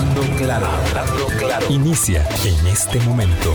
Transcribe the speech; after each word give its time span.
Hablando 0.00 0.22
claro, 0.38 0.66
hablando 0.66 1.26
claro. 1.38 1.66
Inicia 1.68 2.26
en 2.46 2.66
este 2.68 2.98
momento. 3.00 3.54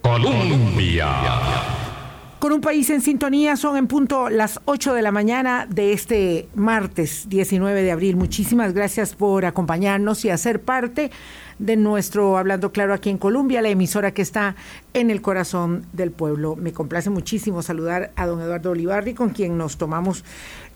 Colombia. 0.00 1.08
Con 2.38 2.52
un 2.52 2.60
país 2.60 2.90
en 2.90 3.00
sintonía, 3.00 3.56
son 3.56 3.76
en 3.76 3.88
punto 3.88 4.28
las 4.28 4.60
8 4.66 4.94
de 4.94 5.02
la 5.02 5.10
mañana 5.10 5.66
de 5.68 5.94
este 5.94 6.48
martes 6.54 7.28
19 7.28 7.82
de 7.82 7.90
abril. 7.90 8.16
Muchísimas 8.16 8.72
gracias 8.72 9.16
por 9.16 9.46
acompañarnos 9.46 10.24
y 10.24 10.30
hacer 10.30 10.62
parte 10.62 11.10
de 11.58 11.76
nuestro 11.76 12.36
Hablando 12.36 12.70
Claro 12.70 12.94
aquí 12.94 13.10
en 13.10 13.18
Colombia, 13.18 13.62
la 13.62 13.68
emisora 13.68 14.12
que 14.12 14.22
está 14.22 14.56
en 14.92 15.10
el 15.10 15.22
corazón 15.22 15.86
del 15.92 16.10
pueblo. 16.10 16.54
Me 16.56 16.72
complace 16.72 17.10
muchísimo 17.10 17.62
saludar 17.62 18.12
a 18.14 18.26
don 18.26 18.40
Eduardo 18.40 18.72
Olivarri, 18.72 19.14
con 19.14 19.30
quien 19.30 19.56
nos 19.56 19.76
tomamos 19.76 20.24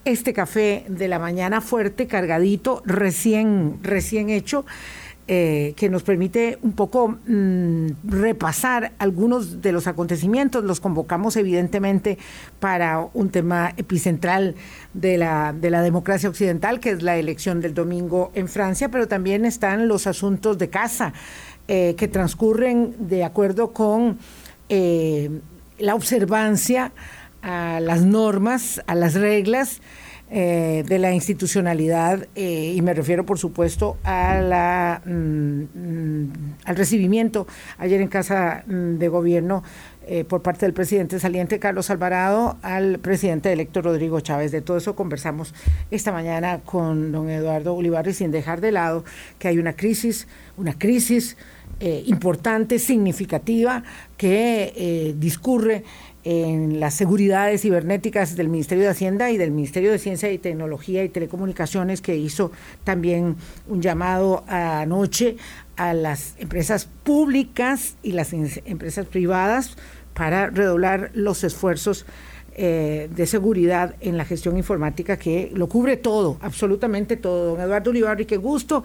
este 0.05 0.33
café 0.33 0.85
de 0.87 1.07
la 1.07 1.19
mañana 1.19 1.61
fuerte, 1.61 2.07
cargadito, 2.07 2.81
recién, 2.85 3.79
recién 3.81 4.29
hecho. 4.29 4.65
Eh, 5.31 5.75
que 5.75 5.89
nos 5.89 6.01
permite 6.01 6.57
un 6.63 6.71
poco 6.71 7.19
mm, 7.27 7.89
repasar 8.03 8.93
algunos 8.97 9.61
de 9.61 9.71
los 9.71 9.85
acontecimientos. 9.85 10.63
Los 10.63 10.79
convocamos 10.79 11.35
evidentemente 11.35 12.17
para 12.59 13.07
un 13.13 13.29
tema 13.29 13.71
epicentral 13.77 14.55
de 14.95 15.19
la, 15.19 15.53
de 15.53 15.69
la 15.69 15.83
democracia 15.83 16.29
occidental, 16.29 16.79
que 16.79 16.89
es 16.89 17.03
la 17.03 17.15
elección 17.15 17.61
del 17.61 17.75
domingo 17.75 18.31
en 18.33 18.47
Francia, 18.47 18.89
pero 18.89 19.07
también 19.07 19.45
están 19.45 19.87
los 19.87 20.07
asuntos 20.07 20.57
de 20.57 20.71
casa 20.71 21.13
eh, 21.67 21.93
que 21.95 22.07
transcurren 22.07 22.95
de 22.97 23.23
acuerdo 23.23 23.71
con 23.71 24.17
eh, 24.69 25.29
la 25.77 25.93
observancia 25.93 26.91
a 27.43 27.79
las 27.79 28.01
normas, 28.01 28.81
a 28.87 28.95
las 28.95 29.13
reglas 29.13 29.79
eh, 30.31 30.83
de 30.87 30.99
la 30.99 31.11
institucionalidad 31.11 32.27
eh, 32.35 32.73
y 32.75 32.83
me 32.83 32.93
refiero 32.93 33.25
por 33.25 33.39
supuesto 33.39 33.97
a 34.03 34.39
la, 34.39 35.01
mm, 35.03 35.09
mm, 35.11 36.31
al 36.65 36.75
recibimiento 36.75 37.47
ayer 37.79 37.99
en 37.99 38.09
Casa 38.09 38.63
mm, 38.67 38.99
de 38.99 39.07
Gobierno 39.07 39.63
eh, 40.05 40.25
por 40.25 40.43
parte 40.43 40.67
del 40.67 40.73
presidente 40.73 41.19
saliente 41.19 41.57
Carlos 41.57 41.89
Alvarado 41.89 42.57
al 42.61 42.99
presidente 42.99 43.51
electo 43.51 43.81
Rodrigo 43.81 44.19
Chávez. 44.19 44.51
De 44.51 44.61
todo 44.61 44.77
eso 44.77 44.95
conversamos 44.95 45.55
esta 45.89 46.11
mañana 46.11 46.59
con 46.63 47.11
don 47.11 47.27
Eduardo 47.31 47.73
Ulibarri 47.73 48.13
sin 48.13 48.29
dejar 48.29 48.61
de 48.61 48.71
lado 48.71 49.05
que 49.39 49.47
hay 49.47 49.57
una 49.57 49.73
crisis, 49.73 50.27
una 50.57 50.77
crisis 50.77 51.37
importante, 52.07 52.77
significativa, 52.77 53.83
que 54.17 55.15
discurre 55.17 55.85
en 56.31 56.79
las 56.79 56.93
seguridades 56.93 57.63
cibernéticas 57.63 58.35
del 58.35 58.49
Ministerio 58.49 58.83
de 58.83 58.91
Hacienda 58.91 59.31
y 59.31 59.37
del 59.37 59.49
Ministerio 59.49 59.91
de 59.91 59.97
Ciencia 59.97 60.31
y 60.31 60.37
Tecnología 60.37 61.03
y 61.03 61.09
Telecomunicaciones, 61.09 62.01
que 62.01 62.17
hizo 62.17 62.51
también 62.83 63.35
un 63.67 63.81
llamado 63.81 64.43
anoche 64.47 65.37
a 65.75 65.95
las 65.95 66.35
empresas 66.37 66.87
públicas 67.03 67.95
y 68.03 68.11
las 68.11 68.31
empresas 68.33 69.07
privadas 69.07 69.75
para 70.13 70.51
redoblar 70.51 71.09
los 71.15 71.43
esfuerzos 71.43 72.05
eh, 72.61 73.09
de 73.15 73.25
seguridad 73.25 73.95
en 73.99 74.17
la 74.17 74.25
gestión 74.25 74.55
informática 74.55 75.17
que 75.17 75.49
lo 75.55 75.67
cubre 75.67 75.97
todo, 75.97 76.37
absolutamente 76.41 77.17
todo. 77.17 77.55
Don 77.55 77.61
Eduardo 77.61 77.89
Ulibarri, 77.89 78.25
qué 78.25 78.37
gusto 78.37 78.83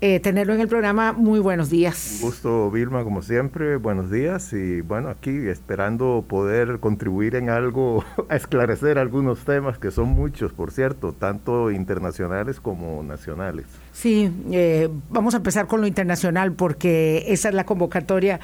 eh, 0.00 0.20
tenerlo 0.20 0.54
en 0.54 0.60
el 0.60 0.68
programa. 0.68 1.12
Muy 1.12 1.40
buenos 1.40 1.70
días. 1.70 2.18
Un 2.20 2.28
gusto, 2.28 2.70
Vilma, 2.70 3.02
como 3.02 3.20
siempre. 3.20 3.76
Buenos 3.76 4.10
días 4.10 4.52
y 4.52 4.80
bueno, 4.80 5.08
aquí 5.08 5.30
esperando 5.48 6.24
poder 6.28 6.78
contribuir 6.78 7.34
en 7.34 7.50
algo, 7.50 8.04
a 8.28 8.36
esclarecer 8.36 8.98
algunos 8.98 9.40
temas 9.40 9.78
que 9.78 9.90
son 9.90 10.10
muchos, 10.10 10.52
por 10.52 10.70
cierto, 10.70 11.12
tanto 11.12 11.72
internacionales 11.72 12.60
como 12.60 13.02
nacionales. 13.02 13.66
Sí, 13.92 14.30
eh, 14.52 14.88
vamos 15.10 15.34
a 15.34 15.38
empezar 15.38 15.66
con 15.66 15.80
lo 15.80 15.88
internacional 15.88 16.52
porque 16.52 17.24
esa 17.26 17.48
es 17.48 17.54
la 17.56 17.64
convocatoria 17.64 18.38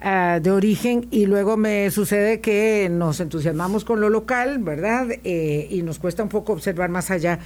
ah, 0.00 0.38
de 0.40 0.52
origen 0.52 1.08
y 1.10 1.26
luego 1.26 1.56
me 1.56 1.90
sucede 1.90 2.40
que 2.40 2.88
nos 2.88 3.18
entusiasmamos 3.18 3.84
con 3.84 4.00
lo 4.00 4.10
local, 4.10 4.60
¿verdad? 4.60 5.08
Eh, 5.24 5.66
y 5.70 5.82
nos 5.82 5.98
cuesta 5.98 6.22
un 6.22 6.28
poco 6.28 6.52
observar 6.52 6.90
más 6.90 7.10
allá. 7.10 7.40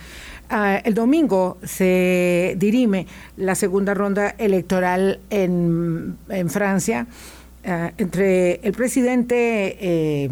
Ah, 0.50 0.78
el 0.84 0.92
domingo 0.92 1.56
se 1.62 2.54
dirime 2.58 3.06
la 3.38 3.53
segunda 3.54 3.94
ronda 3.94 4.34
electoral 4.38 5.20
en, 5.30 6.16
en 6.28 6.50
Francia 6.50 7.06
ah, 7.64 7.92
entre 7.96 8.60
el 8.62 8.72
presidente 8.72 9.76
eh, 9.80 10.30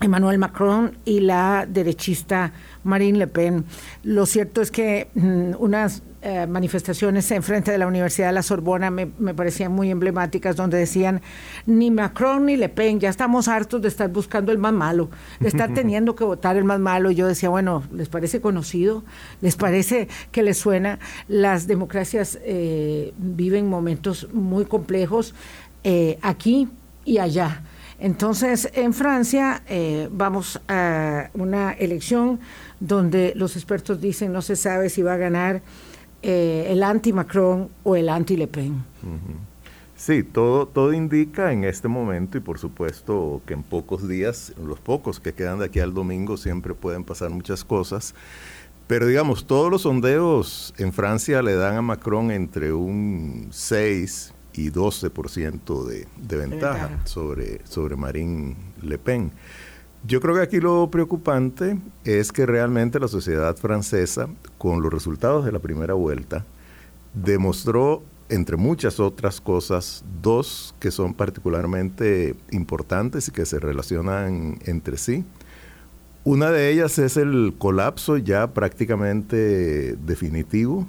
Emmanuel 0.00 0.38
Macron 0.38 0.96
y 1.04 1.20
la 1.20 1.66
derechista 1.68 2.52
Marine 2.84 3.18
Le 3.18 3.26
Pen. 3.26 3.64
Lo 4.02 4.26
cierto 4.26 4.60
es 4.60 4.70
que 4.70 5.08
mm, 5.14 5.52
unas 5.58 6.02
eh, 6.24 6.46
manifestaciones 6.46 7.28
en 7.32 7.42
frente 7.42 7.72
de 7.72 7.78
la 7.78 7.88
Universidad 7.88 8.28
de 8.28 8.34
la 8.34 8.44
Sorbona 8.44 8.92
me, 8.92 9.08
parecían 9.08 9.72
muy 9.72 9.90
emblemáticas, 9.90 10.54
donde 10.54 10.78
decían, 10.78 11.20
ni 11.66 11.90
Macron 11.90 12.46
ni 12.46 12.56
Le 12.56 12.68
Pen, 12.68 13.00
ya 13.00 13.08
estamos 13.08 13.48
hartos 13.48 13.82
de 13.82 13.88
estar 13.88 14.08
buscando 14.08 14.52
el 14.52 14.58
más 14.58 14.72
malo, 14.72 15.10
de 15.40 15.48
estar 15.48 15.74
teniendo 15.74 16.14
que 16.14 16.22
votar 16.22 16.56
el 16.56 16.62
más 16.62 16.78
malo. 16.78 17.10
Y 17.10 17.16
yo 17.16 17.26
decía, 17.26 17.48
bueno, 17.48 17.82
¿les 17.92 18.08
parece 18.08 18.40
conocido? 18.40 19.02
¿Les 19.40 19.56
parece 19.56 20.06
que 20.30 20.44
les 20.44 20.58
suena? 20.58 21.00
Las 21.26 21.66
democracias 21.66 22.38
eh, 22.44 23.12
viven 23.18 23.68
momentos 23.68 24.28
muy 24.32 24.64
complejos 24.64 25.34
eh, 25.82 26.20
aquí 26.22 26.68
y 27.04 27.18
allá. 27.18 27.64
Entonces, 27.98 28.70
en 28.74 28.94
Francia 28.94 29.62
vamos 30.10 30.60
a 30.68 31.30
una 31.34 31.72
elección 31.72 32.38
donde 32.78 33.32
los 33.34 33.56
expertos 33.56 34.00
dicen 34.00 34.32
no 34.32 34.42
se 34.42 34.54
sabe 34.56 34.88
si 34.88 35.02
va 35.02 35.14
a 35.14 35.16
ganar 35.16 35.62
eh, 36.22 36.66
el 36.68 36.82
anti-Macron 36.82 37.68
o 37.82 37.96
el 37.96 38.08
anti-Le 38.08 38.46
Pen. 38.46 38.84
Sí, 39.96 40.24
todo, 40.24 40.66
todo 40.66 40.92
indica 40.92 41.52
en 41.52 41.64
este 41.64 41.86
momento 41.86 42.36
y 42.36 42.40
por 42.40 42.58
supuesto 42.58 43.40
que 43.46 43.54
en 43.54 43.62
pocos 43.62 44.08
días, 44.08 44.52
los 44.60 44.80
pocos 44.80 45.20
que 45.20 45.32
quedan 45.32 45.60
de 45.60 45.66
aquí 45.66 45.78
al 45.80 45.94
domingo, 45.94 46.36
siempre 46.36 46.74
pueden 46.74 47.04
pasar 47.04 47.30
muchas 47.30 47.64
cosas. 47.64 48.14
Pero 48.88 49.06
digamos, 49.06 49.46
todos 49.46 49.70
los 49.70 49.82
sondeos 49.82 50.74
en 50.76 50.92
Francia 50.92 51.40
le 51.40 51.54
dan 51.54 51.76
a 51.76 51.82
Macron 51.82 52.30
entre 52.30 52.72
un 52.72 53.48
6 53.50 54.34
y 54.54 54.70
12% 54.70 55.84
de, 55.84 56.06
de 56.16 56.36
ventaja, 56.36 56.88
ventaja, 56.88 57.06
Sobre, 57.06 57.60
sobre 57.64 57.96
Marine 57.96 58.56
Le 58.82 58.98
Pen. 58.98 59.30
Yo 60.04 60.20
creo 60.20 60.34
que 60.34 60.40
aquí 60.40 60.58
lo 60.58 60.90
preocupante 60.90 61.78
es 62.04 62.32
que 62.32 62.44
realmente 62.44 62.98
la 62.98 63.06
sociedad 63.06 63.56
francesa, 63.56 64.28
con 64.58 64.82
los 64.82 64.92
resultados 64.92 65.44
de 65.44 65.52
la 65.52 65.60
primera 65.60 65.94
vuelta, 65.94 66.44
demostró, 67.14 68.02
entre 68.28 68.56
muchas 68.56 68.98
otras 68.98 69.40
cosas, 69.40 70.04
dos 70.20 70.74
que 70.80 70.90
son 70.90 71.14
particularmente 71.14 72.34
importantes 72.50 73.28
y 73.28 73.30
que 73.30 73.46
se 73.46 73.60
relacionan 73.60 74.58
entre 74.64 74.96
sí. 74.96 75.24
Una 76.24 76.50
de 76.50 76.70
ellas 76.70 76.98
es 76.98 77.16
el 77.16 77.54
colapso 77.56 78.16
ya 78.16 78.54
prácticamente 78.54 79.94
definitivo 79.94 80.88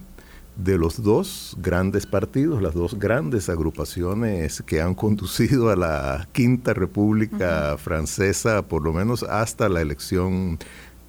de 0.56 0.78
los 0.78 1.02
dos 1.02 1.56
grandes 1.60 2.06
partidos, 2.06 2.62
las 2.62 2.74
dos 2.74 3.00
grandes 3.00 3.50
agrupaciones 3.50 4.62
que 4.66 4.82
han 4.82 4.94
conducido 4.94 5.70
a 5.70 5.76
la 5.76 6.28
Quinta 6.32 6.74
República 6.74 7.78
Francesa, 7.78 8.62
por 8.62 8.84
lo 8.84 8.94
menos 8.94 9.24
hasta 9.24 9.70
la 9.70 9.82
elección 9.82 10.60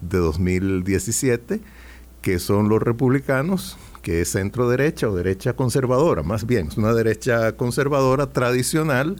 de 0.01 0.17
2017, 0.17 1.61
que 2.21 2.39
son 2.39 2.69
los 2.69 2.81
republicanos, 2.81 3.77
que 4.01 4.21
es 4.21 4.31
centro 4.31 4.67
derecha 4.67 5.07
o 5.09 5.15
derecha 5.15 5.53
conservadora, 5.53 6.23
más 6.23 6.45
bien, 6.45 6.67
es 6.67 6.77
una 6.77 6.93
derecha 6.93 7.55
conservadora 7.55 8.27
tradicional 8.27 9.15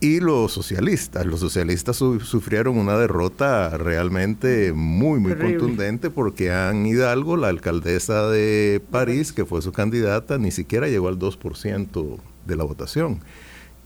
y 0.00 0.20
los 0.20 0.52
socialistas. 0.52 1.26
Los 1.26 1.40
socialistas 1.40 1.96
sufrieron 1.96 2.78
una 2.78 2.96
derrota 2.96 3.76
realmente 3.76 4.72
muy, 4.72 5.20
muy 5.20 5.34
contundente 5.34 6.10
porque 6.10 6.50
Anne 6.50 6.88
Hidalgo, 6.88 7.36
la 7.36 7.48
alcaldesa 7.48 8.28
de 8.28 8.82
París, 8.90 9.32
que 9.32 9.44
fue 9.44 9.60
su 9.60 9.72
candidata, 9.72 10.38
ni 10.38 10.50
siquiera 10.50 10.88
llegó 10.88 11.08
al 11.08 11.18
2% 11.18 12.18
de 12.46 12.56
la 12.56 12.64
votación. 12.64 13.20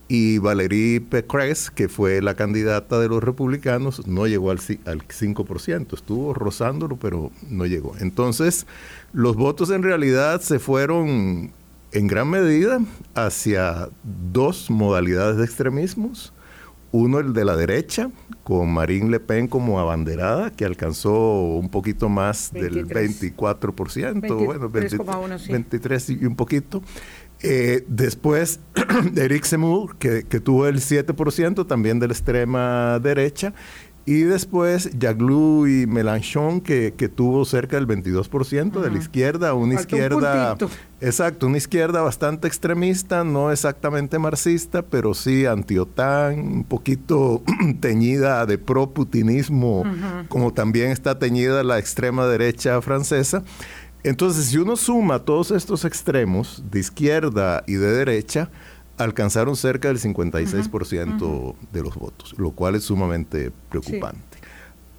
Y 0.07 0.37
Valérie 0.37 1.01
Pécresse, 1.01 1.71
que 1.71 1.89
fue 1.89 2.21
la 2.21 2.35
candidata 2.35 2.99
de 2.99 3.09
los 3.09 3.23
republicanos, 3.23 4.07
no 4.07 4.27
llegó 4.27 4.51
al, 4.51 4.59
al 4.85 5.07
5%. 5.07 5.93
Estuvo 5.93 6.33
rozándolo, 6.33 6.95
pero 6.95 7.31
no 7.49 7.65
llegó. 7.65 7.95
Entonces, 7.99 8.67
los 9.13 9.35
votos 9.35 9.71
en 9.71 9.81
realidad 9.81 10.41
se 10.41 10.59
fueron 10.59 11.51
en 11.95 12.07
gran 12.07 12.29
medida 12.29 12.81
hacia 13.13 13.87
dos 14.03 14.69
modalidades 14.69 15.37
de 15.37 15.45
extremismos. 15.45 16.33
Uno, 16.91 17.19
el 17.19 17.33
de 17.33 17.45
la 17.45 17.55
derecha, 17.55 18.09
con 18.43 18.71
Marine 18.71 19.09
Le 19.09 19.19
Pen 19.19 19.47
como 19.47 19.79
abanderada, 19.79 20.51
que 20.51 20.65
alcanzó 20.65 21.41
un 21.41 21.69
poquito 21.69 22.09
más 22.09 22.51
del 22.53 22.87
24%, 22.87 24.45
bueno, 24.45 24.69
23 24.69 26.09
y 26.09 26.25
un 26.25 26.35
poquito. 26.35 26.81
Eh, 27.41 27.85
después, 27.87 28.59
Eric 29.15 29.45
Zemmour, 29.45 29.97
que, 29.97 30.23
que 30.23 30.39
tuvo 30.39 30.67
el 30.67 30.77
7% 30.77 31.67
también 31.67 31.99
de 31.99 32.07
la 32.07 32.13
extrema 32.13 32.99
derecha, 32.99 33.53
Y 34.07 34.21
después 34.21 34.91
Yaglou 34.99 35.65
y 35.65 35.87
Mélenchon, 35.87 36.61
que, 36.61 36.93
que 36.95 37.09
tuvo 37.09 37.43
cerca 37.43 37.77
del 37.77 37.87
22% 37.87 38.79
de 38.79 38.91
la 38.91 38.97
izquierda, 38.99 39.55
una 39.55 39.73
izquierda... 39.73 40.55
exacto, 41.01 41.47
una 41.47 41.57
izquierda 41.57 42.01
bastante 42.01 42.47
extremista, 42.47 43.23
no 43.23 43.51
exactamente 43.51 44.19
marxista, 44.19 44.83
pero 44.83 45.15
sí 45.15 45.47
anti-OTAN, 45.47 46.37
un 46.39 46.63
poquito 46.65 47.41
teñida 47.79 48.45
de 48.45 48.59
pro-putinismo, 48.59 49.83
como 50.29 50.53
también 50.53 50.91
está 50.91 51.17
teñida 51.17 51.63
la 51.63 51.79
extrema 51.79 52.27
derecha 52.27 52.79
francesa. 52.83 53.41
Entonces, 54.03 54.45
si 54.45 54.59
uno 54.59 54.75
suma 54.75 55.17
todos 55.17 55.49
estos 55.49 55.83
extremos 55.83 56.63
de 56.69 56.79
izquierda 56.79 57.63
y 57.65 57.73
de 57.73 57.91
derecha, 57.91 58.51
alcanzaron 58.97 59.55
cerca 59.55 59.89
del 59.89 59.99
56% 59.99 61.55
de 61.71 61.81
los 61.81 61.95
votos, 61.95 62.35
lo 62.37 62.51
cual 62.51 62.75
es 62.75 62.83
sumamente 62.83 63.51
preocupante. 63.69 64.37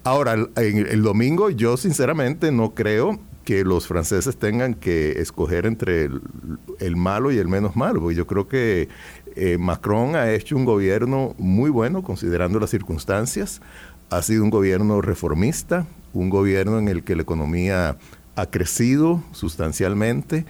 Ahora, 0.03 0.33
el, 0.33 0.49
el, 0.55 1.01
domingo 1.01 1.49
yo 1.49 1.75
sinceramente 1.75 2.51
no 2.51 2.73
creo 2.73 3.19
que 3.47 3.63
los 3.63 3.87
franceses 3.87 4.35
tengan 4.35 4.73
que 4.73 5.21
escoger 5.21 5.65
entre 5.65 6.09
el, 6.79 6.95
malo 6.97 7.31
y 7.31 7.37
el 7.37 7.47
menos 7.47 7.77
malo, 7.77 8.01
porque 8.01 8.15
yo 8.17 8.27
creo 8.27 8.49
que 8.49 8.89
eh, 9.37 9.57
Macron 9.57 10.17
ha 10.17 10.33
hecho 10.33 10.57
un 10.57 10.65
gobierno 10.65 11.33
muy 11.37 11.69
bueno 11.69 12.03
considerando 12.03 12.59
las 12.59 12.71
circunstancias, 12.71 13.61
ha 14.09 14.21
sido 14.21 14.43
un 14.43 14.49
gobierno 14.49 15.01
reformista, 15.01 15.87
un 16.11 16.29
gobierno 16.29 16.77
en 16.77 16.89
el 16.89 17.05
que 17.05 17.15
la 17.15 17.21
economía 17.21 17.95
ha 18.35 18.45
crecido 18.47 19.23
sustancialmente, 19.31 20.45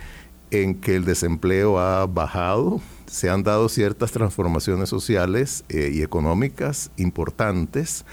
en 0.50 0.74
que 0.74 0.96
el 0.96 1.06
desempleo 1.06 1.78
ha 1.78 2.08
bajado, 2.08 2.82
se 3.08 3.30
han 3.30 3.44
dado 3.44 3.70
ciertas 3.70 4.12
transformaciones 4.12 4.90
sociales 4.90 5.64
eh, 5.70 5.92
y 5.94 6.02
económicas 6.04 6.92
importantes 6.98 8.06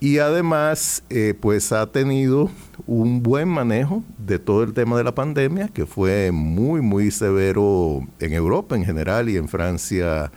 y 0.00 0.18
además 0.18 1.02
eh, 1.08 1.34
pues 1.40 1.72
ha 1.72 1.86
tenido 1.86 2.50
un 2.86 3.22
buen 3.22 3.48
manejo 3.48 4.04
de 4.18 4.38
todo 4.38 4.62
el 4.62 4.74
tema 4.74 4.98
de 4.98 5.04
la 5.04 5.14
pandemia 5.14 5.68
que 5.68 5.86
fue 5.86 6.30
muy 6.30 6.82
muy 6.82 7.10
severo 7.10 8.06
en 8.20 8.32
Europa 8.32 8.76
en 8.76 8.84
general 8.84 9.28
y 9.28 9.36
en 9.36 9.48
Francia 9.48 10.30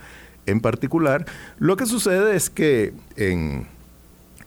en 0.46 0.60
particular. 0.60 1.26
Lo 1.58 1.76
que 1.76 1.86
sucede 1.86 2.34
es 2.34 2.48
que 2.48 2.94
en, 3.16 3.66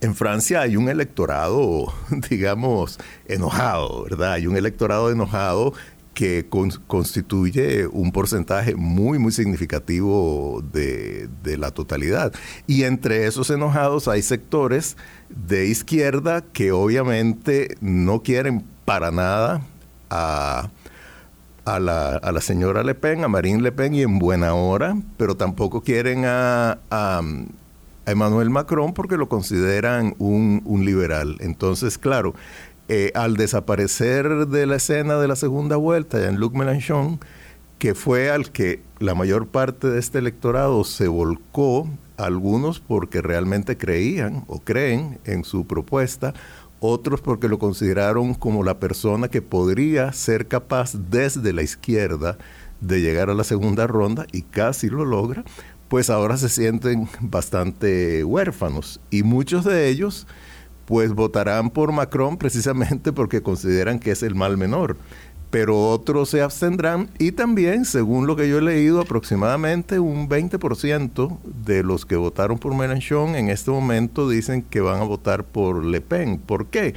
en 0.02 0.16
Francia 0.16 0.62
hay 0.62 0.76
un 0.76 0.90
electorado, 0.90 1.94
digamos, 2.30 3.00
enojado, 3.28 4.04
¿verdad? 4.06 4.34
Hay 4.34 4.48
un 4.48 4.58
electorado 4.58 5.12
enojado 5.12 5.74
que 6.22 6.46
constituye 6.86 7.88
un 7.88 8.12
porcentaje 8.12 8.76
muy, 8.76 9.18
muy 9.18 9.32
significativo 9.32 10.64
de, 10.72 11.28
la 11.58 11.72
totalidad. 11.72 12.32
Y 12.68 12.84
entre 12.84 13.26
esos 13.26 13.50
enojados 13.50 14.08
hay 14.08 14.22
sectores 14.22 14.98
de 15.30 15.66
izquierda 15.66 16.44
que 16.54 16.74
obviamente 16.74 17.76
no 17.82 18.22
quieren 18.22 18.64
para 18.86 19.10
nada 19.10 19.62
a, 20.12 20.70
a, 21.66 21.80
la, 21.80 22.18
a 22.18 22.32
la 22.32 22.42
señora 22.42 22.84
Le 22.84 22.94
Pen, 22.94 23.24
a 23.24 23.28
Marine 23.28 23.64
Le 23.64 23.72
Pen 23.72 23.96
y 23.96 24.04
en 24.04 24.20
buena 24.20 24.54
hora, 24.54 24.96
pero 25.18 25.36
tampoco 25.36 25.82
quieren 25.82 26.26
a, 26.26 26.78
a 26.92 27.22
Emmanuel 28.06 28.52
Macron 28.52 28.94
porque 28.94 29.18
lo 29.18 29.28
consideran 29.28 30.14
un, 30.20 30.62
un 30.66 30.86
liberal. 30.86 31.38
Entonces, 31.40 31.98
claro, 31.98 32.36
eh, 32.94 33.14
al 33.16 33.38
desaparecer 33.38 34.48
de 34.48 34.66
la 34.66 34.76
escena 34.76 35.18
de 35.18 35.30
la 35.30 35.38
segunda 35.38 35.78
vuelta, 35.78 36.20
Jean-Luc 36.20 36.54
Mélenchon, 36.54 37.22
que 37.80 37.96
fue 37.96 38.30
al 38.30 38.52
que 38.52 38.82
la 39.00 39.16
mayor 39.16 39.48
parte 39.48 39.88
de 39.88 39.98
este 39.98 40.18
electorado 40.18 40.84
se 40.84 41.08
volcó, 41.08 41.88
algunos 42.18 42.82
porque 42.82 43.22
realmente 43.22 43.78
creían 43.78 44.44
o 44.48 44.60
creen 44.60 45.20
en 45.24 45.46
su 45.46 45.66
propuesta, 45.66 46.34
otros 46.82 47.22
porque 47.22 47.48
lo 47.48 47.60
consideraron 47.60 48.34
como 48.34 48.62
la 48.62 48.78
persona 48.78 49.30
que 49.30 49.42
podría 49.42 50.12
ser 50.12 50.50
capaz 50.50 50.92
desde 51.10 51.54
la 51.54 51.62
izquierda 51.62 52.38
de 52.82 53.00
llegar 53.00 53.30
a 53.30 53.36
la 53.36 53.46
segunda 53.46 53.88
ronda 53.88 54.28
y 54.34 54.42
casi 54.42 54.90
lo 54.90 55.06
logra, 55.06 55.46
pues 55.88 56.10
ahora 56.10 56.36
se 56.36 56.50
sienten 56.50 57.08
bastante 57.22 58.26
huérfanos. 58.26 59.00
Y 59.12 59.24
muchos 59.24 59.64
de 59.64 59.88
ellos 59.88 60.28
pues 60.92 61.14
votarán 61.14 61.70
por 61.70 61.94
Macron 61.94 62.36
precisamente 62.36 63.14
porque 63.14 63.42
consideran 63.42 63.98
que 63.98 64.12
es 64.12 64.24
el 64.24 64.36
mal 64.36 64.58
menor. 64.58 64.98
Pero 65.50 65.88
otros 65.90 66.28
se 66.28 66.42
abstendrán 66.42 67.10
y 67.18 67.32
también, 67.32 67.86
según 67.86 68.28
lo 68.28 68.36
que 68.36 68.50
yo 68.50 68.58
he 68.58 68.62
leído, 68.62 69.00
aproximadamente 69.00 70.02
un 70.02 70.28
20% 70.28 71.38
de 71.64 71.84
los 71.84 72.06
que 72.06 72.18
votaron 72.18 72.60
por 72.60 72.76
Mélenchon 72.76 73.36
en 73.36 73.48
este 73.48 73.72
momento 73.72 74.28
dicen 74.28 74.64
que 74.64 74.82
van 74.82 75.00
a 75.00 75.06
votar 75.06 75.46
por 75.46 75.86
Le 75.86 76.02
Pen. 76.02 76.38
¿Por 76.40 76.66
qué? 76.66 76.94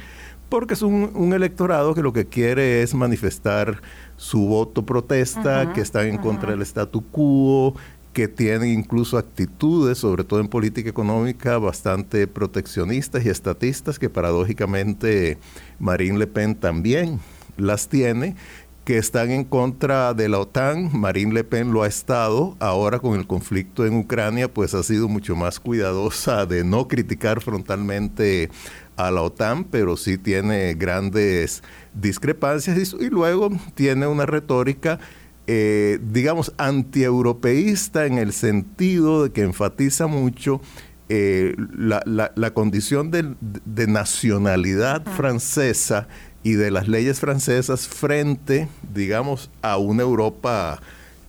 Porque 0.49 0.73
es 0.73 0.81
un, 0.81 1.31
electorado 1.33 1.95
que 1.95 2.01
lo 2.01 2.11
que 2.11 2.25
quiere 2.25 2.81
es 2.81 2.93
manifestar 2.95 3.81
su 4.17 4.45
voto 4.45 4.85
protesta, 4.85 5.71
que 5.71 5.79
están 5.79 6.07
en 6.07 6.17
contra 6.17 6.51
del 6.51 6.63
statu 6.63 7.01
quo, 7.11 7.75
que 8.15 8.29
tienen 8.29 8.69
incluso 8.69 9.17
actitudes, 9.17 9.97
sobre 9.97 10.23
todo 10.23 10.39
en 10.39 10.47
política 10.47 10.89
económica, 10.89 11.57
bastante 11.57 12.27
proteccionistas 12.27 13.25
y 13.25 13.29
estatistas, 13.29 13.99
que 13.99 14.09
paradójicamente 14.09 15.37
Marine 15.79 16.19
Le 16.19 16.25
Pen 16.25 16.55
también 16.55 17.19
las 17.57 17.89
tiene, 17.89 18.37
que 18.85 18.97
están 18.97 19.31
en 19.31 19.43
contra 19.43 20.13
de 20.13 20.29
la 20.29 20.39
OTAN. 20.39 20.97
Marine 20.97 21.33
Le 21.33 21.43
Pen 21.43 21.73
lo 21.73 21.83
ha 21.83 21.87
estado. 21.87 22.55
Ahora 22.61 22.99
con 22.99 23.19
el 23.19 23.27
conflicto 23.27 23.85
en 23.85 23.97
Ucrania, 23.97 24.47
pues 24.47 24.73
ha 24.75 24.83
sido 24.83 25.09
mucho 25.09 25.35
más 25.35 25.59
cuidadosa 25.59 26.45
de 26.45 26.63
no 26.63 26.87
criticar 26.87 27.41
frontalmente 27.41 28.49
a 28.95 29.11
la 29.11 29.23
OTAN, 29.23 29.65
pero 29.65 29.97
sí 29.97 30.17
tiene 30.17 30.73
grandes 30.75 31.63
discrepancias 31.93 32.93
y, 32.97 33.09
luego 33.09 33.49
tiene 33.73 34.07
una 34.07 34.25
retórica 34.25 34.99
eh, 35.47 35.99
digamos, 36.01 36.53
antieuropeísta 36.57 38.05
en 38.05 38.17
el 38.17 38.33
sentido 38.33 39.23
de 39.23 39.31
que 39.31 39.41
enfatiza 39.41 40.07
mucho 40.07 40.59
eh, 41.07 41.55
la, 41.77 42.51
condición 42.55 43.11
de, 43.11 43.87
nacionalidad 43.87 45.03
ah. 45.05 45.11
francesa 45.11 46.07
y 46.41 46.53
de 46.53 46.71
las 46.71 46.87
leyes 46.87 47.19
francesas 47.19 47.87
frente, 47.87 48.67
digamos, 48.91 49.51
a 49.61 49.77
una 49.77 50.01
Europa, 50.01 50.81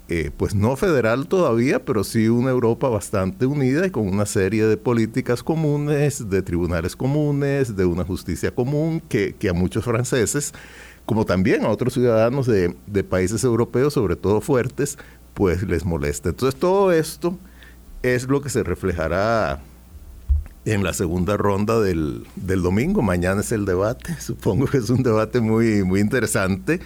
eh, 0.08 0.30
pues 0.34 0.54
no 0.54 0.76
federal 0.76 1.26
todavía, 1.26 1.84
pero 1.84 2.02
sí 2.02 2.28
una 2.28 2.50
Europa 2.50 2.88
bastante 2.88 3.44
unida 3.44 3.86
y 3.86 3.90
con 3.90 4.08
una 4.08 4.24
serie 4.24 4.64
de 4.64 4.78
políticas 4.78 5.42
comunes, 5.42 6.30
de 6.30 6.40
tribunales 6.40 6.96
comunes, 6.96 7.76
de 7.76 7.84
una 7.84 8.04
justicia 8.04 8.54
común 8.54 9.02
que, 9.06 9.34
que 9.34 9.50
a 9.50 9.52
muchos 9.52 9.84
franceses 9.84 10.54
como 11.06 11.24
también 11.24 11.64
a 11.64 11.68
otros 11.68 11.94
ciudadanos 11.94 12.46
de, 12.46 13.04
países 13.08 13.44
europeos, 13.44 13.94
sobre 13.94 14.16
todo 14.16 14.40
fuertes, 14.40 14.98
pues 15.34 15.62
les 15.62 15.84
molesta. 15.84 16.30
Entonces 16.30 16.58
todo 16.58 16.92
esto 16.92 17.38
es 18.02 18.26
lo 18.28 18.42
que 18.42 18.50
se 18.50 18.64
reflejará 18.64 19.60
en 20.64 20.82
la 20.82 20.92
segunda 20.92 21.36
ronda 21.36 21.80
del, 21.80 22.26
domingo. 22.34 23.02
Mañana 23.02 23.40
es 23.40 23.52
el 23.52 23.64
debate. 23.64 24.16
Supongo 24.20 24.66
que 24.66 24.78
es 24.78 24.90
un 24.90 25.04
debate 25.04 25.40
muy, 25.40 25.84
muy 25.84 26.00
interesante. 26.00 26.80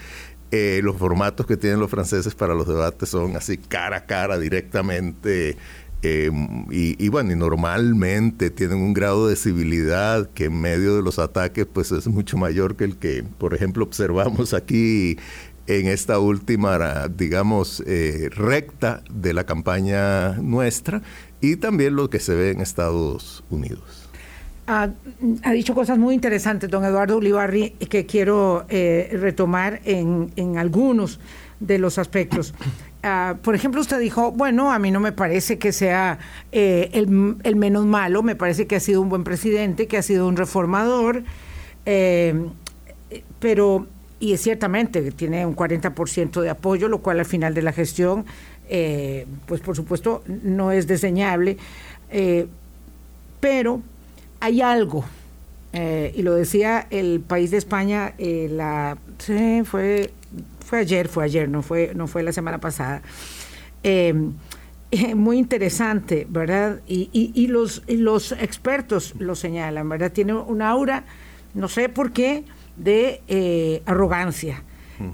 Eh, 0.50 0.81
los 0.83 0.97
formatos 0.97 1.47
que 1.47 1.57
tienen 1.57 1.81
los 1.81 1.91
franceses 1.91 2.35
para 2.35 2.55
los 2.55 2.67
debates 2.67 3.09
son 3.09 3.37
así 3.37 3.57
cara 3.57 3.99
a 3.99 4.07
cara 4.07 4.37
directamente 4.37 5.57
Em, 6.02 6.64
y, 6.71 7.09
bueno, 7.11 7.33
y 7.33 7.37
normalmente 7.37 8.49
tienen 8.49 8.78
un 8.78 8.95
grado 8.95 9.28
de 9.28 9.37
civilidad 9.37 10.30
que 10.30 10.47
en 10.47 10.59
medio 10.59 10.97
de 10.97 11.02
los 11.02 11.19
ataques 11.19 11.66
pues 11.71 11.92
es 11.92 12.09
mucho 12.09 12.38
mayor 12.38 12.76
que 12.76 12.85
el 12.85 12.97
que, 12.97 13.23
por 13.23 13.52
ejemplo, 13.54 13.85
observamos 13.85 14.54
aquí 14.54 15.19
en 15.66 15.87
esta 15.87 16.19
última, 16.19 17.07
digamos, 17.09 17.83
eh, 17.87 18.30
recta 18.33 19.02
de 19.12 19.35
la 19.35 19.45
campaña 19.45 20.38
nuestra 20.38 21.02
y 21.42 21.57
también 21.57 21.97
lo 21.97 22.09
que 22.09 22.19
se 22.19 22.35
ve 22.35 22.50
en 22.50 22.62
Estados 22.62 23.45
Unidos. 23.50 24.09
Ha, 24.66 24.88
dicho 25.52 25.75
cosas 25.75 25.99
muy 25.99 26.14
interesantes, 26.14 26.71
don 26.71 26.85
Eduardo 26.85 27.19
Ulibarri, 27.19 27.71
que 27.71 28.07
quiero 28.07 28.64
eh, 28.69 29.11
retomar 29.21 29.80
en, 29.85 30.33
en 30.37 30.59
algunos 30.59 31.19
de 31.59 31.78
los 31.78 31.99
aspectos. 31.99 32.54
Ah, 33.02 33.37
por 33.42 33.54
ejemplo, 33.54 33.80
usted 33.80 33.99
dijo, 33.99 34.30
bueno, 34.30 34.73
a 34.73 34.78
mí 34.78 34.90
no 34.90 35.00
me 35.00 35.12
parece 35.12 35.59
que 35.59 35.73
sea 35.73 36.19
eh, 36.52 36.90
el, 36.92 37.57
menos 37.57 37.87
malo, 37.87 38.23
me 38.23 38.37
parece 38.37 38.66
que 38.66 38.76
ha 38.76 38.80
sido 38.80 39.00
un 39.00 39.09
buen 39.09 39.25
presidente, 39.25 39.87
que 39.87 39.97
ha 39.97 40.02
sido 40.02 40.28
un 40.28 40.37
reformador, 40.37 41.23
eh, 41.87 42.35
pero, 43.38 43.87
y 44.19 44.37
ciertamente, 44.37 45.12
tiene 45.12 45.47
un 45.47 45.57
40% 45.57 46.42
de 46.42 46.50
apoyo, 46.50 46.88
lo 46.88 46.99
cual 46.99 47.21
al 47.21 47.25
final 47.25 47.54
de 47.54 47.62
la 47.62 47.73
gestión, 47.73 48.26
eh, 48.69 49.26
pues 49.47 49.62
por 49.62 49.76
supuesto, 49.76 50.23
no 50.26 50.71
es 50.71 50.87
diseñable, 50.87 51.57
pero 53.40 53.80
hay 54.40 54.61
algo. 54.61 55.04
y 55.73 56.23
lo 56.23 56.35
decía 56.35 56.87
el 56.90 57.21
país 57.21 57.50
de 57.50 57.57
España, 57.57 58.12
la, 58.19 58.99
fue 59.64 60.11
fue 60.71 60.79
ayer, 60.79 61.09
fue 61.09 61.25
ayer, 61.25 61.49
no 61.49 61.62
fue, 61.62 61.91
no 61.97 62.07
fue 62.07 62.23
la 62.23 62.33
semana 62.33 62.59
pasada. 62.59 63.03
Eh, 63.83 64.15
eh, 64.93 65.17
muy 65.17 65.37
interesante, 65.39 66.29
¿verdad? 66.31 66.81
Y, 66.87 67.49
los, 67.49 67.83
los 67.89 68.31
expertos 68.31 69.15
lo 69.19 69.35
señalan, 69.35 69.89
¿verdad? 69.89 70.12
Tiene 70.12 70.33
un 70.35 70.62
aura, 70.62 71.03
no 71.55 71.67
sé 71.67 71.89
por 71.89 72.12
qué, 72.12 72.45
de 72.77 73.21
eh, 73.27 73.83
arrogancia. 73.85 74.62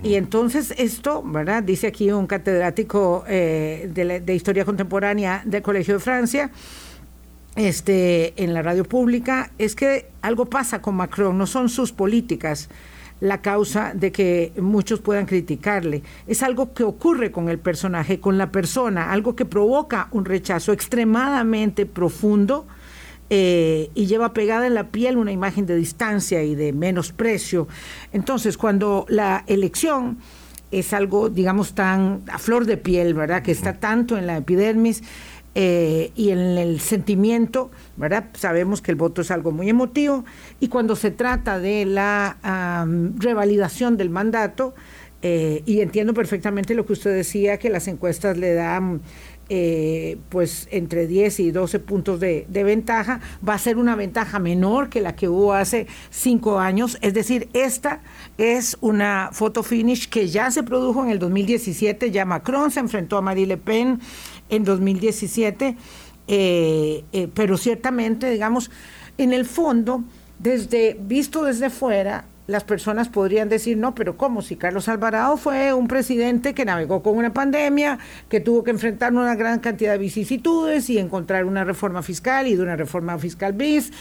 Y 0.03 0.17
entonces 0.17 0.75
esto, 0.77 1.23
¿verdad? 1.25 1.63
Dice 1.63 1.87
aquí 1.87 2.11
un 2.11 2.27
catedrático 2.27 3.25
eh, 3.29 3.89
de, 3.95 4.21
de, 4.21 4.35
Historia 4.35 4.65
Contemporánea 4.65 5.43
del 5.45 5.63
Colegio 5.63 5.95
de 5.95 6.01
Francia, 6.01 6.51
este, 7.55 8.35
en 8.43 8.53
la 8.53 8.63
radio 8.63 8.85
pública, 8.85 9.53
es 9.59 9.77
que 9.77 10.11
algo 10.23 10.47
pasa 10.47 10.83
con 10.83 10.97
Macron, 10.97 11.39
no 11.39 11.47
son 11.47 11.69
sus 11.69 11.93
políticas, 11.93 12.69
la 13.21 13.41
causa 13.41 13.93
de 13.95 14.13
que 14.13 14.53
muchos 14.61 15.01
puedan 15.01 15.27
criticarle. 15.27 16.03
Es 16.27 16.43
algo 16.43 16.75
que 16.75 16.85
ocurre 16.85 17.31
con 17.31 17.49
el 17.49 17.59
personaje, 17.59 18.21
con 18.21 18.39
la 18.39 18.53
persona, 18.53 19.13
algo 19.13 19.35
que 19.35 19.45
provoca 19.45 20.09
un 20.11 20.25
rechazo 20.25 20.73
extremadamente 20.73 21.87
profundo 21.87 22.67
eh, 23.29 23.91
y 23.95 24.07
lleva 24.07 24.33
pegada 24.33 24.67
en 24.67 24.75
la 24.75 24.89
piel 24.89 25.17
una 25.17 25.33
imagen 25.33 25.67
de 25.67 25.77
distancia 25.77 26.43
y 26.43 26.55
de 26.55 26.73
menosprecio. 26.73 27.67
Entonces, 28.13 28.57
cuando 28.57 29.07
la 29.09 29.45
elección 29.47 30.19
es 30.71 30.93
algo, 30.93 31.29
digamos, 31.29 31.75
tan 31.75 32.23
a 32.31 32.39
flor 32.39 32.67
de 32.67 32.77
piel, 32.77 33.15
¿verdad? 33.15 33.43
Que 33.43 33.53
está 33.53 33.75
tanto 33.75 34.19
en 34.19 34.27
la 34.27 34.37
epidermis, 34.37 35.03
eh, 35.59 36.13
y 36.15 36.33
en 36.33 36.59
el 36.59 36.81
sentimiento, 36.81 37.71
¿verdad? 37.97 38.27
Sabemos 38.35 38.83
que 38.83 38.91
el 38.91 38.97
voto 38.97 39.23
es 39.23 39.31
algo 39.31 39.53
muy 39.53 39.71
emotivo 39.71 40.23
y 40.61 40.69
cuando 40.69 40.97
se 40.97 41.11
trata 41.11 41.59
de 41.59 41.87
la 41.87 42.37
revalidación 43.17 43.97
del 43.97 44.11
mandato, 44.11 44.75
eh, 45.23 45.63
y 45.65 45.81
entiendo 45.81 46.13
perfectamente 46.13 46.75
lo 46.75 46.85
que 46.85 46.93
usted 46.93 47.15
decía, 47.15 47.59
que 47.59 47.71
las 47.71 47.89
encuestas 47.89 48.37
le 48.37 48.53
dan 48.53 49.01
eh, 49.49 50.19
pues 50.29 50.67
entre 50.73 51.07
10 51.07 51.41
y 51.41 51.51
12 51.53 51.79
puntos 51.79 52.21
de, 52.21 52.47
ventaja, 52.49 53.21
va 53.47 53.55
a 53.55 53.59
ser 53.59 53.79
una 53.79 53.95
ventaja 53.95 54.39
menor 54.39 54.89
que 54.89 55.01
la 55.01 55.15
que 55.15 55.29
hubo 55.29 55.55
hace 55.55 55.87
cinco 56.11 56.59
años. 56.59 56.99
Es 57.01 57.15
decir, 57.15 57.49
esta 57.55 58.01
es 58.39 58.77
una 58.81 59.31
foto 59.33 59.63
finish 59.63 60.09
que 60.09 60.29
ya 60.29 60.51
se 60.51 60.63
produjo 60.65 61.05
en 61.05 61.11
el 61.11 61.19
2017, 61.19 62.11
ya 62.11 62.25
Macron 62.25 62.71
se 62.71 62.81
enfrentó 62.81 63.17
a 63.17 63.21
Marie 63.23 63.47
Le 63.47 63.57
Pen 63.57 64.01
en 64.49 64.65
2017, 64.65 65.77
eh, 66.29 67.05
eh, 67.13 67.29
pero 67.35 67.57
ciertamente, 67.57 68.31
digamos, 68.31 68.71
en 69.19 69.33
el 69.33 69.45
fondo, 69.45 70.05
desde 70.39 70.97
visto 71.01 71.45
desde 71.45 71.71
fuera, 71.71 72.25
las 72.47 72.65
personas 72.65 73.09
podrían 73.09 73.49
decir, 73.49 73.77
no, 73.77 73.95
pero 73.95 74.17
¿cómo? 74.17 74.43
Si 74.43 74.57
Carlos 74.57 74.89
Alvarado 74.89 75.37
fue 75.37 75.73
un 75.73 75.89
presidente 75.89 76.55
que 76.55 76.65
navegó 76.65 77.03
con 77.03 77.17
una 77.17 77.33
pandemia, 77.33 77.99
que 78.29 78.41
tuvo 78.41 78.63
que 78.63 78.71
enfrentar 78.71 79.13
una 79.13 79.35
gran 79.35 79.59
cantidad 79.59 79.93
de 79.93 79.99
vicisitudes 79.99 80.89
y 80.91 80.99
encontrar 80.99 81.45
una 81.45 81.65
reforma 81.65 82.03
fiscal 82.03 82.47
y 82.47 82.55
de 82.55 82.63
una 82.63 82.77
reforma 82.77 83.19
fiscal 83.19 83.53
bis, 83.53 83.93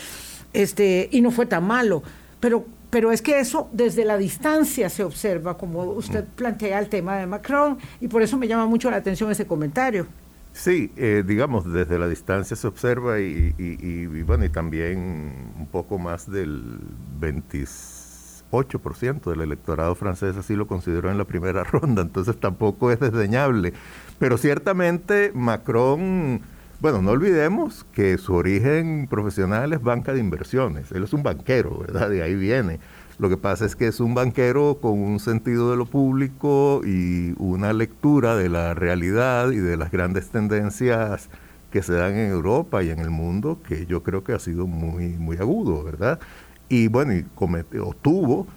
este, 0.53 1.09
y 1.11 1.21
no 1.21 1.31
fue 1.31 1.47
tan 1.47 1.63
malo. 1.65 2.03
Pero, 2.39 2.65
pero 2.91 3.11
es 3.11 3.21
que 3.21 3.39
eso 3.39 3.67
desde 3.71 4.05
la 4.05 4.17
distancia 4.17 4.89
se 4.89 5.03
observa, 5.03 5.57
como 5.57 5.83
usted 5.83 6.23
plantea 6.35 6.79
el 6.79 6.89
tema 6.89 7.17
de 7.17 7.25
Macron, 7.25 7.79
y 7.99 8.07
por 8.07 8.21
eso 8.21 8.37
me 8.37 8.47
llama 8.47 8.67
mucho 8.67 8.91
la 8.91 8.97
atención 8.97 9.31
ese 9.31 9.47
comentario. 9.47 10.07
Sí, 10.55 10.91
eh, 10.95 11.23
digamos, 11.27 11.71
desde 11.71 11.99
la 11.99 12.07
distancia 12.07 12.55
se 12.55 12.65
observa 12.65 13.19
y, 13.19 14.23
bueno, 14.25 14.45
y 14.45 14.49
también 14.49 15.51
un 15.59 15.67
poco 15.69 15.99
más 15.99 16.31
del 16.31 16.79
28% 17.19 19.29
del 19.29 19.41
electorado 19.41 19.93
francés 19.95 20.37
así 20.37 20.55
lo 20.55 20.65
consideró 20.65 21.11
en 21.11 21.17
la 21.17 21.25
primera 21.25 21.63
ronda, 21.65 22.03
entonces 22.03 22.39
tampoco 22.39 22.89
es 22.89 23.01
desdeñable. 23.01 23.73
Pero 24.17 24.37
ciertamente 24.37 25.33
Macron, 25.35 26.39
bueno, 26.79 27.01
no 27.01 27.11
olvidemos 27.11 27.85
que 27.91 28.17
su 28.17 28.33
origen 28.33 29.07
profesional 29.09 29.73
es 29.73 29.81
banca 29.81 30.13
de 30.13 30.21
inversiones, 30.21 30.89
él 30.93 31.03
es 31.03 31.11
un 31.11 31.21
banquero, 31.21 31.79
¿verdad? 31.79 32.09
De 32.09 32.23
ahí 32.23 32.33
viene. 32.33 32.79
Lo 33.17 33.29
que 33.29 33.37
pasa 33.37 33.65
es 33.65 33.77
que 33.77 33.87
es 33.87 34.01
un 34.01 34.13
banquero 34.13 34.79
con 34.81 34.99
un 34.99 35.19
sentido 35.19 35.71
de 35.71 35.77
lo 35.77 35.85
público 35.85 36.81
y 36.85 37.33
una 37.37 37.71
lectura 37.71 38.35
de 38.35 38.49
la 38.49 38.73
realidad 38.73 39.51
y 39.51 39.57
de 39.57 39.77
las 39.77 39.89
grandes 39.89 40.29
tendencias 40.29 41.29
que 41.71 41.81
se 41.81 41.93
dan 41.93 42.15
en 42.15 42.29
Europa 42.29 42.83
y 42.83 42.89
en 42.89 42.99
el 42.99 43.09
mundo 43.09 43.59
que 43.65 43.85
yo 43.85 44.03
creo 44.03 44.23
que 44.23 44.33
ha 44.33 44.39
sido 44.39 44.67
muy, 44.67 45.09
muy 45.17 45.37
agudo, 45.37 45.83
¿verdad? 45.83 46.19
Y 46.67 46.89
bueno, 46.89 47.13
y 47.13 47.23
cometió, 47.35 47.95
tuvo 48.01 48.47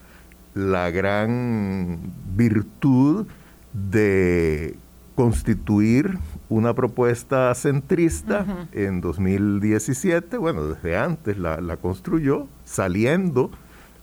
la 0.54 0.90
gran 0.90 1.98
virtud 2.36 3.26
de 3.72 4.74
constituir 5.14 6.18
una 6.48 6.74
propuesta 6.74 7.54
centrista 7.54 8.66
en 8.72 9.00
2017, 9.00 10.36
bueno, 10.36 10.64
desde 10.64 10.96
antes 10.96 11.38
la, 11.38 11.60
la 11.60 11.76
construyó, 11.76 12.48
saliendo 12.64 13.50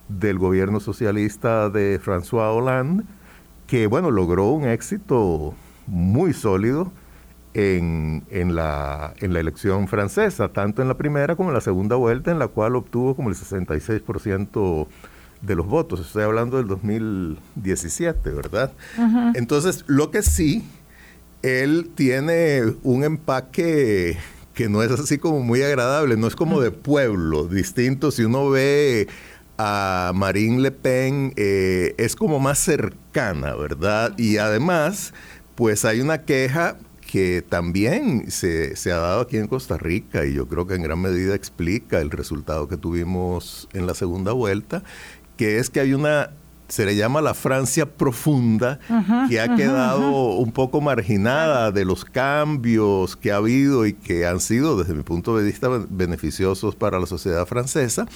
del 0.08 0.38
gobierno 0.38 0.80
socialista 0.80 1.70
de 1.70 2.00
François 2.00 2.56
Hollande, 2.56 3.04
que 3.68 3.88
bueno, 3.88 4.12
logró 4.12 4.50
un 4.52 4.66
éxito 4.68 5.54
muy 5.88 6.34
sólido 6.34 6.92
en, 7.54 8.24
en, 8.30 8.56
la, 8.56 9.14
en 9.20 9.34
la 9.34 9.40
elección 9.40 9.88
francesa, 9.88 10.50
tanto 10.50 10.82
en 10.82 10.88
la 10.88 10.98
primera 10.98 11.36
como 11.36 11.50
en 11.50 11.56
la 11.56 11.62
segunda 11.62 11.96
vuelta, 11.96 12.32
en 12.32 12.40
la 12.40 12.48
cual 12.48 12.76
obtuvo 12.76 13.16
como 13.16 13.30
el 13.30 13.36
66% 13.36 14.88
de 15.42 15.56
los 15.56 15.66
votos. 15.66 16.02
Estoy 16.02 16.24
hablando 16.24 16.58
del 16.58 16.68
2017, 16.68 18.30
¿verdad? 18.32 18.72
Entonces, 19.36 19.86
lo 19.88 20.12
que 20.12 20.22
sí, 20.22 20.68
él 21.42 21.92
tiene 21.96 22.62
un 22.84 23.04
empaque 23.04 24.18
que 24.54 24.70
no 24.70 24.82
es 24.82 24.92
así 24.92 25.18
como 25.18 25.42
muy 25.42 25.62
agradable, 25.62 26.18
no 26.18 26.28
es 26.28 26.36
como 26.36 26.62
de 26.62 26.72
pueblo, 26.72 27.48
distinto 27.48 28.10
si 28.12 28.24
uno 28.24 28.50
ve 28.50 29.08
a 29.58 30.12
Marine 30.14 30.62
Le 30.62 30.72
Pen 30.72 31.34
eh, 31.36 31.96
es 31.98 32.16
como 32.16 32.40
más 32.40 32.60
cercana, 32.60 33.56
¿verdad? 33.56 34.14
Y 34.18 34.38
además, 34.38 35.14
pues 35.56 35.86
hay 35.86 36.02
una 36.02 36.24
queja 36.24 36.78
que 37.12 37.44
también 37.48 38.30
se, 38.32 38.76
se, 38.76 38.92
ha 38.92 38.98
dado 38.98 39.22
aquí 39.22 39.38
en 39.38 39.48
Costa 39.48 39.78
Rica 39.78 40.26
y 40.26 40.34
yo 40.34 40.48
creo 40.48 40.68
que 40.68 40.76
en 40.76 40.82
gran 40.82 41.00
medida 41.00 41.36
explica 41.36 42.02
el 42.02 42.12
resultado 42.12 42.68
que 42.68 42.78
tuvimos 42.78 43.70
en 43.74 43.88
la 43.88 43.94
segunda 43.94 44.34
vuelta, 44.34 44.84
que 45.38 45.60
es 45.60 45.70
que 45.70 45.80
hay 45.80 45.94
una 45.94 46.32
se 46.68 46.86
le 46.86 46.96
llama 46.96 47.22
la 47.22 47.34
Francia 47.34 47.86
profunda, 47.86 48.80
que 49.30 49.40
ha 49.40 49.56
quedado 49.56 50.36
un 50.36 50.52
poco 50.52 50.82
marginada 50.82 51.72
de 51.72 51.86
los 51.86 52.06
cambios 52.06 53.16
que 53.16 53.32
ha 53.32 53.38
habido 53.38 53.86
y 53.86 53.94
que 53.94 54.26
han 54.26 54.40
sido, 54.40 54.78
desde 54.78 54.94
mi 54.94 55.04
punto 55.04 55.38
de 55.38 55.44
vista, 55.44 55.70
beneficiosos 55.90 56.76
para 56.76 57.00
la 57.00 57.06
sociedad 57.06 57.46
francesa, 57.46 58.08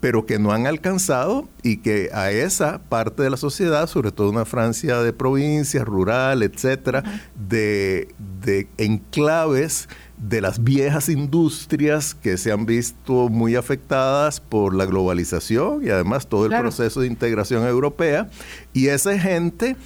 pero 0.00 0.26
que 0.26 0.38
no 0.38 0.52
han 0.52 0.66
alcanzado 0.66 1.48
y 1.62 1.78
que 1.78 2.10
a 2.12 2.30
esa 2.30 2.80
parte 2.88 3.22
de 3.22 3.30
la 3.30 3.36
sociedad, 3.36 3.86
sobre 3.86 4.12
todo 4.12 4.30
una 4.30 4.44
Francia 4.44 5.02
de 5.02 5.12
provincias, 5.12 5.84
rural, 5.84 6.42
etcétera, 6.42 7.02
de, 7.36 8.14
de 8.42 8.68
enclaves, 8.78 9.88
de 10.20 10.40
las 10.40 10.64
viejas 10.64 11.08
industrias 11.08 12.14
que 12.14 12.36
se 12.36 12.50
han 12.50 12.66
visto 12.66 13.28
muy 13.28 13.54
afectadas 13.54 14.40
por 14.40 14.74
la 14.74 14.84
globalización 14.84 15.84
y 15.84 15.90
además 15.90 16.26
todo 16.26 16.46
el 16.46 16.58
proceso 16.58 17.00
de 17.00 17.06
integración 17.06 17.66
europea, 17.66 18.28
y 18.72 18.88
esa 18.88 19.18
gente 19.18 19.76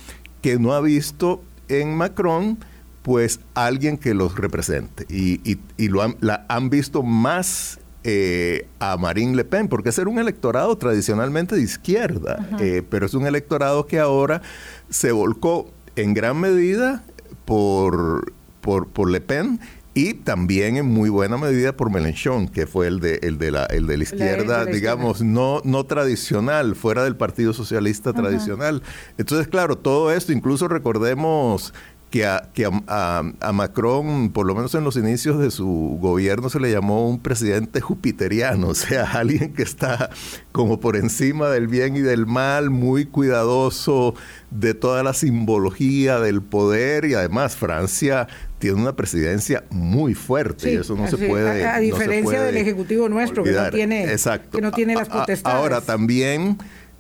que 0.41 0.59
no 0.59 0.73
ha 0.73 0.81
visto 0.81 1.43
en 1.69 1.97
Macron 1.97 2.59
pues 3.03 3.41
alguien 3.55 3.99
que 3.99 4.15
los 4.15 4.37
represente. 4.37 5.07
Y, 5.09 5.59
lo 5.89 6.03
han, 6.03 6.17
la, 6.21 6.47
han 6.49 6.71
visto 6.71 7.03
más 7.03 7.81
eh, 8.05 8.69
a 8.79 8.97
Marine 8.97 9.35
Le 9.35 9.45
Pen, 9.45 9.69
porque 9.69 9.89
ese 9.89 10.03
era 10.03 10.11
un 10.11 10.19
electorado 10.19 10.77
tradicionalmente 10.79 11.57
de 11.57 11.63
izquierda, 11.63 12.49
eh, 12.61 12.83
pero 12.89 13.07
es 13.07 13.15
un 13.15 13.27
electorado 13.27 13.87
que 13.87 13.99
ahora 13.99 14.41
se 14.89 15.13
volcó 15.13 15.69
en 15.97 16.15
gran 16.15 16.39
medida 16.39 17.05
por, 17.45 18.33
por, 18.61 18.89
por 18.89 19.11
Le 19.11 19.21
Pen 19.21 19.61
y 19.95 20.15
también 20.15 20.77
en 20.77 20.87
muy 20.87 21.11
buena 21.11 21.37
medida 21.37 21.77
por 21.77 21.91
Mélenchon, 21.91 22.49
que 22.49 22.67
fue 22.67 22.87
el 22.87 23.01
de, 23.01 23.21
el 23.23 23.39
de, 23.39 23.51
la, 23.51 23.67
el 23.67 23.87
de 23.87 23.99
la 23.99 24.03
izquierda, 24.05 24.65
digamos, 24.65 25.23
no, 25.23 25.61
no 25.65 25.85
tradicional, 25.85 26.77
fuera 26.77 27.05
del 27.05 27.17
Partido 27.17 27.53
Socialista 27.53 28.13
tradicional. 28.13 28.83
Entonces, 29.19 29.49
claro, 29.49 29.77
todo 29.77 30.11
esto, 30.11 30.33
incluso 30.33 30.67
recordemos 30.67 31.75
que, 32.13 32.27
a, 32.27 32.51
que 32.53 32.67
a, 32.67 33.53
Macron, 33.53 34.31
por 34.33 34.47
lo 34.47 34.55
menos 34.55 34.75
en 34.75 34.85
los 34.85 34.97
inicios 34.97 35.39
de 35.39 35.51
su 35.51 35.99
gobierno, 36.01 36.51
se 36.51 36.61
le 36.61 36.71
llamó 36.71 37.09
un 37.09 37.19
presidente 37.19 37.81
jupiteriano, 37.81 38.69
o 38.69 38.75
sea, 38.75 39.11
alguien 39.13 39.55
que 39.55 39.63
está 39.63 40.11
como 40.53 40.79
por 40.79 40.97
encima 40.97 41.49
del 41.49 41.69
bien 41.69 41.97
y 41.97 42.01
del 42.01 42.27
mal, 42.27 42.69
muy 42.69 43.07
cuidadoso 43.07 44.15
de 44.51 44.75
toda 44.75 45.03
la 45.03 45.15
simbología 45.15 46.21
del 46.21 46.43
poder 46.43 47.07
y 47.07 47.15
además 47.15 47.57
Francia 47.57 48.29
tiene 48.63 48.81
una 48.81 48.95
presidencia 48.95 49.65
muy 49.71 50.15
fuerte 50.15 50.73
y 50.73 50.77
eso 50.77 50.95
no 50.95 51.09
se 51.09 51.17
puede 51.19 51.67
a, 51.67 51.81
diferencia 51.81 52.45
del 52.45 52.57
ejecutivo 52.57 53.09
nuestro 53.09 53.43
que 53.43 53.51
no 53.51 53.71
tiene 53.71 54.17
que 54.53 54.61
no 54.61 54.71
tiene 54.71 54.95
las 54.95 55.09
potestades. 55.09 55.45
ahora 55.45 55.81
también 55.81 56.59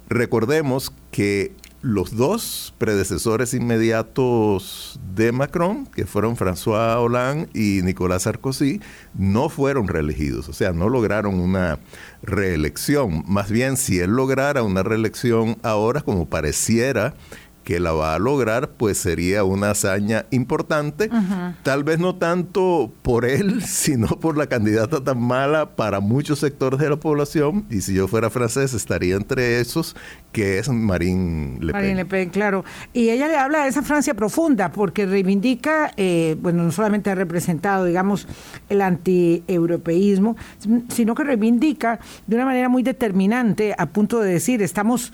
recordemos 0.08 0.92
que 1.12 1.52
los 1.80 2.16
dos 2.16 2.74
predecesores 2.78 3.54
inmediatos 3.54 4.98
de 5.14 5.30
Macron, 5.30 5.86
que 5.86 6.04
fueron 6.04 6.36
François 6.36 6.96
Hollande 6.96 7.48
y 7.54 7.82
Nicolas 7.82 8.24
Sarkozy, 8.24 8.80
no 9.14 9.48
fueron 9.48 9.86
reelegidos, 9.86 10.48
o 10.48 10.52
sea, 10.52 10.72
no 10.72 10.88
lograron 10.88 11.40
una 11.40 11.78
reelección. 12.22 13.24
Más 13.26 13.50
bien, 13.50 13.76
si 13.76 14.00
él 14.00 14.10
lograra 14.10 14.64
una 14.64 14.82
reelección 14.82 15.58
ahora, 15.62 16.00
como 16.02 16.26
pareciera 16.26 17.14
que 17.64 17.80
la 17.80 17.92
va 17.92 18.14
a 18.14 18.18
lograr, 18.18 18.70
pues 18.70 18.98
sería 18.98 19.44
una 19.44 19.70
hazaña 19.70 20.26
importante, 20.30 21.10
tal 21.62 21.84
vez 21.84 21.98
no 21.98 22.16
tanto 22.16 22.92
por 23.02 23.24
él, 23.24 23.62
sino 23.66 24.08
por 24.08 24.36
la 24.36 24.46
candidata 24.46 25.02
tan 25.02 25.20
mala 25.20 25.76
para 25.76 26.00
muchos 26.00 26.40
sectores 26.40 26.80
de 26.80 26.90
la 26.90 26.96
población, 26.96 27.64
y 27.70 27.80
si 27.80 27.94
yo 27.94 28.08
fuera 28.08 28.30
francés 28.30 28.74
estaría 28.74 29.16
entre 29.16 29.60
esos, 29.60 29.96
que 30.32 30.58
es 30.58 30.68
Marine 30.68 31.58
Le 31.60 31.72
Pen. 31.72 31.80
Marine 31.80 31.94
Le 31.94 32.04
Pen, 32.06 32.30
claro. 32.30 32.64
Y 32.92 33.10
ella 33.10 33.28
le 33.28 33.36
habla 33.36 33.62
de 33.64 33.68
esa 33.68 33.82
Francia 33.82 34.14
profunda, 34.14 34.72
porque 34.72 35.06
reivindica, 35.06 35.92
eh, 35.96 36.36
bueno, 36.40 36.64
no 36.64 36.72
solamente 36.72 37.10
ha 37.10 37.14
representado, 37.14 37.84
digamos, 37.84 38.26
el 38.68 38.80
anti-europeísmo, 38.80 40.36
sino 40.88 41.14
que 41.14 41.24
reivindica 41.24 42.00
de 42.26 42.36
una 42.36 42.46
manera 42.46 42.68
muy 42.68 42.82
determinante, 42.82 43.74
a 43.76 43.86
punto 43.86 44.20
de 44.20 44.32
decir, 44.32 44.62
estamos 44.62 45.12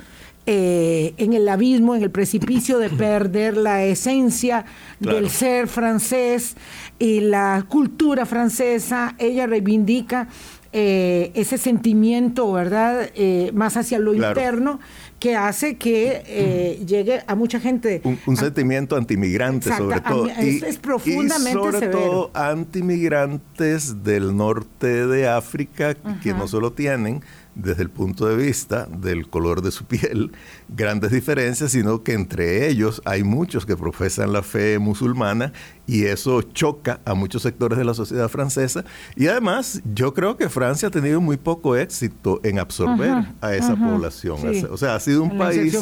eh, 0.50 1.12
en 1.18 1.34
el 1.34 1.46
abismo, 1.46 1.94
en 1.94 2.02
el 2.02 2.10
precipicio 2.10 2.78
de 2.78 2.88
perder 3.04 3.58
la 3.58 3.84
esencia 3.84 4.64
del 4.98 5.28
ser 5.28 5.68
francés 5.68 6.56
y 6.98 7.20
la 7.20 7.66
cultura 7.68 8.24
francesa. 8.24 9.14
Ella 9.18 9.46
reivindica 9.46 10.28
eh, 10.72 11.32
ese 11.34 11.58
sentimiento, 11.58 12.50
¿verdad?, 12.50 13.10
eh, 13.14 13.50
más 13.52 13.76
hacia 13.76 13.98
lo 13.98 14.14
interno 14.14 14.80
que 15.20 15.36
hace 15.36 15.76
que 15.76 16.78
llegue 16.86 17.22
a 17.26 17.34
mucha 17.34 17.60
gente. 17.60 18.00
Un, 18.24 18.36
sentimiento 18.38 18.96
antimigrante, 18.96 19.70
sobre 19.76 20.00
todo. 20.00 20.28
Es, 20.28 20.62
es 20.62 20.78
profundamente 20.78 21.50
y 21.50 21.72
sobre 21.72 21.88
todo 21.88 22.30
antimigrantes 22.32 24.02
del 24.02 24.34
norte 24.34 25.06
de 25.06 25.28
África, 25.28 25.94
que 26.22 26.32
no 26.32 26.48
solo 26.48 26.72
tienen 26.72 27.20
desde 27.58 27.82
el 27.82 27.90
punto 27.90 28.26
de 28.26 28.36
vista 28.36 28.86
del 28.86 29.28
color 29.28 29.60
de 29.60 29.70
su 29.70 29.84
piel 29.84 30.32
grandes 30.68 31.10
diferencias, 31.10 31.72
sino 31.72 32.02
que 32.02 32.14
entre 32.14 32.68
ellos 32.68 33.02
hay 33.04 33.24
muchos 33.24 33.66
que 33.66 33.76
profesan 33.76 34.32
la 34.32 34.42
fe 34.42 34.78
musulmana 34.78 35.52
y 35.86 36.04
eso 36.04 36.42
choca 36.42 37.00
a 37.04 37.14
muchos 37.14 37.42
sectores 37.42 37.78
de 37.78 37.84
la 37.84 37.94
sociedad 37.94 38.28
francesa. 38.28 38.84
Y 39.16 39.26
además, 39.26 39.82
yo 39.94 40.14
creo 40.14 40.36
que 40.36 40.48
Francia 40.48 40.88
ha 40.88 40.90
tenido 40.90 41.20
muy 41.20 41.38
poco 41.38 41.76
éxito 41.76 42.40
en 42.44 42.58
absorber 42.58 43.24
a 43.40 43.54
esa 43.54 43.74
población. 43.74 44.38
O 44.70 44.76
sea, 44.76 44.94
ha 44.94 45.00
sido 45.00 45.22
un 45.22 45.38
país 45.38 45.76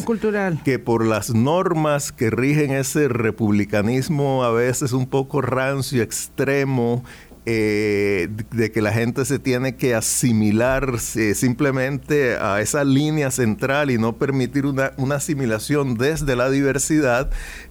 que 0.64 0.78
por 0.78 1.04
las 1.04 1.34
normas 1.34 2.12
que 2.12 2.30
rigen 2.30 2.70
ese 2.70 3.08
republicanismo 3.08 4.44
a 4.44 4.52
veces 4.52 4.92
un 4.92 5.06
poco 5.06 5.42
rancio, 5.42 6.02
extremo, 6.02 7.04
eh, 7.48 8.28
de 8.50 8.72
que 8.72 8.82
la 8.82 8.92
gente 8.92 9.24
se 9.24 9.38
tiene 9.38 9.76
que 9.76 9.94
asimilar 9.94 10.98
simplemente 10.98 12.36
a 12.36 12.60
esa 12.60 12.82
línea 12.82 13.30
central 13.30 13.92
y 13.92 13.98
no 13.98 14.16
permitir 14.16 14.66
una, 14.66 14.92
asimilación 15.14 15.94
desde 15.94 16.34
la 16.34 16.50
diversidad, 16.50 17.30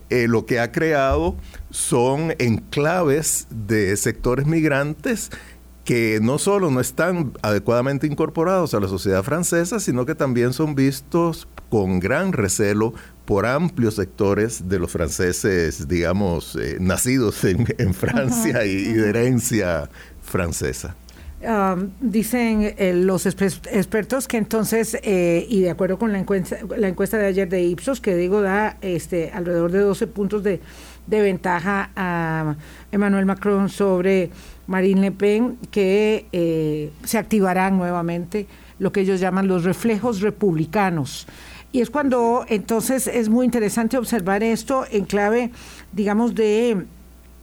eh, 0.10 0.28
lo 0.30 0.46
que 0.46 0.62
ha 0.62 0.72
creado 0.72 1.36
son 1.72 2.34
enclaves 2.40 3.48
de 3.50 3.98
sectores 3.98 4.46
migrantes 4.46 5.30
que 5.84 6.20
no 6.22 6.40
solo 6.40 6.72
no 6.72 6.80
están 6.80 7.34
adecuadamente 7.42 8.08
incorporados 8.08 8.74
a 8.74 8.80
la 8.80 8.88
sociedad 8.88 9.24
francesa, 9.24 9.82
sino 9.82 10.06
que 10.06 10.16
también 10.16 10.54
son 10.54 10.74
vistos 10.74 11.50
con 11.70 12.00
gran 12.00 12.32
recelo 12.32 12.94
por 13.26 13.46
amplios 13.46 13.96
sectores 13.96 14.70
de 14.70 14.80
los 14.80 14.92
franceses, 14.92 15.88
digamos, 15.88 16.56
eh, 16.56 16.78
nacidos 16.80 17.44
en, 17.44 17.94
Francia 17.94 18.66
y, 18.66 18.94
de 18.94 19.10
herencia 19.10 19.90
francesa. 20.22 20.96
dicen 22.00 22.76
eh, 22.78 22.94
los 22.94 23.26
expertos 23.26 24.28
que 24.28 24.38
entonces, 24.38 24.98
eh, 25.04 25.46
y 25.50 25.62
de 25.62 25.72
acuerdo 25.72 25.98
con 25.98 26.12
la 26.12 26.20
encuesta, 26.20 26.58
la 26.78 26.88
encuesta 26.88 27.18
de 27.18 27.26
ayer 27.26 27.50
de 27.50 27.64
Ipsos, 27.64 28.00
que 28.00 28.16
digo 28.16 28.42
da 28.42 28.78
este, 28.82 29.32
alrededor 29.32 29.72
de 29.72 29.80
12 29.80 30.08
puntos 30.08 30.44
de, 30.44 30.62
de 31.08 31.22
ventaja 31.22 31.92
a 31.96 32.56
Emmanuel 32.92 33.26
Macron 33.26 33.70
sobre 33.70 34.30
Marine 34.68 35.02
Le 35.02 35.12
Pen, 35.12 35.58
que 35.72 36.92
se 37.04 37.18
activarán 37.18 37.78
nuevamente 37.78 38.48
lo 38.78 38.92
que 38.92 39.02
ellos 39.02 39.20
llaman 39.20 39.48
los 39.48 39.64
reflejos 39.64 40.22
republicanos 40.22 41.28
y 41.76 41.82
es 41.82 41.90
cuando 41.90 42.46
entonces 42.48 43.06
es 43.06 43.28
muy 43.28 43.44
interesante 43.44 43.98
observar 43.98 44.44
esto 44.44 44.86
en 44.90 45.04
clave, 45.04 45.52
digamos, 45.92 46.34
de... 46.34 46.86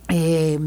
Eh, 0.09 0.59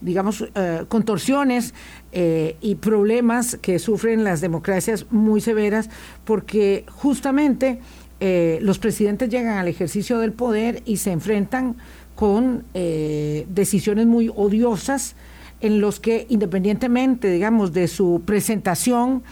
digamos, 0.00 0.44
eh, 0.54 0.84
contorsiones 0.86 1.74
eh, 2.12 2.56
y 2.60 2.76
problemas 2.76 3.58
que 3.60 3.80
sufren 3.80 4.22
las 4.22 4.40
democracias 4.40 5.06
muy 5.10 5.40
severas, 5.40 5.90
porque 6.24 6.84
justamente 6.92 7.80
los 8.20 8.78
presidentes 8.78 9.28
llegan 9.28 9.58
al 9.58 9.66
ejercicio 9.66 10.20
del 10.20 10.32
poder 10.32 10.82
y 10.84 10.98
se 10.98 11.10
enfrentan 11.10 11.76
con 12.14 12.64
decisiones 12.72 14.06
muy 14.06 14.28
odiosas 14.34 15.16
en 15.60 15.80
los 15.80 16.00
que 16.00 16.26
independientemente, 16.28 17.30
digamos, 17.30 17.72
de 17.72 17.86
su 17.88 18.22
presentación, 18.24 19.22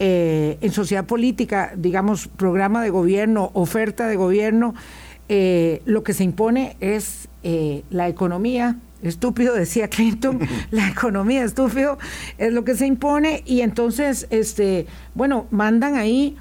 eh, 0.00 0.58
en 0.60 0.70
sociedad 0.70 1.06
política, 1.06 1.72
digamos, 1.76 2.28
programa 2.28 2.82
de 2.82 2.90
gobierno, 2.90 3.50
oferta 3.54 4.06
de 4.06 4.14
gobierno, 4.14 4.74
eh, 5.28 5.82
lo 5.86 6.04
que 6.04 6.14
se 6.14 6.22
impone 6.22 6.76
es 6.78 7.28
eh, 7.42 7.82
la 7.90 8.08
economía. 8.08 8.76
Estúpido, 9.02 9.54
decía 9.54 9.88
Clinton, 9.88 10.38
la 10.70 10.88
economía 10.88 11.42
estúpido 11.42 11.98
es 12.36 12.52
lo 12.52 12.64
que 12.64 12.76
se 12.76 12.86
impone 12.86 13.42
y 13.44 13.62
entonces, 13.62 14.28
este, 14.30 14.86
bueno, 15.14 15.46
mandan 15.50 15.96
ahí 15.96 16.36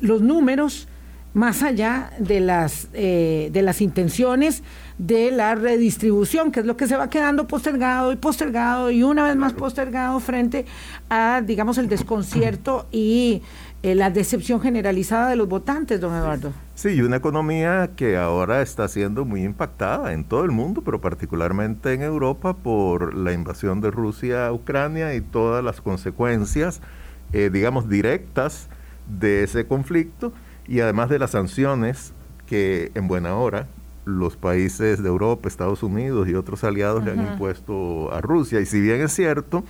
los 0.00 0.20
números 0.20 0.88
más 1.32 1.62
allá 1.62 2.10
de 2.18 2.40
las, 2.40 2.90
de 2.90 3.62
las 3.62 3.80
intenciones 3.80 4.64
de 4.98 5.30
la 5.30 5.54
redistribución, 5.54 6.52
que 6.52 6.60
es 6.60 6.66
lo 6.66 6.76
que 6.76 6.86
se 6.86 6.96
va 6.96 7.10
quedando 7.10 7.46
postergado 7.46 8.12
y 8.12 8.16
postergado 8.16 8.90
y 8.90 9.02
una 9.02 9.24
vez 9.24 9.36
más 9.36 9.52
postergado 9.52 10.20
frente 10.20 10.66
a, 11.08 11.42
digamos, 11.44 11.78
el 11.78 11.88
desconcierto 11.88 12.86
y 12.90 13.42
eh, 13.82 13.96
la 13.96 14.10
decepción 14.10 14.60
generalizada 14.60 15.28
de 15.28 15.36
los 15.36 15.48
votantes, 15.48 16.00
don 16.00 16.14
Eduardo. 16.14 16.52
Sí, 16.74 16.90
y 16.90 17.00
una 17.00 17.16
economía 17.16 17.90
que 17.96 18.16
ahora 18.16 18.62
está 18.62 18.86
siendo 18.86 19.24
muy 19.24 19.42
impactada 19.42 20.12
en 20.12 20.24
todo 20.24 20.44
el 20.44 20.52
mundo, 20.52 20.82
pero 20.82 21.00
particularmente 21.00 21.92
en 21.92 22.02
Europa 22.02 22.54
por 22.54 23.14
la 23.14 23.32
invasión 23.32 23.80
de 23.80 23.90
Rusia 23.90 24.46
a 24.46 24.52
Ucrania 24.52 25.14
y 25.14 25.20
todas 25.20 25.64
las 25.64 25.80
consecuencias, 25.80 26.80
eh, 27.32 27.50
digamos, 27.52 27.88
directas 27.88 28.68
de 29.08 29.42
ese 29.42 29.66
conflicto 29.66 30.32
y 30.68 30.78
además 30.78 31.08
de 31.08 31.18
las 31.18 31.32
sanciones 31.32 32.12
que 32.46 32.92
en 32.94 33.08
buena 33.08 33.34
hora 33.34 33.66
los 34.04 34.36
países 34.36 35.02
de 35.02 35.08
Europa, 35.08 35.48
Estados 35.48 35.82
Unidos 35.82 36.28
y 36.28 36.34
otros 36.34 36.64
aliados 36.64 37.04
le 37.04 37.12
han 37.12 37.20
impuesto 37.32 38.12
a 38.12 38.20
Rusia. 38.20 38.60
Y 38.60 38.66
si 38.66 38.80
bien 38.80 39.00
es 39.00 39.12
cierto, 39.12 39.64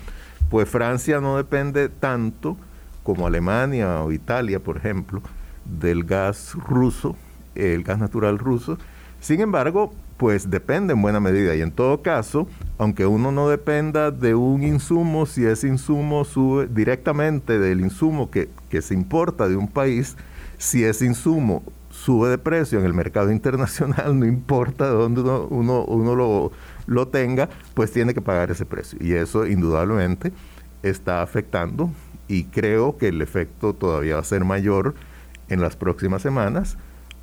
pues 0.51 0.69
Francia 0.69 1.21
no 1.21 1.37
depende 1.37 1.89
tanto 1.89 2.57
como 3.03 3.27
Alemania 3.27 4.03
o 4.03 4.13
Italia, 4.13 4.61
por 4.61 4.77
ejemplo, 4.77 5.23
del 5.65 6.05
gas 6.05 6.55
ruso, 6.55 7.17
el 7.55 7.83
gas 7.83 7.99
natural 7.99 8.39
ruso. 8.39 8.79
Sin 9.21 9.41
embargo, 9.41 9.93
pues 10.17 10.51
depende 10.51 10.93
en 10.93 11.03
buena 11.03 11.21
medida. 11.21 11.55
Y 11.55 11.63
en 11.63 11.73
todo 11.73 12.03
caso, 12.03 12.47
aunque 12.79 13.07
uno 13.07 13.33
no 13.33 13.49
dependa 13.49 14.11
de 14.11 14.35
un 14.35 14.63
insumo, 14.63 15.27
si 15.27 15.45
ese 15.45 15.69
insumo 15.69 16.25
sube 16.25 16.69
directamente 16.69 17.59
del 17.59 17.81
insumo 17.81 18.31
que, 18.31 18.49
que 18.69 18.83
se 18.83 18.95
importa 18.95 19.49
de 19.49 19.57
un 19.57 19.69
país, 19.69 20.17
si 20.59 20.85
ese 20.85 21.07
insumo 21.07 21.63
sube 22.05 22.29
de 22.29 22.39
precio 22.39 22.81
en 22.81 22.87
el 22.87 22.95
mercado 22.95 23.31
internacional, 23.39 24.19
no 24.19 24.27
importa 24.27 24.87
de 24.87 24.93
dónde 24.93 25.21
uno, 25.21 25.85
uno, 25.85 26.15
lo, 26.15 26.53
lo, 26.87 27.09
tenga, 27.09 27.49
pues 27.75 27.93
tiene 27.93 28.15
que 28.15 28.21
pagar 28.21 28.51
ese 28.51 28.67
precio. 28.67 28.99
Y 29.01 29.13
eso 29.13 29.47
indudablemente 29.47 30.33
está 30.83 31.23
afectando 31.23 31.91
y 32.27 32.45
creo 32.45 32.97
que 32.97 33.09
el 33.09 33.23
efecto 33.23 33.75
todavía 33.75 34.15
va 34.15 34.21
a 34.21 34.25
ser 34.25 34.45
mayor 34.45 34.95
en 35.49 35.61
las 35.61 35.77
próximas 35.77 36.23
semanas 36.23 36.77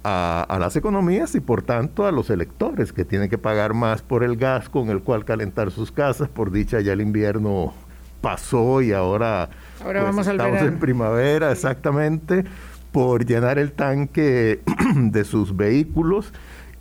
a, 0.04 0.46
a, 0.48 0.60
las 0.60 0.78
economías 0.78 1.36
y 1.36 1.42
por 1.42 1.62
tanto 1.62 2.06
a 2.06 2.12
los 2.12 2.30
electores 2.30 2.94
que 2.94 3.04
tienen 3.04 3.30
que 3.30 3.38
pagar 3.38 3.74
más 3.74 4.02
por 4.02 4.24
el 4.24 4.38
gas 4.38 4.70
con 4.70 4.90
el 4.90 5.02
cual 5.02 5.26
calentar 5.26 5.72
sus 5.72 5.92
casas. 5.92 6.30
Por 6.30 6.52
dicha 6.52 6.80
ya 6.80 6.94
el 6.94 7.02
invierno 7.02 7.74
pasó 8.22 8.82
y 8.82 8.94
ahora, 8.94 9.50
ahora 9.84 10.02
pues, 10.02 10.04
vamos 10.04 10.28
estamos 10.28 10.62
en 10.62 10.80
primavera, 10.80 11.52
exactamente 11.52 12.46
por 12.92 13.26
llenar 13.26 13.60
el 13.60 13.72
tanque 13.72 14.62
de 14.96 15.24
sus 15.24 15.56
vehículos 15.56 16.34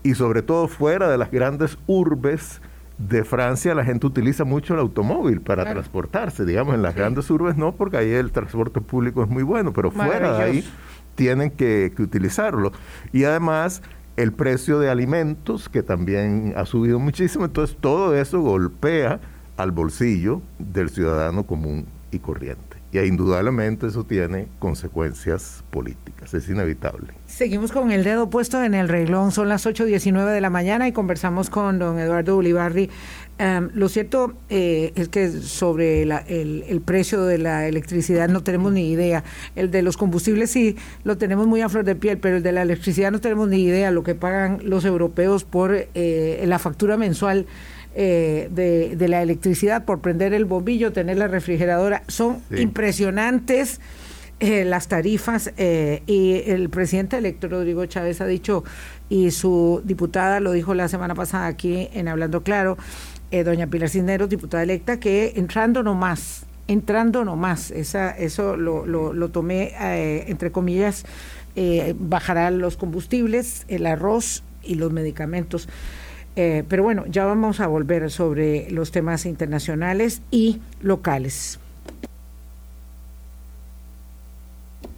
y 0.02 0.14
sobre 0.14 0.42
todo 0.42 0.68
fuera 0.68 1.08
de 1.08 1.18
las 1.18 1.30
grandes 1.30 1.78
urbes 1.86 2.60
de 2.98 3.24
Francia 3.24 3.74
la 3.74 3.84
gente 3.84 4.06
utiliza 4.06 4.44
mucho 4.44 4.74
el 4.74 4.80
automóvil 4.80 5.40
para 5.40 5.64
transportarse, 5.64 6.44
digamos, 6.44 6.74
en 6.74 6.82
las 6.82 6.94
grandes 6.94 7.30
urbes 7.30 7.56
no, 7.56 7.74
porque 7.74 7.96
ahí 7.96 8.10
el 8.10 8.32
transporte 8.32 8.80
público 8.80 9.22
es 9.22 9.28
muy 9.28 9.42
bueno, 9.42 9.72
pero 9.72 9.90
fuera 9.90 10.36
de 10.38 10.42
ahí 10.42 10.68
tienen 11.14 11.50
que, 11.50 11.92
que 11.94 12.02
utilizarlo. 12.02 12.72
Y 13.12 13.24
además 13.24 13.82
el 14.16 14.32
precio 14.32 14.80
de 14.80 14.90
alimentos, 14.90 15.68
que 15.68 15.84
también 15.84 16.52
ha 16.56 16.66
subido 16.66 16.98
muchísimo, 16.98 17.44
entonces 17.44 17.76
todo 17.80 18.16
eso 18.16 18.40
golpea 18.40 19.20
al 19.56 19.70
bolsillo 19.70 20.42
del 20.58 20.88
ciudadano 20.88 21.44
común 21.44 21.86
y 22.10 22.18
corriente. 22.18 22.67
Y 22.90 22.98
indudablemente 23.00 23.86
eso 23.86 24.04
tiene 24.04 24.48
consecuencias 24.58 25.62
políticas, 25.70 26.32
es 26.32 26.48
inevitable. 26.48 27.12
Seguimos 27.26 27.70
con 27.70 27.90
el 27.90 28.02
dedo 28.02 28.30
puesto 28.30 28.64
en 28.64 28.72
el 28.72 28.88
reglón, 28.88 29.30
son 29.30 29.50
las 29.50 29.66
8.19 29.66 30.32
de 30.32 30.40
la 30.40 30.48
mañana 30.48 30.88
y 30.88 30.92
conversamos 30.92 31.50
con 31.50 31.78
don 31.78 31.98
Eduardo 31.98 32.38
Ulibarri. 32.38 32.88
Em, 33.36 33.68
lo 33.74 33.88
cierto 33.88 34.32
eh, 34.48 34.92
es 34.96 35.10
que 35.10 35.28
sobre 35.28 36.02
el, 36.02 36.82
precio 36.84 37.22
de 37.24 37.38
la 37.38 37.68
electricidad 37.68 38.28
no 38.28 38.42
tenemos 38.42 38.72
ni 38.72 38.90
idea. 38.90 39.22
El 39.54 39.70
de 39.70 39.82
los 39.82 39.96
combustibles 39.98 40.50
sí 40.50 40.76
lo 41.04 41.18
tenemos 41.18 41.46
muy 41.46 41.60
a 41.60 41.68
flor 41.68 41.84
de 41.84 41.94
piel, 41.94 42.18
pero 42.18 42.38
el 42.38 42.42
de 42.42 42.52
la 42.52 42.62
electricidad 42.62 43.12
no 43.12 43.20
tenemos 43.20 43.48
ni 43.48 43.62
idea 43.62 43.90
lo 43.90 44.02
que 44.02 44.14
pagan 44.14 44.60
los 44.64 44.86
europeos 44.86 45.44
por 45.44 45.72
eh, 45.94 46.42
la 46.46 46.58
factura 46.58 46.96
mensual 46.96 47.46
eh, 47.94 48.48
de, 48.50 49.08
la 49.08 49.22
electricidad 49.22 49.84
por 49.84 50.00
prender 50.00 50.34
el 50.34 50.44
bombillo, 50.44 50.92
tener 50.92 51.16
la 51.16 51.26
refrigeradora. 51.26 52.02
Son 52.06 52.42
impresionantes 52.56 53.80
eh, 54.40 54.64
las 54.64 54.88
tarifas 54.88 55.52
eh, 55.56 56.02
y 56.06 56.42
el 56.46 56.68
presidente 56.68 57.16
electo 57.16 57.48
Rodrigo 57.48 57.84
Chávez 57.86 58.20
ha 58.20 58.26
dicho, 58.26 58.62
y 59.08 59.30
su 59.30 59.80
diputada 59.84 60.38
lo 60.38 60.52
dijo 60.52 60.74
la 60.74 60.86
semana 60.88 61.14
pasada 61.14 61.46
aquí 61.46 61.88
en 61.92 62.08
Hablando 62.08 62.42
Claro, 62.42 62.76
doña 63.30 63.66
Pilar 63.66 63.88
Cisneros, 63.88 64.28
diputada 64.28 64.62
electa, 64.62 65.00
que 65.00 65.32
entrando 65.36 65.82
nomás, 65.82 66.46
entrando 66.68 67.24
nomás, 67.24 67.70
esa, 67.70 68.10
eso 68.10 68.56
lo, 68.56 68.86
lo, 68.86 69.12
lo 69.12 69.30
tomé 69.30 69.72
entre 70.28 70.52
comillas, 70.52 71.04
bajarán 71.98 72.58
los 72.58 72.76
combustibles, 72.76 73.64
el 73.68 73.86
arroz 73.86 74.44
y 74.62 74.76
los 74.76 74.92
medicamentos. 74.92 75.68
Eh, 76.40 76.62
pero 76.68 76.84
bueno, 76.84 77.04
ya 77.08 77.26
vamos 77.26 77.58
a 77.58 77.66
volver 77.66 78.12
sobre 78.12 78.70
los 78.70 78.92
temas 78.92 79.26
internacionales 79.26 80.22
y 80.30 80.60
locales. 80.80 81.58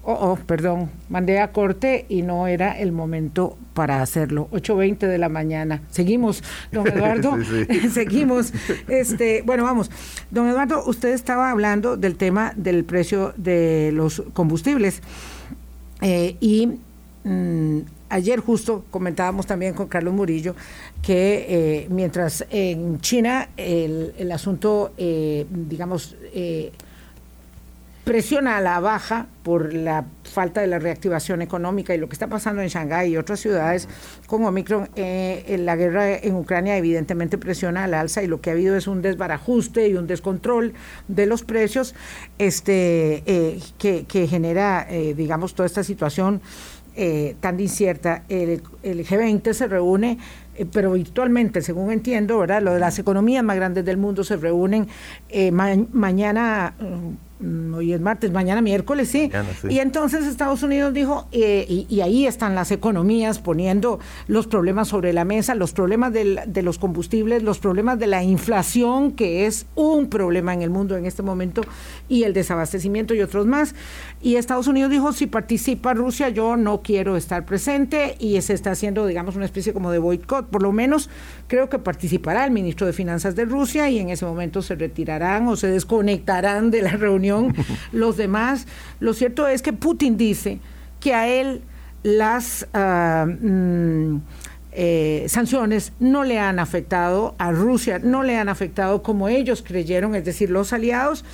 Oh, 0.02 0.12
oh, 0.12 0.36
perdón, 0.36 0.90
mandé 1.08 1.40
a 1.40 1.50
corte 1.50 2.04
y 2.10 2.20
no 2.20 2.46
era 2.46 2.78
el 2.78 2.92
momento 2.92 3.56
para 3.72 4.02
hacerlo. 4.02 4.50
8.20 4.52 4.98
de 4.98 5.16
la 5.16 5.30
mañana. 5.30 5.80
Seguimos, 5.88 6.44
don 6.72 6.86
Eduardo. 6.92 7.38
Seguimos. 7.90 8.52
Este, 8.86 9.40
bueno, 9.40 9.64
vamos. 9.64 9.90
Don 10.30 10.46
Eduardo, 10.46 10.84
usted 10.84 11.08
estaba 11.08 11.50
hablando 11.50 11.96
del 11.96 12.16
tema 12.16 12.52
del 12.54 12.84
precio 12.84 13.32
de 13.38 13.92
los 13.94 14.22
combustibles 14.34 15.00
eh, 16.02 16.36
y 16.38 16.68
mm, 17.24 17.78
ayer 18.10 18.40
justo 18.40 18.84
comentábamos 18.90 19.46
también 19.46 19.72
con 19.72 19.88
Carlos 19.88 20.12
Murillo 20.12 20.54
que 21.02 21.46
eh, 21.48 21.86
mientras 21.88 22.44
en 22.50 23.00
China 23.00 23.48
el, 23.56 24.30
asunto, 24.32 24.92
eh, 24.98 25.46
digamos, 25.50 26.16
eh, 26.34 26.72
presiona 28.04 28.56
a 28.56 28.60
la 28.60 28.80
baja 28.80 29.26
por 29.44 29.72
la 29.72 30.04
falta 30.24 30.60
de 30.60 30.66
la 30.66 30.78
reactivación 30.78 31.42
económica 31.42 31.94
y 31.94 31.98
lo 31.98 32.08
que 32.08 32.14
está 32.14 32.26
pasando 32.26 32.60
en 32.60 32.68
Shanghái 32.68 33.12
y 33.12 33.16
otras 33.16 33.40
ciudades 33.40 33.88
con 34.26 34.44
Omicron, 34.44 34.90
en 34.96 35.64
la 35.64 35.76
guerra 35.76 36.16
en 36.16 36.34
Ucrania 36.34 36.76
evidentemente 36.76 37.38
presiona 37.38 37.84
al 37.84 37.94
alza 37.94 38.22
y 38.22 38.26
lo 38.26 38.40
que 38.40 38.50
ha 38.50 38.52
habido 38.54 38.76
es 38.76 38.86
un 38.88 39.02
desbarajuste 39.02 39.88
y 39.88 39.94
un 39.94 40.06
descontrol 40.06 40.74
de 41.08 41.26
los 41.26 41.44
precios 41.44 41.94
este, 42.38 43.22
que, 43.78 44.26
genera, 44.28 44.86
digamos, 45.14 45.54
toda 45.54 45.66
esta 45.66 45.84
situación 45.84 46.40
eh, 46.96 47.36
tan 47.40 47.58
incierta. 47.60 48.24
El, 48.28 48.62
el, 48.82 49.06
G20 49.06 49.52
se 49.52 49.66
reúne, 49.66 50.18
eh, 50.56 50.66
pero 50.70 50.92
virtualmente, 50.92 51.62
según 51.62 51.92
entiendo, 51.92 52.38
¿verdad? 52.38 52.62
Las 52.62 52.98
economías 52.98 53.44
más 53.44 53.56
grandes 53.56 53.84
del 53.84 53.96
mundo 53.96 54.24
se 54.24 54.36
reúnen 54.36 54.88
eh, 55.28 55.50
mañana. 55.52 56.74
Mm, 57.40 57.72
hoy 57.72 57.94
es 57.94 58.00
martes, 58.00 58.30
mañana 58.32 58.60
miércoles, 58.60 59.08
sí. 59.08 59.30
Y 59.68 59.78
entonces 59.78 60.26
Estados 60.26 60.62
Unidos 60.62 60.92
dijo, 60.92 61.26
eh, 61.32 61.86
y, 61.88 62.00
ahí 62.02 62.26
están 62.26 62.54
las 62.54 62.70
economías 62.70 63.38
poniendo 63.38 63.98
los 64.26 64.46
problemas 64.46 64.88
sobre 64.88 65.14
la 65.14 65.24
mesa, 65.24 65.54
los 65.54 65.72
problemas 65.72 66.12
de 66.12 66.62
los 66.62 66.78
combustibles, 66.78 67.42
los 67.42 67.58
problemas 67.58 67.98
de 67.98 68.08
la 68.08 68.22
inflación, 68.22 69.12
que 69.12 69.46
es 69.46 69.66
un 69.74 70.08
problema 70.10 70.52
en 70.52 70.60
el 70.60 70.68
mundo 70.68 70.96
en 70.96 71.06
este 71.06 71.22
momento, 71.22 71.62
y 72.08 72.24
el 72.24 72.34
desabastecimiento 72.34 73.14
y 73.14 73.22
otros 73.22 73.46
más. 73.46 73.74
Y 74.20 74.36
Estados 74.36 74.66
Unidos 74.66 74.90
dijo, 74.90 75.12
si 75.14 75.26
participa 75.26 75.94
Rusia, 75.94 76.28
yo 76.28 76.58
no 76.58 76.82
quiero 76.82 77.16
estar 77.16 77.46
presente, 77.46 78.16
y 78.18 78.40
se 78.42 78.52
está 78.52 78.72
haciendo, 78.72 79.06
digamos, 79.06 79.34
una 79.36 79.46
especie 79.46 79.72
como 79.72 79.90
de 79.90 79.98
boicot. 79.98 80.48
Por 80.48 80.62
lo 80.62 80.72
menos 80.72 81.08
creo 81.46 81.70
que 81.70 81.78
participará 81.78 82.44
el 82.44 82.50
ministro 82.50 82.86
de 82.86 82.92
Finanzas 82.92 83.34
de 83.34 83.46
Rusia, 83.46 83.88
y 83.88 83.98
en 83.98 84.10
ese 84.10 84.26
momento 84.26 84.60
se 84.60 84.74
retirarán 84.74 85.48
o 85.48 85.56
se 85.56 85.68
desconectarán 85.68 86.70
de 86.70 86.82
la 86.82 86.90
reunión 86.90 87.29
los 87.92 88.16
demás. 88.16 88.66
Lo 89.00 89.14
cierto 89.14 89.48
es 89.48 89.62
que 89.62 89.72
Putin 89.72 90.16
dice 90.16 90.60
que 91.00 91.14
a 91.14 91.28
él 91.28 91.62
las 92.02 92.66
ah, 92.72 93.26
mm, 93.26 94.16
eh, 94.72 95.26
sanciones 95.28 95.92
no 95.98 96.24
le 96.24 96.38
han 96.38 96.58
afectado, 96.58 97.34
a 97.38 97.50
Rusia 97.50 97.98
no 97.98 98.22
le 98.22 98.36
han 98.36 98.48
afectado 98.48 99.02
como 99.02 99.28
ellos 99.28 99.64
creyeron, 99.66 100.14
es 100.14 100.24
decir, 100.24 100.50
los 100.50 100.72
aliados. 100.72 101.24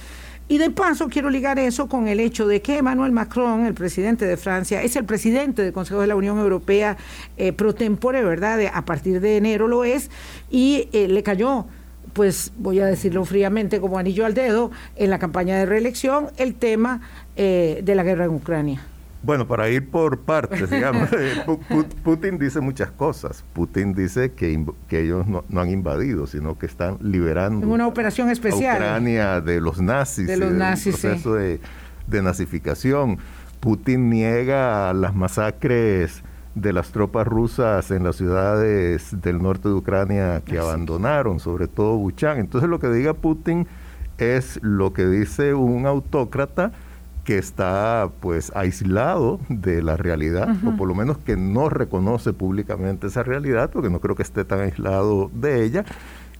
Y 0.49 0.59
de 0.59 0.71
paso 0.71 1.09
quiero 1.09 1.29
ligar 1.29 1.59
eso 1.59 1.89
con 1.89 2.07
el 2.07 2.21
hecho 2.21 2.47
de 2.47 2.63
que 2.63 2.79
Emmanuel 2.79 3.11
Macron, 3.11 3.67
el 3.67 3.75
presidente 3.75 4.27
de 4.27 4.37
Francia, 4.37 4.81
es 4.81 4.95
el 4.95 5.05
presidente 5.05 5.63
del 5.63 5.73
Consejo 5.73 6.01
de 6.01 6.07
la 6.07 6.15
Unión 6.15 6.39
Europea 6.39 6.97
eh, 7.37 7.53
pro 7.53 7.75
tempore, 7.75 8.23
¿verdad? 8.23 8.61
a 8.73 8.85
partir 8.85 9.21
de 9.21 9.39
enero 9.39 9.67
lo 9.67 9.83
es, 9.83 10.09
y 10.49 10.89
eh, 10.93 11.09
le 11.09 11.25
cayó 11.25 11.67
pues 12.17 12.51
voy 12.57 12.81
a 12.81 12.87
decirlo 12.87 13.27
fríamente 13.27 13.79
como 13.79 13.99
anillo 13.99 14.25
al 14.25 14.33
dedo, 14.33 14.71
en 14.97 15.11
la 15.11 15.19
campaña 15.19 15.59
de 15.59 15.67
reelección 15.67 16.29
el 16.39 16.55
tema 16.55 17.03
eh, 17.37 17.83
de 17.85 17.95
la 17.95 18.03
guerra 18.03 18.25
en 18.25 18.31
Ucrania. 18.31 18.83
Bueno, 19.23 19.47
para 19.47 19.69
ir 19.69 19.91
por 19.91 20.21
partes, 20.21 20.71
digamos, 20.71 21.11
eh, 21.19 21.45
Putin 22.03 22.39
dice 22.39 22.61
muchas 22.61 22.91
cosas. 22.91 23.45
Putin 23.53 23.93
dice 23.93 24.33
que, 24.33 24.65
que 24.89 25.03
ellos 25.03 25.27
no, 25.27 25.45
han 25.61 25.69
invadido, 25.69 26.27
sino 26.27 26.59
que 26.59 26.65
están 26.65 26.97
liberando. 27.03 27.67
En 27.67 27.71
una 27.71 27.87
operación 27.87 28.31
especial. 28.31 28.77
Ucrania 28.77 29.43
de 29.43 29.61
los 29.61 29.79
nazis. 29.83 30.27
De 30.27 30.39
los 30.39 30.53
nazis, 30.53 30.95
el 30.95 31.01
proceso 31.11 31.35
de, 31.35 31.61
de 32.07 32.23
nazificación. 32.23 33.19
Putin 33.61 34.09
niega 34.09 34.95
las 34.95 35.15
masacres 35.15 36.23
de 36.57 36.73
las 36.73 36.90
tropas 36.90 37.27
rusas 37.27 37.90
en 37.90 38.03
las 38.03 38.16
ciudades 38.16 39.14
del 39.21 39.42
norte 39.42 39.69
de 39.69 39.75
Ucrania 39.75 40.42
que 40.45 40.59
abandonaron, 40.59 41.38
sobre 41.38 41.69
todo 41.69 41.99
Buchan. 41.99 42.38
Entonces 42.38 42.69
lo 42.69 42.81
que 42.81 42.88
diga 42.88 43.12
Putin 43.12 43.69
es 44.16 44.59
lo 44.62 44.95
que 44.95 45.07
dice 45.07 45.53
un 45.53 45.87
autócrata 45.87 46.73
que 47.25 47.37
está 47.37 48.09
pues 48.21 48.53
aislado 48.55 49.38
de 49.51 49.83
la 49.83 49.97
realidad, 49.97 50.49
o 50.64 50.77
por 50.77 50.88
lo 50.88 50.95
menos 50.95 51.19
que 51.19 51.37
no 51.37 51.69
reconoce 51.69 52.33
públicamente 52.33 53.09
esa 53.09 53.23
realidad, 53.23 53.69
porque 53.71 53.90
no 53.90 54.01
creo 54.01 54.14
que 54.14 54.23
esté 54.23 54.45
tan 54.45 54.61
aislado 54.61 55.31
de 55.35 55.64
ella, 55.64 55.85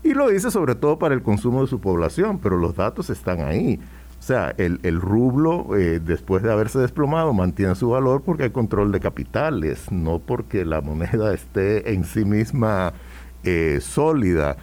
y 0.03 0.15
lo 0.15 0.29
dice 0.29 0.51
sobre 0.51 0.77
todo 0.77 0.99
para 0.99 1.15
el 1.15 1.23
consumo 1.23 1.61
de 1.61 1.67
su 1.67 1.81
población, 1.81 2.39
pero 2.39 2.57
los 2.57 2.77
datos 2.77 3.11
están 3.11 3.41
ahí. 3.41 3.81
O 4.27 4.29
sea, 4.29 4.53
el, 4.59 4.81
el 4.83 5.01
rublo, 5.01 5.77
eh, 5.77 6.01
después 6.05 6.43
de 6.43 6.51
haberse 6.51 6.81
desplomado, 6.81 7.33
mantiene 7.33 7.77
su 7.77 7.91
valor 7.91 8.23
porque 8.23 8.43
hay 8.43 8.51
control 8.51 8.91
de 8.91 8.99
capitales, 8.99 9.93
no 9.93 10.19
porque 10.19 10.65
la 10.65 10.81
moneda 10.81 11.33
esté 11.33 11.93
en 11.93 12.03
sí 12.03 12.25
misma 12.25 12.93
eh, 13.45 13.79
sólida. 13.81 14.57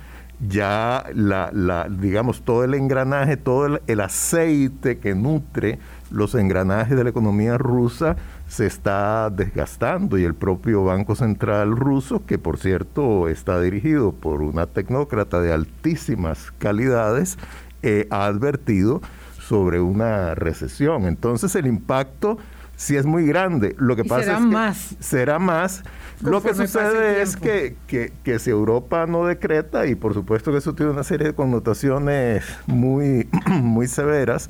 Ya, 0.46 1.06
la, 1.16 1.50
la, 1.54 1.88
digamos, 1.88 2.42
todo 2.42 2.66
el 2.66 2.74
engranaje, 2.74 3.38
todo 3.38 3.80
el, 3.88 4.02
aceite 4.02 4.98
que 4.98 5.16
nutre 5.16 5.80
los 6.12 6.36
engranajes 6.36 6.98
de 6.98 7.06
la 7.06 7.12
economía 7.12 7.58
rusa 7.58 8.18
se 8.50 8.66
está 8.66 9.30
desgastando 9.30 10.18
y 10.18 10.26
el 10.26 10.36
propio 10.36 10.84
Banco 10.84 11.16
Central 11.16 11.78
ruso, 11.78 12.26
que 12.26 12.38
por 12.38 12.58
cierto 12.58 13.30
está 13.30 13.62
dirigido 13.62 14.12
por 14.12 14.42
una 14.42 14.66
tecnócrata 14.66 15.40
de 15.40 15.54
altísimas 15.54 16.52
calidades, 16.58 17.38
eh, 17.82 18.08
ha 18.10 18.26
advertido 18.26 19.02
sobre 19.48 19.80
una 19.80 20.36
recesión. 20.36 21.06
Entonces 21.06 21.56
el 21.56 21.68
impacto 21.68 22.38
sí 22.76 22.96
es 22.96 23.06
muy 23.06 23.26
grande. 23.26 23.76
Lo 23.78 23.96
que 23.96 24.04
pasa 24.04 24.24
será 24.24 24.38
es 24.38 24.44
que 24.44 24.52
más. 24.52 24.96
será 25.00 25.40
más. 25.40 25.84
Lo 26.22 26.42
que 26.42 26.54
sucede 26.54 27.22
es 27.22 27.36
que, 27.36 27.76
que, 27.88 28.40
si 28.40 28.50
Europa 28.50 29.06
no 29.08 29.26
decreta, 29.26 29.86
y 29.88 29.96
por 29.96 30.14
supuesto 30.14 30.52
que 30.52 30.60
eso 30.60 30.74
tiene 30.74 30.92
una 30.92 31.04
serie 31.04 31.28
de 31.28 31.34
connotaciones 31.34 32.46
muy, 32.66 33.28
muy 33.48 33.88
severas, 33.88 34.50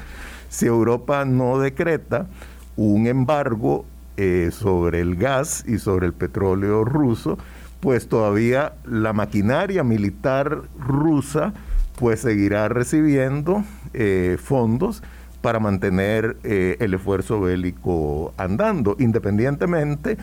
si 0.50 0.68
Europa 0.68 1.26
no 1.26 1.58
decreta 1.60 2.28
un 2.76 3.08
embargo 3.08 3.86
eh, 4.18 4.50
sobre 4.52 5.00
el 5.00 5.16
gas 5.16 5.64
y 5.68 5.80
sobre 5.80 6.06
el 6.06 6.14
petróleo 6.14 6.86
ruso, 6.86 7.40
pues 7.80 8.08
todavía 8.08 8.74
la 8.86 9.14
maquinaria 9.14 9.84
militar 9.84 10.62
rusa 10.78 11.54
pues 11.98 12.22
seguirá 12.22 12.70
recibiendo 12.70 13.64
eh, 13.94 14.38
fondos 14.42 15.04
para 15.42 15.60
mantener 15.60 16.38
eh, 16.44 16.78
el 16.80 16.94
esfuerzo 16.94 17.42
bélico 17.42 18.34
andando, 18.38 18.96
independientemente 19.00 20.18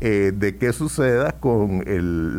eh, 0.00 0.32
de 0.34 0.56
qué 0.56 0.72
suceda 0.72 1.32
con 1.32 1.84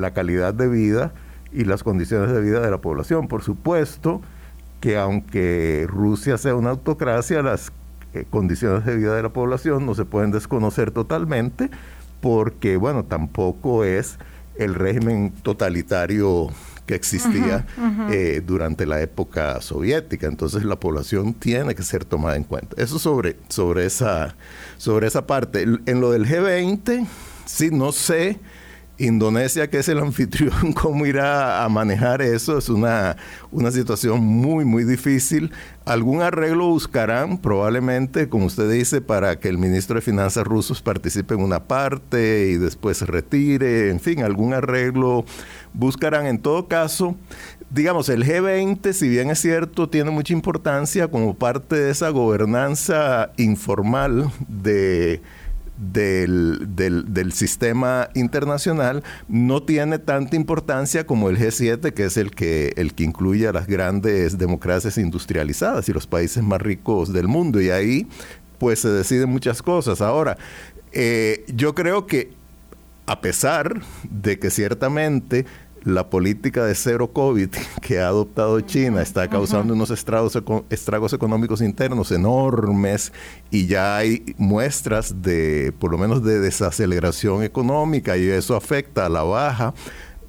la 0.02 0.14
calidad 0.14 0.54
de 0.54 0.68
vida 0.68 1.14
y 1.54 1.64
las 1.64 1.84
condiciones 1.84 2.32
de 2.32 2.42
vida 2.42 2.60
de 2.60 2.70
la 2.70 2.80
población. 2.80 3.28
Por 3.28 3.44
supuesto 3.44 4.22
que 4.82 4.98
aunque 4.98 5.86
Rusia 5.88 6.38
sea 6.38 6.56
una 6.56 6.72
autocracia, 6.72 7.42
las 7.42 7.72
condiciones 8.30 8.86
de 8.86 8.96
vida 8.96 9.16
de 9.16 9.24
la 9.24 9.30
población 9.30 9.86
no 9.86 9.96
se 9.96 10.06
pueden 10.06 10.32
desconocer 10.32 10.92
totalmente 10.92 11.70
porque, 12.20 12.78
bueno, 12.78 13.06
tampoco 13.06 13.84
es 13.84 14.18
el 14.58 14.76
régimen 14.76 15.32
totalitario 15.44 16.50
que 16.88 16.96
existía 16.96 17.68
eh, 18.10 18.42
durante 18.44 18.88
la 18.88 19.02
época 19.02 19.62
soviética. 19.62 20.26
Entonces 20.26 20.64
la 20.64 20.80
población 20.80 21.34
tiene 21.34 21.76
que 21.76 21.84
ser 21.84 22.06
tomada 22.06 22.38
en 22.38 22.44
cuenta. 22.44 22.82
Eso 22.82 22.98
sobre, 22.98 23.36
sobre, 23.50 23.86
esa, 23.86 24.36
sobre 24.78 25.08
esa 25.08 25.28
parte. 25.28 25.64
En 25.86 26.02
lo 26.02 26.12
del 26.12 26.26
G20, 26.26 27.06
sí, 27.46 27.70
no 27.72 27.92
sé 27.92 28.40
Indonesia, 28.98 29.70
que 29.70 29.80
es 29.80 29.90
el 29.90 30.00
anfitrión, 30.00 30.74
cómo 30.76 31.06
irá 31.06 31.64
a 31.64 31.70
manejar 31.70 32.22
eso, 32.22 32.58
es 32.58 32.70
una, 32.70 33.16
una 33.52 33.72
situación 33.72 34.22
muy, 34.24 34.66
muy 34.66 34.84
difícil. 34.84 35.52
Algún 35.86 36.22
arreglo 36.22 36.68
buscarán, 36.68 37.38
probablemente, 37.38 38.28
como 38.28 38.46
usted 38.46 38.70
dice, 38.70 39.02
para 39.02 39.40
que 39.40 39.50
el 39.50 39.58
ministro 39.58 39.96
de 39.96 40.02
Finanzas 40.02 40.46
rusos 40.46 40.82
participe 40.82 41.36
en 41.36 41.42
una 41.42 41.64
parte 41.64 42.50
y 42.50 42.58
después 42.58 42.98
se 42.98 43.06
retire, 43.06 43.90
en 43.90 44.00
fin, 44.00 44.24
algún 44.24 44.54
arreglo 44.54 45.26
buscarán. 45.74 46.26
En 46.26 46.40
todo 46.40 46.68
caso, 46.68 47.16
digamos, 47.70 48.10
el 48.10 48.26
G20, 48.26 48.94
si 48.94 49.10
bien 49.10 49.30
es 49.30 49.40
cierto, 49.40 49.90
tiene 49.90 50.12
mucha 50.12 50.34
importancia 50.34 51.08
como 51.08 51.36
parte 51.36 51.76
de 51.76 51.92
esa 51.92 52.10
gobernanza 52.10 53.32
informal 53.38 54.32
de 54.48 55.22
del, 55.78 56.76
del, 56.76 57.32
sistema 57.34 58.10
internacional 58.16 59.04
no 59.28 59.64
tiene 59.64 60.00
tanta 60.00 60.36
importancia 60.36 61.06
como 61.06 61.30
el 61.30 61.38
G7, 61.38 61.94
que 61.94 62.06
es 62.06 62.18
el 62.18 62.32
que, 62.32 62.74
el 62.78 62.94
que 62.94 63.04
incluye 63.04 63.48
a 63.48 63.54
las 63.54 63.68
grandes 63.68 64.38
democracias 64.38 64.98
industrializadas 64.98 65.88
y 65.88 65.94
los 65.94 66.08
países 66.08 66.44
más 66.44 66.62
ricos 66.62 67.14
del 67.14 67.28
mundo. 67.28 67.62
Y 67.62 67.70
ahí 67.70 68.08
pues 68.58 68.80
se 68.80 68.90
deciden 68.90 69.30
muchas 69.30 69.62
cosas. 69.62 70.02
Ahora, 70.02 70.38
eh, 70.92 71.46
yo 71.48 71.76
creo 71.76 72.08
que 72.08 72.32
a 73.06 73.22
pesar 73.22 73.82
de 74.10 74.40
que 74.40 74.50
ciertamente 74.50 75.46
la 75.88 76.10
política 76.10 76.66
de 76.66 76.76
cero 76.76 77.14
COVID 77.14 77.50
que 77.82 78.00
ha 78.00 78.10
adoptado 78.10 78.60
China 78.60 79.02
está 79.02 79.30
causando 79.30 79.74
unos 79.74 79.90
estragos, 79.90 80.38
estragos 80.70 81.14
económicos 81.14 81.62
internos 81.62 82.12
enormes 82.12 83.14
y 83.52 83.68
ya 83.68 83.96
hay 83.96 84.36
muestras 84.38 85.22
de, 85.22 85.74
por 85.80 85.92
lo 85.92 85.98
menos, 85.98 86.24
de 86.24 86.40
desaceleración 86.40 87.42
económica 87.44 88.18
y 88.18 88.28
eso 88.28 88.56
afecta 88.56 89.06
a 89.06 89.10
la 89.10 89.24
baja 89.24 89.74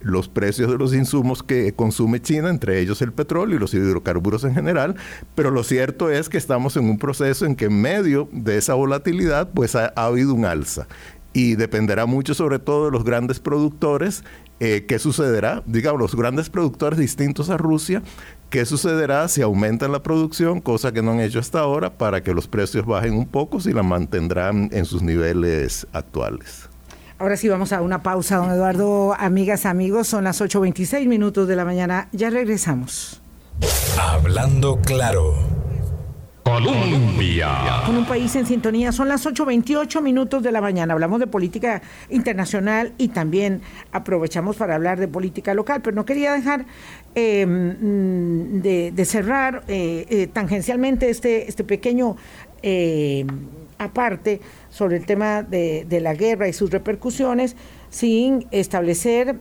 los 0.01 0.29
precios 0.29 0.71
de 0.71 0.79
los 0.79 0.94
insumos 0.94 1.42
que 1.42 1.73
consume 1.75 2.23
China, 2.23 2.51
entre 2.51 2.79
ellos 2.79 3.03
el 3.03 3.12
petróleo 3.12 3.57
y 3.57 3.59
los 3.59 3.75
hidrocarburos 3.75 4.44
en 4.44 4.55
general, 4.55 4.94
pero 5.35 5.51
lo 5.51 5.64
cierto 5.64 6.09
es 6.09 6.29
que 6.29 6.38
estamos 6.38 6.77
en 6.77 6.85
un 6.85 6.99
proceso 6.99 7.47
en 7.47 7.57
que 7.57 7.64
en 7.64 7.81
medio 7.81 8.29
de 8.31 8.59
esa 8.59 8.75
volatilidad 8.75 9.51
pues 9.53 9.75
ha 9.75 9.88
habido 9.97 10.35
un 10.35 10.44
alza 10.44 10.87
y 11.33 11.57
dependerá 11.57 12.07
mucho 12.07 12.35
sobre 12.35 12.59
todo 12.59 12.87
de 12.87 12.90
los 12.90 13.05
grandes 13.05 13.38
productores 13.40 14.25
eh, 14.61 14.85
¿qué 14.87 14.99
sucederá? 14.99 15.62
Digamos, 15.66 16.01
los 16.01 16.14
grandes 16.14 16.51
productores 16.51 16.99
distintos 16.99 17.51
a 17.51 17.57
Rusia, 17.57 18.03
¿qué 18.51 18.64
sucederá 18.64 19.29
si 19.29 19.42
aumentan 19.42 19.92
la 19.92 20.03
producción, 20.03 20.61
cosa 20.61 20.92
que 20.92 21.03
no 21.03 21.12
han 21.12 21.21
hecho 21.21 21.38
hasta 21.38 21.61
ahora, 21.61 21.90
para 21.90 22.23
que 22.23 22.35
los 22.35 22.49
precios 22.49 22.87
bajen 22.87 23.14
un 23.14 23.27
poco, 23.27 23.61
si 23.61 23.73
la 23.73 23.83
mantendrán 23.83 24.68
en 24.73 24.85
sus 24.85 25.03
niveles 25.03 25.87
actuales? 25.92 26.68
Ahora 27.21 27.37
sí 27.37 27.49
vamos 27.49 27.73
a 27.73 27.83
una 27.83 28.03
pausa, 28.03 28.37
don 28.37 28.51
Eduardo. 28.51 29.14
Amigas, 29.18 29.66
amigos, 29.66 30.07
son 30.07 30.25
las 30.25 30.40
8.26 30.40 31.07
minutos 31.09 31.49
de 31.49 31.57
la 31.57 31.64
mañana. 31.64 32.09
Ya 32.12 32.31
regresamos. 32.31 33.21
Hablando 33.99 34.79
claro. 34.81 35.35
Colombia. 36.49 37.83
Con 37.85 37.99
un 37.99 38.07
país 38.07 38.35
en 38.35 38.47
sintonía, 38.47 38.91
son 38.91 39.09
las 39.09 39.27
8.28 39.27 40.01
minutos 40.01 40.43
de 40.43 40.51
la 40.51 40.63
mañana. 40.63 40.95
Hablamos 40.95 41.21
de 41.21 41.27
política 41.27 41.83
internacional 42.09 42.95
y 42.97 43.09
también 43.09 43.61
aprovechamos 43.93 44.57
para 44.57 44.75
hablar 44.75 44.99
de 44.99 45.09
política 45.09 45.53
local, 45.53 45.83
pero 45.83 45.95
no 45.95 46.07
quería 46.07 46.33
dejar 46.33 46.65
em, 47.15 48.63
de, 48.63 49.05
cerrar 49.05 49.63
eh, 49.69 50.07
eh, 50.09 50.27
tangencialmente 50.27 51.11
este, 51.11 51.49
este 51.49 51.65
pequeño 51.65 52.17
eh, 52.63 53.27
aparte 53.77 54.41
sobre 54.71 54.97
el 54.97 55.05
tema 55.05 55.43
de, 55.43 55.85
de, 55.87 56.01
la 56.01 56.15
guerra 56.15 56.49
y 56.49 56.55
sus 56.55 56.71
repercusiones 56.71 57.57
sin 57.91 58.47
establecer 58.53 59.39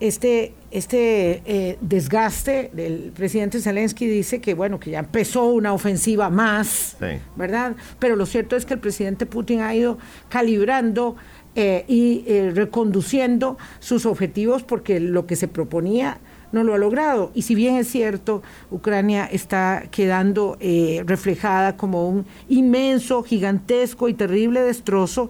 este, 0.00 0.54
este 0.70 1.42
eh, 1.46 1.78
desgaste 1.80 2.70
del 2.74 3.12
presidente 3.14 3.60
Zelensky 3.60 4.06
dice 4.06 4.40
que 4.40 4.52
bueno 4.54 4.78
que 4.78 4.90
ya 4.90 4.98
empezó 4.98 5.46
una 5.46 5.72
ofensiva 5.72 6.28
más, 6.28 6.96
¿verdad? 7.36 7.74
Pero 7.98 8.16
lo 8.16 8.26
cierto 8.26 8.54
es 8.54 8.66
que 8.66 8.74
el 8.74 8.80
presidente 8.80 9.24
Putin 9.24 9.62
ha 9.62 9.74
ido 9.74 9.98
calibrando 10.28 11.16
eh, 11.54 11.84
y 11.88 12.24
eh, 12.26 12.52
reconduciendo 12.54 13.56
sus 13.80 14.04
objetivos 14.04 14.62
porque 14.62 15.00
lo 15.00 15.26
que 15.26 15.36
se 15.36 15.48
proponía 15.48 16.18
no 16.52 16.64
lo 16.64 16.74
ha 16.74 16.78
logrado. 16.78 17.30
Y 17.34 17.42
si 17.42 17.54
bien 17.54 17.76
es 17.76 17.88
cierto, 17.88 18.42
Ucrania 18.70 19.26
está 19.30 19.84
quedando 19.90 20.56
reflejada 21.04 21.76
como 21.76 22.08
un 22.08 22.26
inmenso, 22.48 23.22
gigantesco 23.22 24.08
y 24.08 24.14
terrible 24.14 24.62
destrozo, 24.62 25.28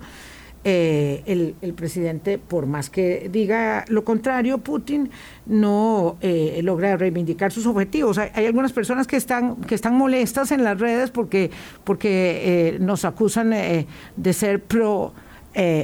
eh, 0.70 1.54
el, 1.62 1.72
presidente, 1.72 2.37
por 2.37 2.66
más 2.66 2.90
que 2.90 3.31
diga 3.33 3.87
lo 3.88 4.04
contrario, 4.04 4.59
Putin 4.59 5.09
no 5.46 6.18
eh, 6.20 6.61
logra 6.62 6.94
reivindicar 6.98 7.52
sus 7.52 7.64
objetivos. 7.64 8.18
Hay, 8.18 8.44
algunas 8.44 8.74
personas 8.74 9.07
que 9.07 9.16
están, 9.16 9.57
que 9.62 9.74
están 9.74 9.94
molestas 9.94 10.52
en 10.52 10.64
las 10.64 10.78
redes 10.78 11.11
porque, 11.11 11.50
porque 11.85 12.74
eh, 12.74 12.78
nos 12.81 13.07
acusan 13.07 13.50
de 13.50 14.33
ser 14.35 14.62
pro 14.62 15.14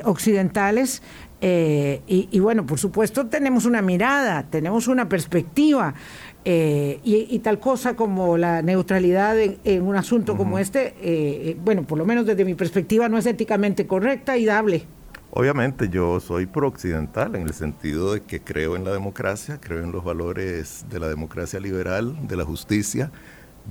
occidentales. 0.05 1.01
y, 1.41 2.39
bueno, 2.41 2.67
por 2.67 2.79
supuesto 2.79 3.27
tenemos 3.27 3.65
una 3.65 3.81
mirada, 3.81 4.43
tenemos 4.43 4.87
una 4.87 5.09
perspectiva. 5.09 5.95
Eh, 6.47 7.01
y, 7.05 7.39
tal 7.39 7.59
cosa 7.59 7.97
como 7.97 8.37
la 8.37 8.61
neutralidad 8.61 9.39
en, 9.39 9.83
un 9.83 9.97
asunto 9.97 10.37
como 10.37 10.59
este, 10.59 10.89
eh, 10.89 10.95
eh, 11.01 11.57
bueno, 11.65 11.85
por 11.85 11.97
lo 11.97 12.05
menos 12.05 12.27
desde 12.27 12.45
mi 12.45 12.55
perspectiva 12.55 13.09
no 13.09 13.17
es 13.17 13.25
éticamente 13.25 13.87
correcta 13.87 14.37
y 14.37 14.45
dable. 14.45 14.85
Obviamente 15.31 15.89
yo 15.89 16.21
soy 16.21 16.45
pro-occidental 16.45 17.35
en 17.35 17.43
el 17.43 17.55
sentido 17.55 18.13
de 18.13 18.21
que 18.21 18.41
creo 18.41 18.77
en 18.77 18.85
la 18.85 18.93
democracia, 18.93 19.59
creo 19.59 19.83
en 19.83 19.91
los 19.91 20.05
valores 20.05 20.85
de 20.91 21.01
la 21.01 21.09
democracia 21.09 21.59
liberal, 21.61 22.15
de 22.29 22.37
la 22.37 22.45
justicia, 22.45 23.11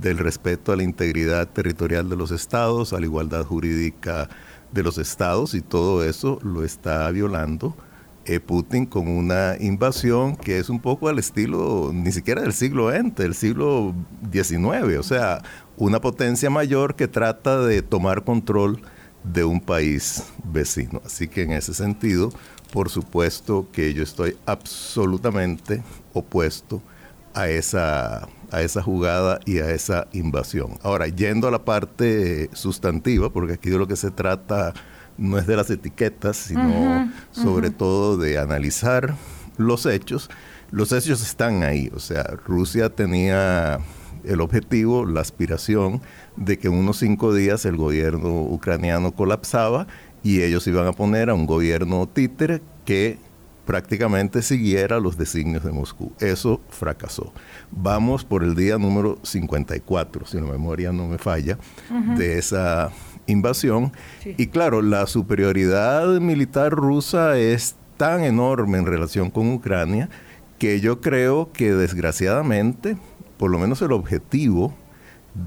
del 0.02 0.18
respeto 0.18 0.72
a 0.72 0.76
la 0.76 0.82
integridad 0.82 1.48
territorial 1.48 2.10
de 2.10 2.16
los 2.16 2.32
estados, 2.32 2.92
a 2.92 3.00
la 3.00 3.06
igualdad 3.06 3.46
jurídica 3.46 4.30
de 4.72 4.82
los 4.82 4.98
estados 4.98 5.54
y 5.54 5.62
todo 5.62 6.04
eso 6.04 6.40
lo 6.42 6.64
está 6.64 7.10
violando 7.12 7.76
eh, 8.26 8.40
Putin 8.40 8.86
con 8.86 9.08
una 9.08 9.56
invasión 9.60 10.36
que 10.36 10.58
es 10.58 10.70
un 10.70 10.80
poco 10.80 11.10
al 11.10 11.20
estilo, 11.20 11.92
ni 11.94 12.12
siquiera 12.12 12.42
del 12.42 12.54
siglo 12.54 12.90
XX, 12.92 13.16
del 13.16 13.36
siglo 13.36 13.94
XIX, 14.32 14.98
o 14.98 15.04
sea, 15.04 15.42
una 15.78 16.00
potencia 16.00 16.50
mayor 16.50 16.96
que 16.96 17.08
trata 17.08 17.60
de 17.62 17.82
tomar 17.82 18.24
control 18.24 18.82
de 19.24 19.44
un 19.44 19.60
país 19.60 20.26
vecino. 20.44 21.02
Así 21.06 21.28
que 21.28 21.44
en 21.44 21.52
ese 21.52 21.74
sentido, 21.74 22.30
por 22.72 22.90
supuesto 22.90 23.68
que 23.72 23.94
yo 23.94 24.04
estoy 24.04 24.38
absolutamente 24.46 25.84
opuesto 26.14 26.82
a 27.34 27.50
esa, 27.50 28.28
a 28.52 28.62
esa 28.62 28.82
jugada 28.82 29.40
y 29.46 29.60
a 29.60 29.72
esa 29.72 30.08
invasión. 30.14 30.78
Ahora, 30.82 31.08
yendo 31.08 31.48
a 31.48 31.52
la 31.52 31.66
parte 31.66 32.50
sustantiva, 32.54 33.32
porque 33.32 33.54
aquí 33.54 33.70
de 33.70 33.78
lo 33.78 33.88
que 33.88 33.96
se 33.96 34.12
trata 34.12 34.74
no 35.18 35.38
es 35.38 35.48
de 35.48 35.56
las 35.56 35.70
etiquetas, 35.70 36.38
sino 36.38 37.12
sobre 37.32 37.70
todo 37.70 38.18
de 38.18 38.38
analizar 38.38 39.16
los 39.58 39.86
hechos. 39.86 40.30
Los 40.72 40.92
hechos 40.92 41.22
están 41.22 41.64
ahí, 41.64 41.92
o 41.94 42.00
sea, 42.00 42.24
Rusia 42.46 42.90
tenía 42.90 43.80
el 44.24 44.42
objetivo, 44.42 45.06
la 45.06 45.22
aspiración 45.22 46.02
de 46.36 46.58
que 46.58 46.68
en 46.68 46.74
unos 46.74 46.98
cinco 46.98 47.34
días 47.34 47.66
el 47.66 47.78
gobierno 47.78 48.42
ucraniano 48.42 49.12
colapsaba 49.14 49.88
y 50.24 50.42
ellos 50.42 50.66
iban 50.68 50.88
a 50.88 50.94
poner 50.94 51.30
a 51.30 51.34
un 51.34 51.46
gobierno 51.46 52.08
títere 52.08 52.62
que 52.86 53.18
prácticamente 53.66 54.42
siguiera 54.42 55.00
los 55.00 55.18
designios 55.18 55.64
de 55.64 55.72
Moscú. 55.72 56.14
Eso 56.20 56.62
fracasó. 56.70 57.34
Vamos 57.72 58.24
por 58.26 58.44
el 58.44 58.56
día 58.56 58.78
número 58.78 59.20
54, 59.24 60.26
si 60.26 60.38
la 60.38 60.44
memoria 60.44 60.92
no 60.92 61.08
me 61.08 61.18
falla, 61.18 61.58
de 62.18 62.38
esa 62.38 62.92
invasión. 63.28 63.92
Y 64.26 64.48
claro, 64.48 64.82
la 64.82 65.08
superioridad 65.08 66.08
militar 66.20 66.72
rusa 66.72 67.38
es 67.38 67.76
tan 67.98 68.24
enorme 68.24 68.78
en 68.78 68.86
relación 68.86 69.30
con 69.30 69.52
Ucrania 69.52 70.10
que 70.60 70.80
yo 70.80 71.02
creo 71.02 71.52
que 71.52 71.74
desgraciadamente, 71.74 72.98
por 73.38 73.52
lo 73.52 73.60
menos 73.60 73.82
el 73.82 73.92
objetivo 73.92 74.74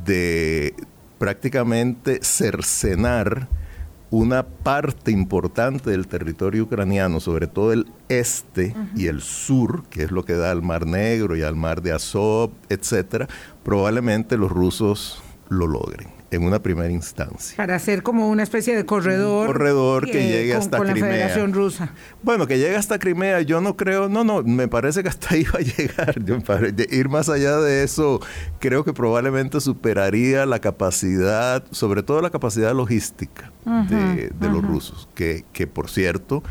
de 0.04 0.74
prácticamente 1.18 2.20
cercenar 2.22 3.48
una 4.10 4.46
parte 4.46 5.10
importante 5.10 5.90
del 5.90 6.06
territorio 6.06 6.64
ucraniano, 6.64 7.18
sobre 7.18 7.46
todo 7.46 7.72
el 7.72 7.86
este 8.08 8.74
y 8.94 9.08
el 9.08 9.20
sur, 9.20 9.84
que 9.88 10.04
es 10.04 10.10
lo 10.10 10.24
que 10.24 10.34
da 10.34 10.50
al 10.50 10.62
Mar 10.62 10.86
Negro 10.86 11.36
y 11.36 11.42
al 11.42 11.56
Mar 11.56 11.82
de 11.82 11.92
Azov, 11.92 12.50
etcétera, 12.68 13.26
probablemente 13.64 14.36
los 14.36 14.50
rusos 14.52 15.22
lo 15.48 15.66
logren 15.66 16.15
en 16.30 16.42
una 16.42 16.60
primera 16.60 16.90
instancia. 16.90 17.56
Para 17.56 17.76
hacer 17.76 18.02
como 18.02 18.28
una 18.28 18.42
especie 18.42 18.74
de 18.76 18.84
corredor. 18.84 19.46
corredor 19.46 20.06
que, 20.06 20.28
llegue 20.28 20.54
hasta 20.54 20.78
con 20.78 20.88
Crimea. 20.88 21.04
la 21.04 21.14
Federación 21.14 21.52
Rusa. 21.52 21.90
Bueno, 22.22 22.46
que 22.46 22.58
llegue 22.58 22.76
hasta 22.76 22.98
Crimea, 22.98 23.40
yo 23.42 23.60
no 23.60 23.76
creo, 23.76 24.08
no, 24.08 24.24
no, 24.24 24.42
me 24.42 24.68
parece 24.68 25.02
que 25.02 25.08
hasta 25.08 25.34
ahí 25.34 25.44
va 25.44 25.58
a 25.58 25.62
llegar. 25.62 26.16
ir 26.90 27.08
más 27.08 27.28
allá 27.28 27.58
de 27.58 27.84
eso, 27.84 28.20
creo 28.58 28.84
que 28.84 28.92
probablemente 28.92 29.60
superaría 29.60 30.46
la 30.46 30.58
capacidad, 30.58 31.64
sobre 31.70 32.02
todo 32.02 32.20
la 32.20 32.30
capacidad 32.30 32.74
logística 32.74 33.52
de, 33.88 34.30
los 34.40 34.64
rusos, 34.64 35.08
que, 35.14 35.44
que 35.52 35.66
por 35.66 35.90
cierto, 35.90 36.42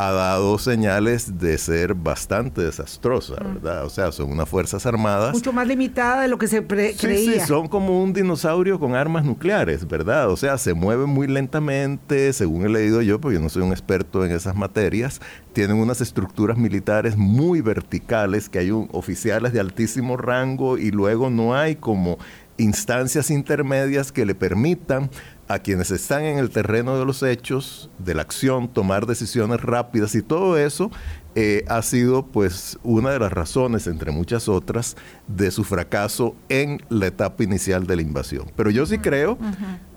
ha 0.00 0.12
dado 0.12 0.58
señales 0.58 1.38
de 1.38 1.58
ser 1.58 1.94
bastante 1.94 2.62
desastrosa, 2.62 3.34
¿verdad? 3.34 3.84
O 3.84 3.90
sea, 3.90 4.12
son 4.12 4.30
unas 4.30 4.48
fuerzas 4.48 4.86
armadas. 4.86 5.34
Mucho 5.34 5.52
más 5.52 5.66
limitada 5.66 6.22
de 6.22 6.28
lo 6.28 6.38
que 6.38 6.46
se 6.46 6.64
creía. 6.64 6.94
Sí, 6.94 7.40
son 7.46 7.68
como 7.68 8.02
un 8.02 8.12
dinosaurio 8.12 8.78
con 8.78 8.94
armas 8.94 9.24
nucleares, 9.24 9.86
¿verdad? 9.88 10.30
O 10.30 10.36
sea, 10.36 10.56
se 10.58 10.74
mueven 10.74 11.08
muy 11.08 11.26
lentamente, 11.26 12.32
según 12.32 12.64
he 12.64 12.68
leído 12.68 13.02
yo, 13.02 13.20
porque 13.20 13.36
yo 13.36 13.40
no 13.40 13.48
soy 13.48 13.62
un 13.62 13.72
experto 13.72 14.24
en 14.24 14.32
esas 14.32 14.54
materias. 14.54 15.20
Tienen 15.52 15.78
unas 15.78 16.00
estructuras 16.00 16.56
militares 16.56 17.16
muy 17.16 17.60
verticales, 17.60 18.48
que 18.48 18.60
hay 18.60 18.70
oficiales 18.70 19.52
de 19.52 19.60
altísimo 19.60 20.16
rango 20.16 20.78
y 20.78 20.90
luego 20.90 21.30
no 21.30 21.56
hay 21.56 21.76
como 21.76 22.18
instancias 22.58 23.30
intermedias 23.30 24.12
que 24.12 24.26
le 24.26 24.34
permitan 24.34 25.10
a 25.48 25.58
quienes 25.60 25.90
están 25.90 26.24
en 26.24 26.38
el 26.38 26.50
terreno 26.50 26.98
de 26.98 27.06
los 27.06 27.22
hechos, 27.22 27.90
de 27.98 28.14
la 28.14 28.22
acción, 28.22 28.68
tomar 28.68 29.06
decisiones 29.06 29.60
rápidas 29.60 30.14
y 30.14 30.22
todo 30.22 30.58
eso 30.58 30.90
eh, 31.34 31.64
ha 31.68 31.82
sido 31.82 32.26
pues 32.26 32.78
una 32.82 33.10
de 33.10 33.18
las 33.18 33.32
razones, 33.32 33.86
entre 33.86 34.10
muchas 34.10 34.48
otras, 34.48 34.96
de 35.26 35.50
su 35.50 35.64
fracaso 35.64 36.34
en 36.48 36.82
la 36.90 37.06
etapa 37.06 37.44
inicial 37.44 37.86
de 37.86 37.96
la 37.96 38.02
invasión. 38.02 38.50
Pero 38.56 38.70
yo 38.70 38.84
sí 38.86 38.98
creo 38.98 39.38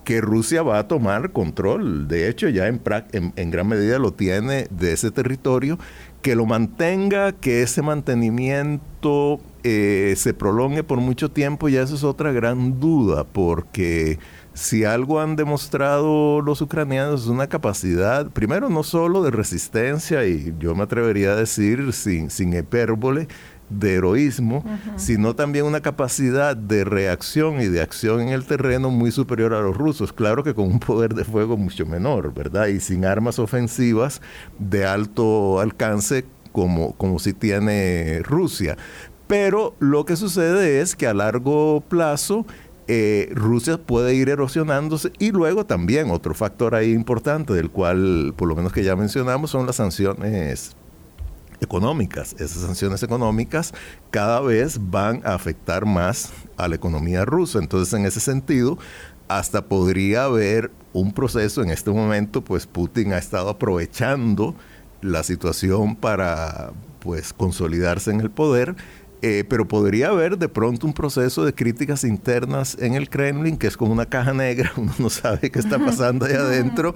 que 0.04 0.22
Rusia 0.22 0.64
va 0.64 0.80
a 0.80 0.88
tomar 0.88 1.32
control, 1.32 2.08
de 2.08 2.30
hecho 2.30 2.48
ya 2.50 2.68
en, 2.68 2.82
en, 3.12 3.52
gran 3.52 3.68
medida 3.68 4.00
lo 4.00 4.14
tiene 4.14 4.68
de 4.70 4.94
ese 4.94 5.12
territorio, 5.12 5.78
que 6.22 6.36
lo 6.36 6.46
mantenga, 6.46 7.32
que 7.32 7.62
ese 7.62 7.82
mantenimiento 7.82 9.40
eh, 9.64 10.14
se 10.18 10.34
prolongue 10.34 10.84
por 10.84 11.00
mucho 11.00 11.30
tiempo, 11.30 11.70
ya 11.70 11.82
eso 11.82 11.96
es 11.96 12.04
otra 12.04 12.32
gran 12.32 12.80
duda, 12.80 13.24
porque 13.24 14.20
si 14.54 14.84
algo 14.84 15.22
han 15.22 15.36
demostrado 15.36 16.42
los 16.42 16.62
ucranianos 16.62 17.24
es 17.24 17.28
una 17.28 17.48
capacidad, 17.48 18.30
primero 18.30 18.70
no 18.70 18.84
solo 18.84 19.24
de 19.24 19.32
resistencia, 19.32 20.26
y 20.26 20.54
yo 20.60 20.76
me 20.76 20.84
atrevería 20.84 21.32
a 21.32 21.36
decir 21.36 21.94
sin, 21.94 22.30
sin 22.30 22.54
hipérbole, 22.54 23.28
de 23.72 23.96
heroísmo, 23.96 24.66
sino 24.98 25.36
también 25.36 25.66
una 25.66 25.80
capacidad 25.80 26.56
de 26.56 26.84
reacción 26.84 27.62
y 27.62 27.68
de 27.68 27.82
acción 27.82 28.22
en 28.22 28.30
el 28.30 28.46
terreno 28.46 28.92
muy 28.92 29.12
superior 29.12 29.54
a 29.54 29.62
los 29.62 29.76
rusos. 29.76 30.12
Claro 30.14 30.44
que 30.44 30.54
con 30.54 30.66
un 30.66 30.80
poder 30.80 31.14
de 31.14 31.24
fuego 31.24 31.58
mucho 31.58 31.86
menor, 31.86 32.34
¿verdad? 32.34 32.68
Y 32.68 32.80
sin 32.80 33.06
armas 33.06 33.40
ofensivas 33.40 34.22
de 34.60 34.86
alto 34.86 35.60
alcance 35.60 36.26
como, 36.52 36.94
como 36.94 37.18
si 37.20 37.34
tiene 37.34 38.22
Rusia. 38.24 38.78
Pero 39.28 39.76
lo 39.80 40.04
que 40.04 40.18
sucede 40.18 40.82
es 40.82 40.96
que 40.96 41.08
a 41.08 41.14
largo 41.14 41.82
plazo 41.88 42.46
eh, 42.94 43.30
Rusia 43.34 43.78
puede 43.78 44.16
ir 44.16 44.28
erosionándose 44.28 45.14
y 45.18 45.32
luego 45.32 45.66
también 45.66 46.12
otro 46.12 46.34
factor 46.34 46.76
ahí 46.76 46.92
importante 46.92 47.54
del 47.54 47.70
cual 47.70 48.34
por 48.36 48.50
lo 48.50 48.56
menos 48.58 48.74
que 48.74 48.84
ya 48.84 48.98
mencionamos 48.98 49.50
son 49.50 49.66
las 49.66 49.78
sanciones 49.78 50.76
económicas. 51.62 52.34
Esas 52.34 52.64
sanciones 52.64 53.02
económicas 53.02 53.74
cada 54.10 54.42
vez 54.42 54.78
van 54.78 55.22
a 55.24 55.36
afectar 55.36 55.86
más 55.86 56.34
a 56.58 56.68
la 56.68 56.76
economía 56.76 57.24
rusa. 57.24 57.60
Entonces 57.60 57.94
en 57.94 58.06
ese 58.06 58.20
sentido 58.20 58.78
hasta 59.30 59.70
podría 59.70 60.26
haber 60.26 60.70
un 60.92 61.14
proceso 61.14 61.64
en 61.64 61.70
este 61.70 61.92
momento, 61.92 62.42
pues 62.42 62.68
Putin 62.68 63.14
ha 63.14 63.20
estado 63.20 63.48
aprovechando 63.48 64.54
la 65.02 65.24
situación 65.24 65.96
para 65.96 66.74
pues 67.00 67.32
consolidarse 67.32 68.12
en 68.12 68.20
el 68.20 68.32
poder 68.32 68.76
eh, 69.22 69.44
pero 69.48 69.68
podría 69.68 70.10
haber 70.10 70.38
de 70.38 70.50
pronto 70.50 70.88
un 70.88 70.94
proceso 70.94 71.46
de 71.46 71.54
críticas 71.54 72.04
internas 72.04 72.78
en 72.80 72.96
el 72.96 73.10
Kremlin, 73.10 73.58
que 73.58 73.68
es 73.68 73.78
como 73.78 73.92
una 73.92 74.06
caja 74.06 74.34
negra, 74.34 74.72
uno 74.78 74.94
no 74.98 75.10
sabe 75.10 75.52
qué 75.52 75.60
está 75.60 75.78
pasando 75.78 76.26
ahí 76.26 76.34
adentro, 76.34 76.96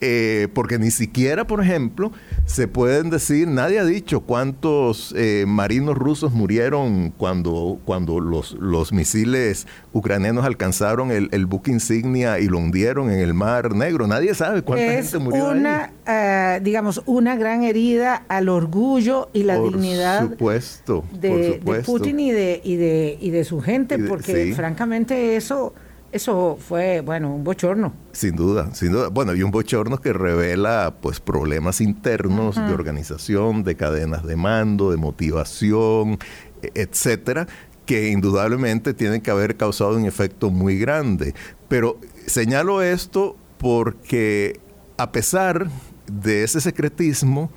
eh, 0.00 0.48
porque 0.52 0.78
ni 0.78 0.90
siquiera, 0.90 1.46
por 1.46 1.62
ejemplo, 1.62 2.12
se 2.44 2.68
pueden 2.68 3.08
decir, 3.08 3.48
nadie 3.48 3.78
ha 3.78 3.84
dicho 3.84 4.20
cuántos 4.20 5.14
eh, 5.16 5.44
marinos 5.48 5.96
rusos 5.96 6.32
murieron 6.32 7.14
cuando, 7.16 7.78
cuando 7.84 8.20
los, 8.20 8.52
los 8.60 8.92
misiles 8.92 9.66
ucranianos 9.94 10.44
alcanzaron 10.44 11.10
el, 11.10 11.46
buque 11.46 11.70
insignia 11.70 12.38
y 12.38 12.48
lo 12.48 12.58
hundieron 12.58 13.10
en 13.10 13.20
el 13.20 13.32
Mar 13.32 13.74
Negro. 13.74 14.06
Nadie 14.06 14.34
sabe 14.34 14.60
cuánta 14.60 14.84
gente 14.84 15.18
murió. 15.18 15.50
Una, 15.50 15.92
eh, 16.06 16.60
digamos, 16.62 17.02
una 17.06 17.36
gran 17.36 17.62
herida 17.62 18.24
al 18.28 18.50
orgullo 18.50 19.30
y 19.32 19.44
la 19.44 19.58
dignidad 19.58 20.28
supuesto, 20.28 21.04
de, 21.12 21.60
Putin 21.86 22.20
y 22.20 22.32
de, 22.32 22.60
y 22.62 22.76
de, 22.76 23.16
y 23.18 23.30
de 23.30 23.44
su 23.44 23.62
gente, 23.62 23.98
porque 23.98 24.52
francamente 24.54 25.36
eso 25.36 25.72
eso 26.12 26.58
fue, 26.60 27.00
bueno, 27.00 27.34
un 27.34 27.44
bochorno. 27.44 27.92
Sin 28.12 28.36
duda, 28.36 28.74
sin 28.74 28.92
duda. 28.92 29.08
Bueno, 29.08 29.34
y 29.34 29.42
un 29.42 29.50
bochorno 29.50 29.98
que 29.98 30.12
revela 30.12 30.94
pues 31.00 31.20
problemas 31.20 31.80
internos 31.80 32.56
de 32.56 32.72
organización, 32.72 33.64
de 33.64 33.76
cadenas 33.76 34.24
de 34.24 34.36
mando, 34.36 34.90
de 34.90 34.96
motivación, 34.96 36.18
e, 36.62 36.70
etcétera, 36.74 37.46
que 37.84 38.08
indudablemente 38.08 38.94
tienen 38.94 39.20
que 39.20 39.30
haber 39.30 39.56
causado 39.56 39.96
un 39.96 40.04
efecto 40.04 40.50
muy 40.50 40.78
grande. 40.78 41.34
Pero 41.68 41.98
señalo 42.26 42.82
esto 42.82 43.36
porque 43.58 44.60
a 44.98 45.12
pesar 45.12 45.68
de 46.06 46.44
ese 46.44 46.60
secretismo, 46.60 47.50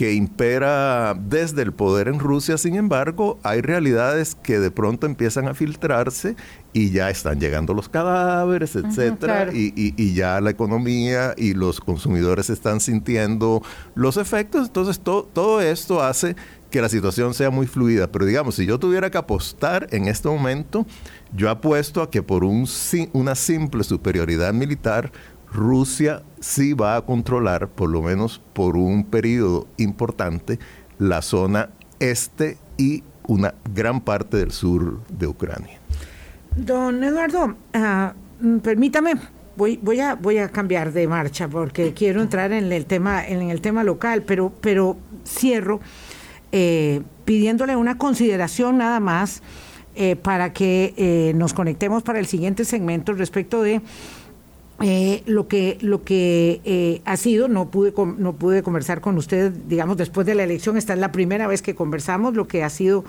que 0.00 0.14
impera 0.14 1.12
desde 1.12 1.60
el 1.60 1.74
poder 1.74 2.08
en 2.08 2.20
Rusia, 2.20 2.56
sin 2.56 2.74
embargo, 2.74 3.38
hay 3.42 3.60
realidades 3.60 4.34
que 4.34 4.58
de 4.58 4.70
pronto 4.70 5.06
empiezan 5.06 5.46
a 5.46 5.52
filtrarse 5.52 6.36
y 6.72 6.90
ya 6.90 7.10
están 7.10 7.38
llegando 7.38 7.74
los 7.74 7.90
cadáveres, 7.90 8.76
etcétera, 8.76 9.50
y, 9.52 10.14
ya 10.14 10.40
la 10.40 10.48
economía 10.48 11.34
y 11.36 11.52
los 11.52 11.82
consumidores 11.82 12.48
están 12.48 12.80
sintiendo 12.80 13.60
los 13.94 14.16
efectos. 14.16 14.68
Entonces, 14.68 15.00
todo 15.00 15.60
esto 15.60 16.02
hace 16.02 16.34
que 16.70 16.80
la 16.80 16.88
situación 16.88 17.34
sea 17.34 17.50
muy 17.50 17.66
fluida. 17.66 18.10
Pero 18.10 18.24
digamos, 18.24 18.54
si 18.54 18.64
yo 18.64 18.78
tuviera 18.78 19.10
que 19.10 19.18
apostar 19.18 19.86
en 19.90 20.08
este 20.08 20.28
momento, 20.28 20.86
yo 21.36 21.50
apuesto 21.50 22.00
a 22.00 22.10
que 22.10 22.22
por 22.22 22.42
un, 22.42 22.66
una 23.12 23.34
simple 23.34 23.84
superioridad 23.84 24.54
militar, 24.54 25.12
Rusia 25.52 26.22
sí 26.40 26.72
va 26.72 26.96
a 26.96 27.02
controlar, 27.02 27.68
por 27.68 27.90
lo 27.90 28.02
menos 28.02 28.40
por 28.52 28.76
un 28.76 29.04
periodo 29.04 29.68
importante, 29.76 30.58
la 30.98 31.22
zona 31.22 31.70
este 32.00 32.58
y 32.76 33.04
una 33.26 33.54
gran 33.72 34.00
parte 34.00 34.38
del 34.38 34.50
sur 34.50 35.00
de 35.08 35.26
Ucrania. 35.26 35.78
Don 36.56 37.04
Eduardo, 37.04 37.54
ah, 37.74 38.14
mm, 38.40 38.58
permítame, 38.58 39.14
voy, 39.56 39.78
voy, 39.82 40.00
a, 40.00 40.14
voy 40.14 40.38
a 40.38 40.48
cambiar 40.48 40.92
de 40.92 41.06
marcha 41.06 41.46
porque 41.46 41.92
quiero 41.94 42.22
entrar 42.22 42.52
en 42.52 42.72
el 42.72 42.86
tema, 42.86 43.24
en 43.26 43.50
el 43.50 43.60
tema 43.60 43.84
local, 43.84 44.22
pero, 44.26 44.52
pero 44.60 44.96
cierro 45.24 45.80
eh, 46.52 47.02
pidiéndole 47.24 47.76
una 47.76 47.96
consideración 47.96 48.78
nada 48.78 48.98
más 48.98 49.42
eh, 49.94 50.16
para 50.16 50.52
que 50.52 50.94
eh, 50.96 51.32
nos 51.36 51.52
conectemos 51.52 52.02
para 52.02 52.18
el 52.18 52.26
siguiente 52.26 52.64
segmento 52.64 53.12
respecto 53.12 53.62
de 53.62 53.82
lo 55.26 55.46
que 55.46 55.76
lo 55.82 56.04
que 56.04 57.02
ha 57.04 57.16
sido 57.16 57.48
no 57.48 57.70
pude 57.70 57.92
no 58.16 58.36
pude 58.36 58.62
conversar 58.62 59.00
con 59.00 59.18
usted 59.18 59.52
digamos 59.52 59.98
después 59.98 60.26
de 60.26 60.34
la 60.34 60.44
elección 60.44 60.78
esta 60.78 60.94
es 60.94 60.98
la 60.98 61.12
primera 61.12 61.46
vez 61.46 61.60
que 61.60 61.74
conversamos 61.74 62.34
lo 62.34 62.48
que 62.48 62.64
ha 62.64 62.70
sido 62.70 63.04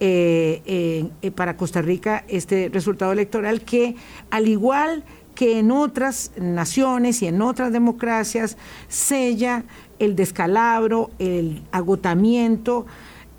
eh, 0.00 1.10
eh, 1.22 1.30
para 1.32 1.56
Costa 1.56 1.82
Rica 1.82 2.24
este 2.28 2.70
resultado 2.72 3.10
electoral 3.10 3.62
que, 3.62 3.96
al 4.30 4.46
igual 4.46 5.02
que 5.34 5.58
en 5.58 5.72
otras 5.72 6.30
naciones 6.36 7.20
y 7.22 7.26
en 7.26 7.42
otras 7.42 7.72
democracias, 7.72 8.56
sella 8.86 9.64
el 9.98 10.14
descalabro, 10.14 11.10
el 11.18 11.62
agotamiento 11.72 12.86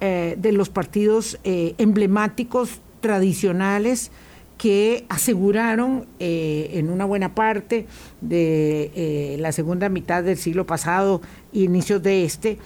eh, 0.02 0.36
de 0.38 0.52
los 0.52 0.70
partidos 0.70 1.40
emblemáticos 1.44 2.82
tradicionales 3.00 4.12
que 4.60 5.06
aseguraron 5.10 6.06
en 6.20 6.90
una 6.90 7.06
buena 7.06 7.34
parte 7.34 7.88
de 8.20 9.38
la 9.40 9.52
segunda 9.54 9.90
mitad 9.90 10.22
del 10.22 10.38
siglo 10.38 10.68
pasado, 10.68 11.22
inicios 11.54 12.04
de 12.04 12.26
este, 12.26 12.60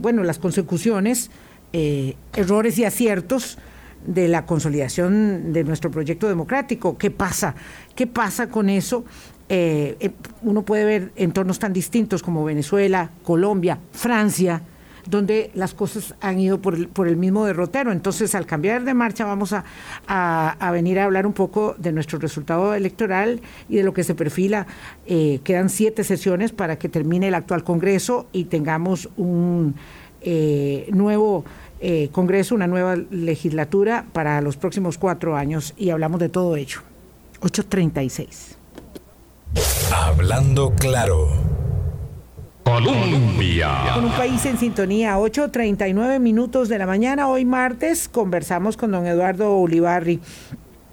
bueno, 0.00 0.24
las 0.24 0.38
consecuciones 0.38 1.30
eh, 1.74 2.16
errores 2.34 2.78
y 2.78 2.86
aciertos 2.86 3.58
de 4.06 4.26
la 4.26 4.46
consolidación 4.46 5.52
de 5.52 5.64
nuestro 5.64 5.90
proyecto 5.90 6.26
democrático. 6.26 6.96
¿Qué 6.96 7.10
pasa? 7.10 7.54
¿Qué 7.94 8.06
pasa 8.06 8.48
con 8.48 8.70
eso? 8.70 9.04
Eh, 9.50 9.96
eh, 10.00 10.10
uno 10.40 10.62
puede 10.62 10.86
ver 10.86 11.12
entornos 11.14 11.58
tan 11.58 11.74
distintos 11.74 12.22
como 12.22 12.42
Venezuela, 12.42 13.10
Colombia, 13.22 13.78
Francia, 13.92 14.62
donde 15.08 15.50
las 15.54 15.74
cosas 15.74 16.14
han 16.20 16.38
ido 16.38 16.60
por 16.60 16.76
el, 16.76 17.16
mismo 17.16 17.44
derrotero. 17.44 17.92
Entonces, 17.92 18.34
al 18.34 18.46
cambiar 18.46 18.84
de 18.84 18.94
marcha, 18.94 19.24
vamos 19.24 19.52
a, 19.52 19.64
a, 20.06 20.70
venir 20.70 20.98
a 20.98 21.04
hablar 21.04 21.26
un 21.26 21.32
poco 21.32 21.74
de 21.78 21.92
nuestro 21.92 22.18
resultado 22.18 22.74
electoral 22.74 23.40
y 23.68 23.76
de 23.76 23.84
lo 23.84 23.94
que 23.94 24.04
se 24.04 24.14
perfila. 24.14 24.66
Eh, 25.06 25.40
quedan 25.44 25.70
siete 25.70 26.04
sesiones 26.04 26.52
para 26.52 26.78
que 26.78 26.88
termine 26.88 27.28
el 27.28 27.34
actual 27.34 27.64
Congreso 27.64 28.26
y 28.32 28.44
tengamos 28.44 29.08
un 29.16 29.74
eh, 30.20 30.88
nuevo 30.92 31.44
eh, 31.80 32.08
Congreso, 32.12 32.54
una 32.54 32.66
nueva 32.66 32.96
legislatura 32.96 34.04
para 34.12 34.40
los 34.40 34.56
próximos 34.56 34.98
cuatro 34.98 35.36
años 35.36 35.74
y 35.76 35.90
hablamos 35.90 36.20
de 36.20 36.28
todo 36.28 36.56
ello. 36.56 36.80
836. 37.40 38.56
Hablando 39.92 40.74
claro. 40.74 41.67
Colombia. 42.68 43.92
Con 43.94 44.04
un 44.04 44.10
país 44.10 44.44
en 44.44 44.58
sintonía, 44.58 45.16
8.39 45.16 46.20
minutos 46.20 46.68
de 46.68 46.76
la 46.76 46.86
mañana, 46.86 47.26
hoy 47.26 47.46
martes, 47.46 48.10
conversamos 48.10 48.76
con 48.76 48.90
don 48.90 49.06
Eduardo 49.06 49.56
Ulibarri. 49.56 50.20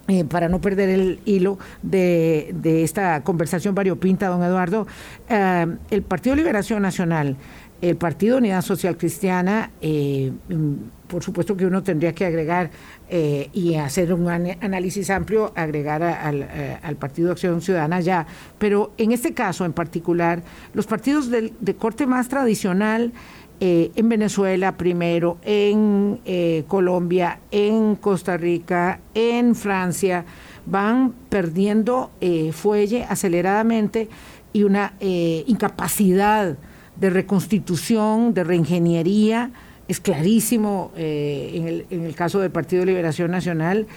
Eh, 0.08 0.24
para 0.24 0.48
no 0.48 0.62
perder 0.62 0.90
el 0.90 1.20
hilo 1.26 1.58
de, 1.82 2.54
esta 2.84 3.24
conversación 3.24 3.76
variopinta, 3.76 4.28
don 4.28 4.42
Eduardo, 4.44 4.88
eh, 5.28 5.66
el 5.90 6.02
Partido 6.04 6.36
Liberación 6.36 6.82
Nacional 6.82 7.36
el 7.82 7.98
Partido 7.98 8.38
Unidad 8.38 8.62
Social 8.62 8.98
Cristiana, 8.98 9.72
eh, 9.82 10.32
mm, 10.50 10.74
por 11.08 11.24
supuesto 11.24 11.56
que 11.56 11.66
uno 11.66 11.84
tendría 11.84 12.14
que 12.14 12.26
agregar 12.26 12.72
eh, 13.10 13.50
y 13.54 13.76
hacer 13.76 14.14
un 14.14 14.28
análisis 14.28 15.10
amplio, 15.10 15.54
agregar 15.56 16.02
eh, 16.02 16.78
al, 16.82 16.96
Partido 16.96 17.32
Acción 17.32 17.62
Ciudadana 17.62 18.00
ya, 18.00 18.26
pero 18.58 18.94
en 18.98 19.12
este 19.12 19.34
caso 19.34 19.66
en 19.66 19.74
particular, 19.74 20.42
los 20.74 20.88
partidos 20.88 21.30
de, 21.30 21.76
corte 21.78 22.08
más 22.08 22.30
tradicional, 22.30 23.14
en 23.58 24.10
Venezuela 24.10 24.76
primero, 24.76 25.38
en 25.42 26.20
Colombia, 26.68 27.40
en 27.52 27.96
Costa 27.96 28.36
Rica, 28.36 29.00
en 29.14 29.56
Francia, 29.56 30.26
van 30.66 31.14
perdiendo 31.30 32.12
fuelle 32.52 33.06
aceleradamente 33.06 34.10
y 34.52 34.64
una 34.64 34.94
incapacidad 35.00 36.58
de 36.98 37.10
reconstitución, 37.10 38.34
de 38.34 38.44
reingeniería, 38.44 39.52
es 39.88 40.00
clarísimo 40.00 40.92
eh, 40.96 41.52
en, 41.54 41.68
el, 41.68 41.86
en, 41.90 42.06
el, 42.06 42.16
caso 42.16 42.40
del 42.40 42.52
Partido 42.52 42.82
de 42.82 42.88
Liberación 42.88 43.32
Nacional, 43.32 43.88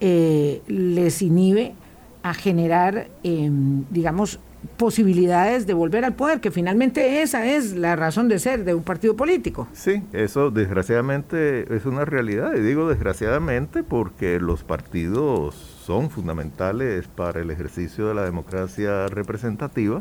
eh, 0.00 0.62
les 0.66 1.22
inhibe 1.22 1.74
a 2.22 2.34
generar, 2.34 3.08
em, 3.22 3.84
digamos, 3.90 4.38
posibilidades 4.76 5.66
de 5.66 5.74
volver 5.74 6.04
al 6.04 6.14
poder, 6.14 6.40
que 6.40 6.50
finalmente 6.50 7.22
esa 7.22 7.46
es 7.46 7.74
la 7.74 7.96
razón 7.96 8.28
de 8.28 8.38
ser 8.38 8.64
de 8.64 8.74
un 8.74 8.84
partido 8.84 9.16
político. 9.16 9.66
Sí, 9.72 10.02
eso 10.12 10.50
desgraciadamente 10.50 11.72
es 11.74 11.84
una 11.84 12.04
realidad, 12.04 12.54
y 12.54 12.60
digo 12.60 12.88
desgraciadamente 12.88 13.82
porque 13.82 14.38
los 14.38 14.62
partidos 14.62 15.54
son 15.54 16.10
fundamentales 16.10 17.08
para 17.08 17.40
el 17.40 17.50
ejercicio 17.50 18.06
de 18.06 18.14
la 18.14 18.24
democracia 18.24 19.08
representativa 19.08 19.98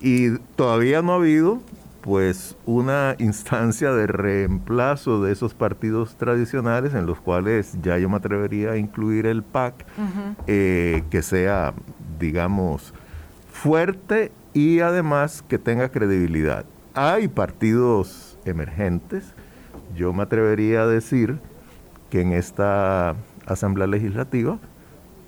y 0.00 0.38
todavía 0.56 1.02
no 1.02 1.12
ha 1.12 1.16
habido 1.16 1.60
pues 2.00 2.56
una 2.66 3.14
instancia 3.18 3.92
de 3.92 4.06
reemplazo 4.06 5.22
de 5.22 5.32
esos 5.32 5.54
partidos 5.54 6.16
tradicionales 6.16 6.94
en 6.94 7.06
los 7.06 7.20
cuales 7.20 7.76
ya 7.82 7.98
yo 7.98 8.08
me 8.08 8.16
atrevería 8.16 8.72
a 8.72 8.76
incluir 8.76 9.26
el 9.26 9.42
PAC, 9.42 9.86
eh, 10.46 11.02
que 11.10 11.22
sea, 11.22 11.74
digamos, 12.18 12.94
fuerte 13.52 14.32
y 14.54 14.80
además 14.80 15.44
que 15.46 15.58
tenga 15.58 15.90
credibilidad. 15.90 16.64
Hay 16.94 17.28
partidos 17.28 18.38
emergentes, 18.44 19.34
yo 19.94 20.12
me 20.12 20.22
atrevería 20.22 20.82
a 20.82 20.86
decir 20.86 21.38
que 22.08 22.22
en 22.22 22.32
esta 22.32 23.14
Asamblea 23.46 23.86
Legislativa 23.86 24.58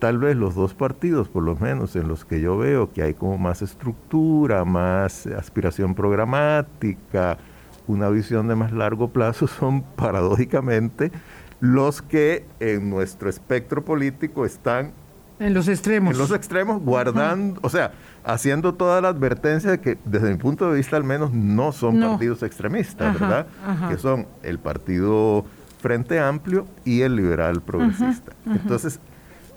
tal 0.03 0.19
vez 0.19 0.37
los 0.37 0.57
dos 0.57 0.75
partidos, 0.75 1.29
por 1.29 1.45
lo 1.45 1.55
menos 1.55 1.95
en 1.95 2.09
los 2.09 2.25
que 2.25 2.41
yo 2.41 2.59
veo 2.59 2.91
que 2.91 3.05
hay 3.05 3.15
como 3.15 3.39
más 3.39 3.63
estructura, 3.63 4.65
más 4.65 5.29
aspiración 5.29 5.95
programática, 5.95 7.39
una 7.87 8.09
visión 8.09 8.49
de 8.49 8.57
más 8.57 8.73
largo 8.73 9.13
plazo, 9.13 9.47
son 9.61 9.83
paradójicamente 9.83 11.13
los 11.61 12.03
que 12.03 12.45
en 12.59 12.91
nuestro 12.91 13.31
espectro 13.31 13.85
político 13.85 14.45
están 14.45 14.93
en 15.39 15.55
los 15.55 15.69
extremos. 15.69 16.15
En 16.15 16.19
los 16.19 16.33
extremos, 16.33 16.83
guardando, 16.83 17.61
o 17.63 17.69
sea, 17.69 17.93
haciendo 18.25 18.75
toda 18.75 19.01
la 19.01 19.09
advertencia 19.09 19.71
de 19.71 19.81
que 19.81 19.99
desde 20.05 20.31
mi 20.31 20.37
punto 20.37 20.69
de 20.69 20.79
vista 20.79 20.97
al 20.97 21.05
menos 21.05 21.33
no 21.33 21.71
son 21.71 22.01
partidos 22.01 22.43
extremistas, 22.43 23.21
¿verdad? 23.21 23.47
Que 23.89 23.99
son 23.99 24.27
el 24.43 24.59
partido 24.59 25.45
Frente 25.79 26.19
Amplio 26.19 26.67
y 26.85 27.03
el 27.03 27.15
liberal 27.15 27.63
progresista. 27.63 28.33
Entonces, 28.47 29.01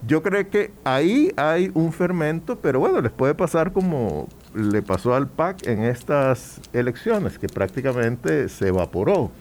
yo 0.08 0.22
creo 0.22 0.49
que 0.49 0.72
ahí 0.84 1.32
hay 1.38 1.72
un 1.74 1.91
fermento, 1.91 2.60
pero 2.60 2.80
bueno, 2.80 3.01
les 3.01 3.12
puede 3.12 3.34
pasar 3.34 3.72
como 3.72 4.28
le 4.53 4.82
pasó 4.82 5.16
al 5.16 5.28
PAC 5.28 5.68
en 5.68 5.84
estas 5.84 6.62
elecciones, 6.74 7.39
que 7.39 7.47
prácticamente 7.47 8.49
se 8.49 8.68
evaporó. 8.68 9.32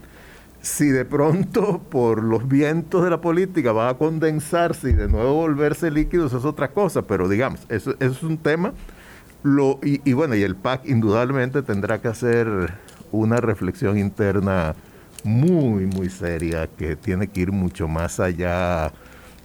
Si 0.61 0.89
de 0.89 1.05
pronto 1.05 1.83
por 1.91 2.23
los 2.23 2.49
vientos 2.49 3.05
de 3.05 3.11
la 3.11 3.21
política 3.21 3.73
va 3.73 3.91
a 3.91 3.99
condensarse 3.99 4.91
y 4.91 4.93
de 4.95 5.09
nuevo 5.09 5.35
volverse 5.35 5.91
líquido, 5.91 6.27
eso 6.27 6.39
es 6.39 6.45
otra 6.45 6.69
cosa, 6.69 7.03
pero 7.03 7.29
digamos, 7.29 7.61
eso, 7.69 7.95
es 8.01 8.23
un 8.23 8.39
tema. 8.39 8.73
Lo, 9.43 9.79
y, 9.83 10.01
y 10.09 10.15
bueno, 10.15 10.35
y 10.35 10.43
el 10.43 10.57
PAC 10.57 10.87
indudablemente 10.87 11.63
tendrá 11.63 12.01
que 12.01 12.09
hacer 12.09 12.73
una 13.13 13.37
reflexión 13.37 13.99
interna 13.99 14.75
muy, 15.23 15.87
muy 15.87 16.09
seria, 16.09 16.67
que 16.67 16.97
tiene 16.97 17.29
que 17.29 17.43
ir 17.43 17.53
mucho 17.53 17.87
más 17.87 18.21
allá 18.21 18.93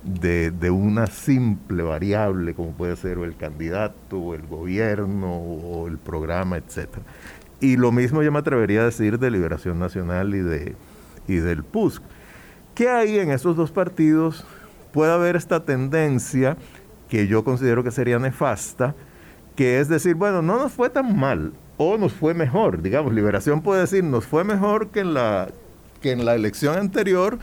de, 0.04 0.72
una 0.72 1.08
simple 1.08 1.84
variable 1.84 2.54
como 2.54 2.72
puede 2.72 2.96
ser 2.96 3.18
el 3.20 3.36
candidato 3.36 4.18
o 4.18 4.36
el 4.36 4.46
gobierno 4.48 5.36
o 5.36 5.88
el 5.88 5.98
programa, 5.98 6.58
etcétera. 6.58 7.04
Y 7.60 7.76
lo 7.76 7.92
mismo 7.92 8.24
yo 8.24 8.32
me 8.32 8.40
atrevería 8.40 8.82
a 8.82 8.86
decir 8.86 9.20
de 9.20 9.32
Liberación 9.32 9.80
Nacional 9.80 10.34
y, 10.34 10.40
de, 10.40 10.76
y 11.28 11.36
del 11.36 11.64
PUSC. 11.64 12.02
¿Qué 12.74 12.88
hay 12.90 13.20
en 13.20 13.32
esos 13.32 13.58
dos 13.58 13.72
partidos? 13.72 14.46
Puede 14.94 15.12
haber 15.12 15.36
esta 15.36 15.66
tendencia 15.66 16.56
que 17.10 17.28
yo 17.28 17.44
considero 17.44 17.84
que 17.84 17.92
sería 17.92 18.20
nefasta, 18.20 18.96
que 19.56 19.80
es 19.80 19.90
decir, 19.90 20.16
bueno, 20.16 20.42
no 20.42 20.58
nos 20.58 20.72
fue 20.72 20.90
tan 20.90 21.18
mal 21.18 21.52
o 21.76 21.98
nos 21.98 22.14
fue 22.14 22.34
mejor. 22.34 22.82
Digamos, 22.82 23.14
Liberación 23.14 23.62
puede 23.62 23.82
decir, 23.82 24.04
nos 24.04 24.26
fue 24.26 24.46
mejor 24.46 24.90
que 24.90 25.02
en 25.02 25.14
la, 25.14 25.50
que 26.02 26.12
en 26.12 26.24
la 26.24 26.36
elección 26.36 26.78
anterior, 26.78 27.40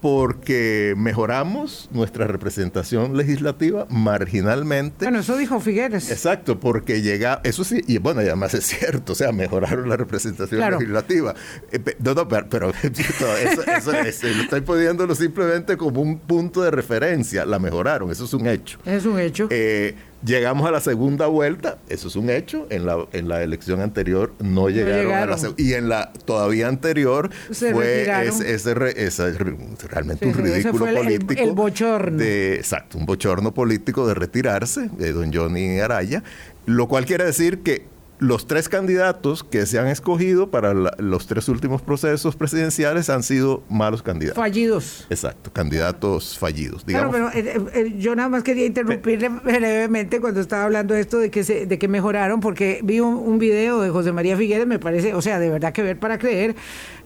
porque 0.00 0.94
mejoramos 0.96 1.88
nuestra 1.92 2.26
representación 2.26 3.16
legislativa 3.16 3.86
marginalmente. 3.90 5.04
Bueno, 5.04 5.20
eso 5.20 5.36
dijo 5.36 5.60
Figueres. 5.60 6.10
Exacto, 6.10 6.60
porque 6.60 7.02
llega, 7.02 7.40
eso 7.44 7.64
sí, 7.64 7.82
y 7.86 7.98
bueno, 7.98 8.20
además 8.20 8.54
es 8.54 8.66
cierto, 8.66 9.12
o 9.12 9.16
sea, 9.16 9.32
mejoraron 9.32 9.88
la 9.88 9.96
representación 9.96 10.60
legislativa. 10.70 11.34
Eh, 11.72 11.80
no, 11.98 12.14
no, 12.14 12.28
pero, 12.28 12.72
eso, 12.82 13.62
eso, 13.66 13.92
estoy 13.92 14.60
poniéndolo 14.60 15.14
simplemente 15.14 15.76
como 15.76 16.00
un 16.00 16.18
punto 16.18 16.62
de 16.62 16.70
referencia, 16.70 17.44
la 17.44 17.58
mejoraron, 17.58 18.10
eso 18.10 18.24
es 18.24 18.34
un 18.34 18.46
hecho. 18.46 18.78
Es 18.84 19.04
un 19.04 19.18
hecho. 19.18 19.48
Eh, 19.50 19.94
Llegamos 20.24 20.66
a 20.66 20.72
la 20.72 20.80
segunda 20.80 21.28
vuelta, 21.28 21.78
eso 21.88 22.08
es 22.08 22.16
un 22.16 22.28
hecho. 22.28 22.66
En 22.70 22.86
la, 22.86 23.06
en 23.12 23.28
la 23.28 23.42
elección 23.42 23.80
anterior 23.80 24.34
no 24.40 24.68
llegaron, 24.68 25.12
a 25.12 25.26
la 25.26 25.38
segunda. 25.38 25.62
Y 25.62 25.74
en 25.74 25.88
la 25.88 26.12
todavía 26.24 26.66
anterior 26.66 27.30
fue 27.52 28.02
ese, 28.46 28.74
realmente 28.74 30.26
un 30.26 30.34
ridículo 30.34 30.86
político. 30.86 31.40
El, 31.40 31.52
bochorno. 31.52 32.18
De, 32.18 32.56
exacto, 32.56 32.98
un 32.98 33.06
bochorno 33.06 33.54
político 33.54 34.08
de 34.08 34.14
retirarse 34.14 34.90
de 34.98 35.12
don 35.12 35.32
Johnny 35.32 35.78
Araya. 35.78 36.24
Lo 36.66 36.88
cual 36.88 37.06
quiere 37.06 37.24
decir 37.24 37.60
que 37.60 37.86
los 38.18 38.46
tres 38.46 38.68
candidatos 38.68 39.44
que 39.44 39.64
se 39.66 39.78
han 39.78 39.86
escogido 39.86 40.50
para 40.50 40.74
los 40.74 41.26
tres 41.26 41.48
últimos 41.48 41.82
procesos 41.82 42.34
presidenciales 42.34 43.10
han 43.10 43.22
sido 43.22 43.62
malos 43.68 44.02
candidatos. 44.02 44.36
Fallidos. 44.36 45.06
Exacto, 45.08 45.52
candidatos 45.52 46.36
fallidos. 46.38 46.84
Digamos. 46.84 47.14
Claro, 47.14 47.30
pero 47.32 47.48
eh, 47.48 47.70
eh, 47.74 47.94
yo 47.98 48.16
nada 48.16 48.28
más 48.28 48.42
quería 48.42 48.66
interrumpirle 48.66 49.28
brevemente 49.28 50.20
cuando 50.20 50.40
estaba 50.40 50.64
hablando 50.64 50.94
de 50.94 51.00
esto 51.00 51.18
de 51.18 51.30
que 51.30 51.44
se, 51.44 51.66
de 51.66 51.78
que 51.78 51.86
mejoraron, 51.86 52.40
porque 52.40 52.80
vi 52.82 53.00
un, 53.00 53.38
video 53.38 53.80
de 53.80 53.90
José 53.90 54.10
María 54.10 54.36
Figueres, 54.36 54.66
me 54.66 54.80
parece, 54.80 55.14
o 55.14 55.22
sea, 55.22 55.38
de 55.38 55.48
verdad 55.48 55.72
que 55.72 55.82
ver 55.82 55.96
para 55.96 56.18
creer, 56.18 56.56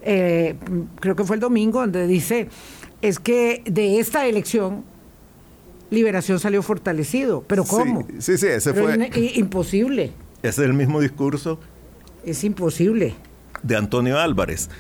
eh, 0.01 0.57
creo 0.99 1.15
que 1.15 1.25
fue 1.25 1.37
el 1.37 1.41
domingo, 1.41 1.81
donde 1.81 2.07
dice, 2.07 2.49
es 3.03 3.19
que 3.19 3.63
de 3.67 3.99
esta 3.99 4.27
elección 4.27 4.85
Liberación 5.91 6.41
salió 6.41 6.63
fortalecido, 6.63 7.45
pero 7.47 7.65
¿cómo? 7.65 8.09
Sí, 8.19 8.39
sí, 8.39 8.47
ese 8.47 8.73
fue... 8.73 9.11
imposible. 9.35 10.13
Es 10.43 10.59
el 10.59 10.74
mismo 10.74 11.01
discurso. 11.01 11.59
Es 12.24 12.45
imposible. 12.45 13.14
De 13.62 13.76
Antonio 13.76 14.18
Álvarez. 14.18 14.70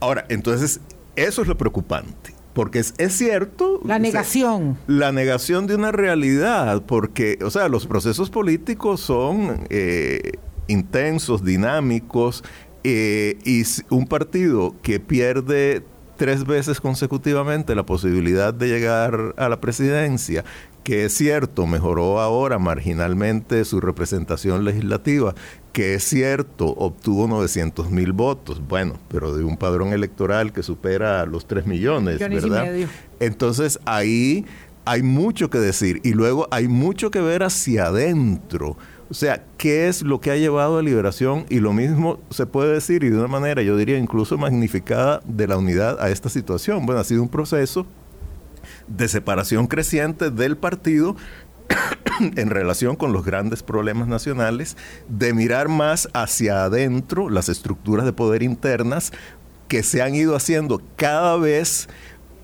Ahora, 0.00 0.26
entonces, 0.28 0.80
eso 1.16 1.42
es 1.42 1.48
lo 1.48 1.56
preocupante. 1.56 2.34
porque 2.52 2.80
es, 2.80 2.94
cierto. 3.12 3.80
La 3.84 3.98
negación. 3.98 4.78
la 4.86 5.12
negación 5.12 5.66
de 5.66 5.76
una 5.76 5.92
realidad, 5.92 6.82
porque, 6.82 7.38
o 7.44 7.50
sea, 7.50 7.68
los 7.68 7.86
procesos 7.86 8.30
políticos 8.30 9.00
son 9.00 9.66
eh, 9.70 10.32
intensos, 10.66 11.44
dinámicos, 11.44 12.42
eh, 12.84 13.38
y 13.44 13.64
un 13.90 14.06
partido 14.06 14.74
que 14.82 14.98
pierde 14.98 15.84
tres 16.16 16.44
veces 16.44 16.80
consecutivamente 16.80 17.74
la 17.74 17.86
posibilidad 17.86 18.52
de 18.52 18.68
llegar 18.68 19.34
a 19.36 19.48
la 19.48 19.60
presidencia, 19.60 20.44
que 20.82 21.04
es 21.04 21.12
cierto, 21.14 21.66
mejoró 21.66 22.20
ahora 22.20 22.58
marginalmente 22.58 23.64
su 23.64 23.80
representación 23.80 24.64
legislativa, 24.64 25.34
que 25.72 25.94
es 25.94 26.04
cierto, 26.04 26.66
obtuvo 26.66 27.28
900 27.28 27.90
mil 27.90 28.12
votos, 28.12 28.60
bueno, 28.66 28.94
pero 29.08 29.36
de 29.36 29.44
un 29.44 29.56
padrón 29.56 29.92
electoral 29.92 30.52
que 30.52 30.62
supera 30.62 31.24
los 31.26 31.46
3 31.46 31.66
millones, 31.66 32.18
¿verdad? 32.18 32.66
Entonces 33.20 33.78
ahí 33.84 34.46
hay 34.84 35.02
mucho 35.02 35.50
que 35.50 35.58
decir 35.58 36.00
y 36.02 36.12
luego 36.14 36.48
hay 36.50 36.66
mucho 36.68 37.10
que 37.10 37.20
ver 37.20 37.42
hacia 37.42 37.86
adentro. 37.86 38.76
O 39.10 39.14
sea, 39.14 39.44
¿qué 39.56 39.88
es 39.88 40.02
lo 40.02 40.20
que 40.20 40.30
ha 40.30 40.36
llevado 40.36 40.78
a 40.78 40.82
liberación? 40.82 41.46
Y 41.48 41.60
lo 41.60 41.72
mismo 41.72 42.20
se 42.30 42.46
puede 42.46 42.74
decir, 42.74 43.04
y 43.04 43.10
de 43.10 43.18
una 43.18 43.28
manera, 43.28 43.62
yo 43.62 43.76
diría, 43.76 43.96
incluso 43.96 44.36
magnificada 44.36 45.22
de 45.26 45.46
la 45.46 45.56
unidad 45.56 45.98
a 46.00 46.10
esta 46.10 46.28
situación. 46.28 46.84
Bueno, 46.84 47.00
ha 47.00 47.04
sido 47.04 47.22
un 47.22 47.28
proceso 47.28 47.86
de 48.88 49.08
separación 49.08 49.66
creciente 49.66 50.30
del 50.30 50.56
partido 50.56 51.16
en 52.20 52.50
relación 52.50 52.96
con 52.96 53.12
los 53.12 53.24
grandes 53.24 53.62
problemas 53.62 54.08
nacionales, 54.08 54.76
de 55.08 55.32
mirar 55.34 55.68
más 55.68 56.08
hacia 56.14 56.64
adentro 56.64 57.30
las 57.30 57.48
estructuras 57.48 58.06
de 58.06 58.12
poder 58.12 58.42
internas 58.42 59.12
que 59.68 59.82
se 59.82 60.02
han 60.02 60.14
ido 60.14 60.34
haciendo 60.34 60.82
cada 60.96 61.36
vez 61.36 61.88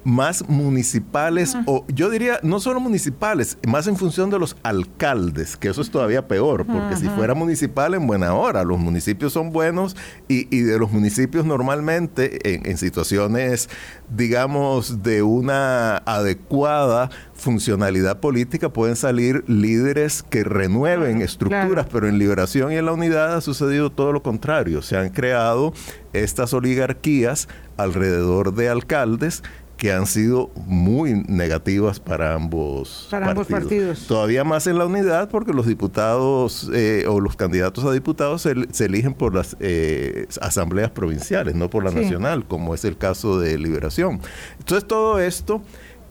más 0.05 0.49
municipales, 0.49 1.57
o 1.67 1.85
yo 1.89 2.11
diría 2.11 2.39
no 2.43 2.61
solo 2.61 2.79
municipales, 2.79 3.59
más 3.67 3.87
en 3.87 3.97
función 3.97 4.31
de 4.31 4.39
los 4.39 4.57
alcaldes, 4.63 5.57
que 5.57 5.69
eso 5.69 5.81
es 5.81 5.91
todavía 5.91 6.29
peor, 6.29 6.67
porque 6.67 6.97
si 6.97 7.09
fuera 7.09 7.35
municipal 7.35 7.95
en 7.95 8.07
buena 8.07 8.35
hora, 8.35 8.65
los 8.65 8.79
municipios 8.79 9.33
son 9.33 9.51
buenos 9.51 9.97
y, 10.29 10.45
de 10.45 10.79
los 10.79 10.93
municipios 10.93 11.45
normalmente 11.45 12.69
en, 12.69 12.77
situaciones, 12.77 13.71
digamos, 14.15 15.03
de 15.03 15.23
una 15.23 15.99
adecuada 15.99 17.11
funcionalidad 17.35 18.21
política 18.21 18.69
pueden 18.69 18.97
salir 18.97 19.45
líderes 19.49 20.23
que 20.23 20.45
renueven 20.45 21.23
estructuras, 21.23 21.87
pero 21.91 22.09
en 22.09 22.19
liberación 22.19 22.73
y 22.73 22.77
en 22.77 22.87
la 22.87 22.93
unidad 22.93 23.37
ha 23.37 23.41
sucedido 23.41 23.91
todo 23.91 24.13
lo 24.13 24.23
contrario, 24.23 24.83
se 24.83 24.97
han 24.97 25.11
creado 25.11 25.73
estas 26.13 26.55
oligarquías 26.55 27.49
alrededor 27.77 28.55
de 28.55 28.69
alcaldes 28.69 29.43
que 29.77 29.93
han 29.93 30.07
sido 30.07 30.51
muy 30.67 31.25
negativas 31.27 31.99
para 31.99 32.35
ambos, 32.35 33.09
partidos. 33.49 34.07
Todavía 34.07 34.45
más 34.45 34.67
en 34.67 34.79
la 34.79 34.87
unidad 34.87 35.29
porque 35.29 35.53
los 35.53 35.67
diputados 35.67 36.71
eh, 36.73 37.07
o 37.09 37.21
los 37.21 37.37
candidatos 37.37 37.85
a 37.85 37.93
diputados 37.93 38.43
se, 38.43 38.85
eligen 38.85 39.15
por 39.15 39.35
las 39.35 39.57
eh, 39.61 40.27
asambleas 40.41 40.91
provinciales, 40.91 41.55
no 41.55 41.71
por 41.71 41.85
la 41.85 41.91
nacional, 41.91 42.47
como 42.47 42.75
es 42.75 42.85
el 42.85 42.97
caso 42.97 43.41
de 43.41 43.59
Liberación. 43.59 44.21
Entonces 44.59 44.87
todo 44.87 45.19
esto, 45.19 45.63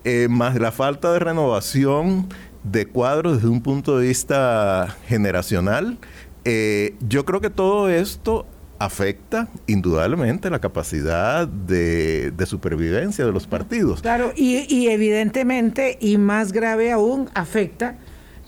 eh, 0.04 0.28
más 0.28 0.58
la 0.60 0.72
falta 0.72 1.12
de 1.12 1.18
renovación 1.18 2.28
de 2.64 2.86
cuadros 2.86 3.36
desde 3.36 3.48
un 3.48 3.62
punto 3.62 3.98
de 3.98 4.08
vista 4.08 4.96
generacional, 5.06 5.98
yo 7.00 7.24
creo 7.24 7.40
que 7.40 7.48
todo 7.48 7.88
esto 7.88 8.46
afecta 8.84 9.48
indudablemente 9.66 10.50
la 10.50 10.60
capacidad 10.60 11.48
de, 11.48 12.32
supervivencia 12.46 13.24
de 13.24 13.32
los 13.32 13.46
partidos. 13.46 14.02
Claro, 14.02 14.32
y, 14.36 14.88
evidentemente, 14.88 15.96
y 16.00 16.18
más 16.18 16.52
grave 16.52 16.92
aún, 16.92 17.30
afecta 17.34 17.96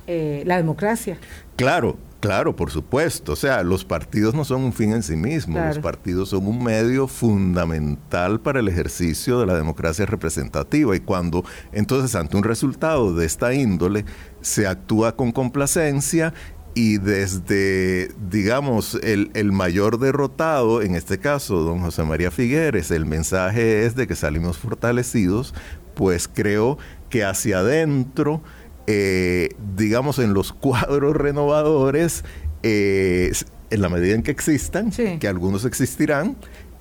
eh, 0.06 0.42
la 0.46 0.56
democracia. 0.56 1.18
Claro, 1.56 1.96
Claro, 2.18 2.56
por 2.56 2.70
supuesto. 2.70 3.32
O 3.32 3.36
sea, 3.36 3.62
los 3.62 3.84
partidos 3.84 4.34
no 4.34 4.44
son 4.44 4.62
un 4.62 4.72
fin 4.72 4.92
en 4.92 5.02
sí 5.02 5.14
mismos. 5.14 5.64
Los 5.64 5.78
partidos 5.78 6.30
son 6.30 6.46
un 6.46 6.64
medio 6.64 7.06
fundamental 7.06 8.40
para 8.40 8.58
el 8.58 8.68
ejercicio 8.68 9.38
de 9.38 9.46
la 9.46 9.54
democracia 9.54 10.06
representativa. 10.06 10.96
Y 10.96 11.00
cuando 11.00 11.44
entonces 11.72 12.14
ante 12.16 12.36
un 12.36 12.42
resultado 12.42 13.14
de 13.14 13.26
esta 13.26 13.54
índole 13.54 14.06
se 14.40 14.66
actúa 14.66 15.14
con 15.14 15.30
complacencia 15.30 16.32
y 16.76 16.98
desde, 16.98 18.10
digamos, 18.30 18.98
el, 19.02 19.50
mayor 19.50 19.98
derrotado, 19.98 20.82
en 20.82 20.94
este 20.94 21.18
caso, 21.18 21.62
don 21.62 21.80
José 21.80 22.02
María 22.04 22.30
Figueres, 22.30 22.90
el 22.90 23.06
mensaje 23.06 23.86
es 23.86 23.96
de 23.96 24.06
que 24.06 24.14
salimos 24.14 24.58
fortalecidos, 24.58 25.54
pues 25.94 26.28
creo 26.28 26.76
que 27.08 27.24
hacia 27.24 27.60
adentro, 27.60 28.42
eh, 28.86 29.54
digamos, 29.74 30.18
en 30.18 30.34
los 30.34 30.52
cuadros 30.52 31.16
renovadores, 31.16 32.24
eh, 32.62 33.32
en 33.70 33.80
la 33.80 33.88
medida 33.88 34.14
en 34.14 34.22
que 34.22 34.32
existan, 34.32 34.90
que 34.90 35.28
algunos 35.28 35.64
existirán, 35.64 36.36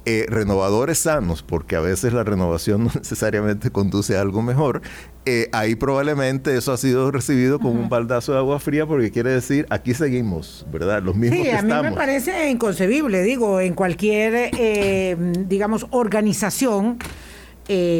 eh, 0.06 0.26
renovadores 0.30 1.00
sanos, 1.00 1.42
porque 1.42 1.76
a 1.76 1.80
veces 1.80 2.14
la 2.14 2.24
renovación 2.24 2.84
no 2.86 2.92
necesariamente 2.94 3.72
conduce 3.72 4.18
a 4.18 4.22
algo 4.22 4.42
mejor, 4.42 4.82
eh, 5.26 5.50
ahí 5.52 5.76
probablemente 5.76 6.56
eso 6.56 6.72
ha 6.72 6.78
sido 6.78 7.10
recibido 7.12 7.60
como 7.60 7.80
un 7.82 7.90
baldazo 7.90 8.34
de 8.34 8.38
agua 8.38 8.60
fría 8.60 8.86
porque 8.86 9.10
quiere 9.10 9.32
decir 9.32 9.66
aquí 9.70 9.94
seguimos, 9.94 10.66
¿verdad? 10.72 11.02
Los 11.02 11.16
mismos 11.16 11.40
sí, 11.42 11.50
a 11.50 11.62
mí 11.64 11.74
me 11.82 11.92
parece 11.92 12.50
inconcebible, 12.50 13.24
digo, 13.24 13.60
en 13.60 13.74
cualquier, 13.74 14.52
eh, 14.58 15.18
digamos, 15.48 15.88
organización. 15.90 17.00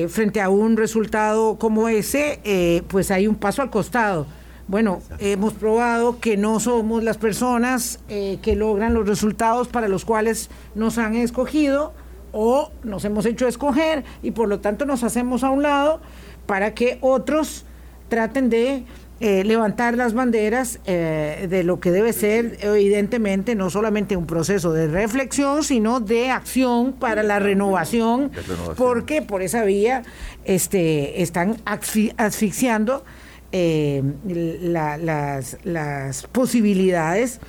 frente 0.10 0.42
a 0.42 0.50
un 0.50 0.78
resultado 0.78 1.58
como 1.58 1.90
ese, 1.90 2.84
pues 2.88 3.10
hay 3.10 3.28
un 3.28 3.34
paso 3.34 3.64
al 3.64 3.72
costado. 3.72 4.28
Bueno, 4.68 5.02
hemos 5.20 5.54
probado 5.54 6.20
que 6.20 6.38
no 6.38 6.60
somos 6.60 7.04
las 7.04 7.18
personas 7.18 8.00
eh, 8.10 8.40
que 8.42 8.56
logran 8.56 8.96
los 8.96 9.08
resultados 9.08 9.68
para 9.68 9.88
los 9.88 10.06
cuales 10.06 10.50
nos 10.74 10.98
han 10.98 11.16
escogido 11.16 11.94
o 12.32 12.72
nos 12.84 13.06
hemos 13.06 13.28
hecho 13.28 13.48
escoger 13.48 14.04
y 14.24 14.32
por 14.32 14.50
lo 14.50 14.60
tanto 14.62 14.86
nos 14.86 15.04
hacemos 15.04 15.44
a 15.44 15.52
un 15.52 15.62
lado 15.62 16.02
para 16.48 16.74
que 16.74 16.98
otros 17.02 17.66
traten 18.10 18.50
de 18.50 18.86
eh, 19.20 19.44
levantar 19.44 19.96
las 19.96 20.14
banderas 20.14 20.80
eh, 20.86 21.48
de 21.48 21.64
lo 21.64 21.80
que 21.80 21.92
debe 21.92 22.12
ser 22.12 22.58
evidentemente 22.62 23.54
no 23.54 23.70
solamente 23.70 24.18
un 24.18 24.26
proceso 24.26 24.74
de 24.74 24.88
reflexión, 24.88 25.64
sino 25.64 26.00
de 26.00 26.32
acción 26.32 26.92
para 26.92 27.22
la 27.22 27.38
renovación, 27.38 28.32
porque 28.76 29.22
por 29.22 29.44
esa 29.44 29.64
vía 29.64 30.04
este, 30.44 31.22
están 31.22 31.58
asfixiando 31.66 33.06
eh, 33.52 34.04
las, 34.26 35.58
las, 35.64 36.28
posibilidades 36.28 37.40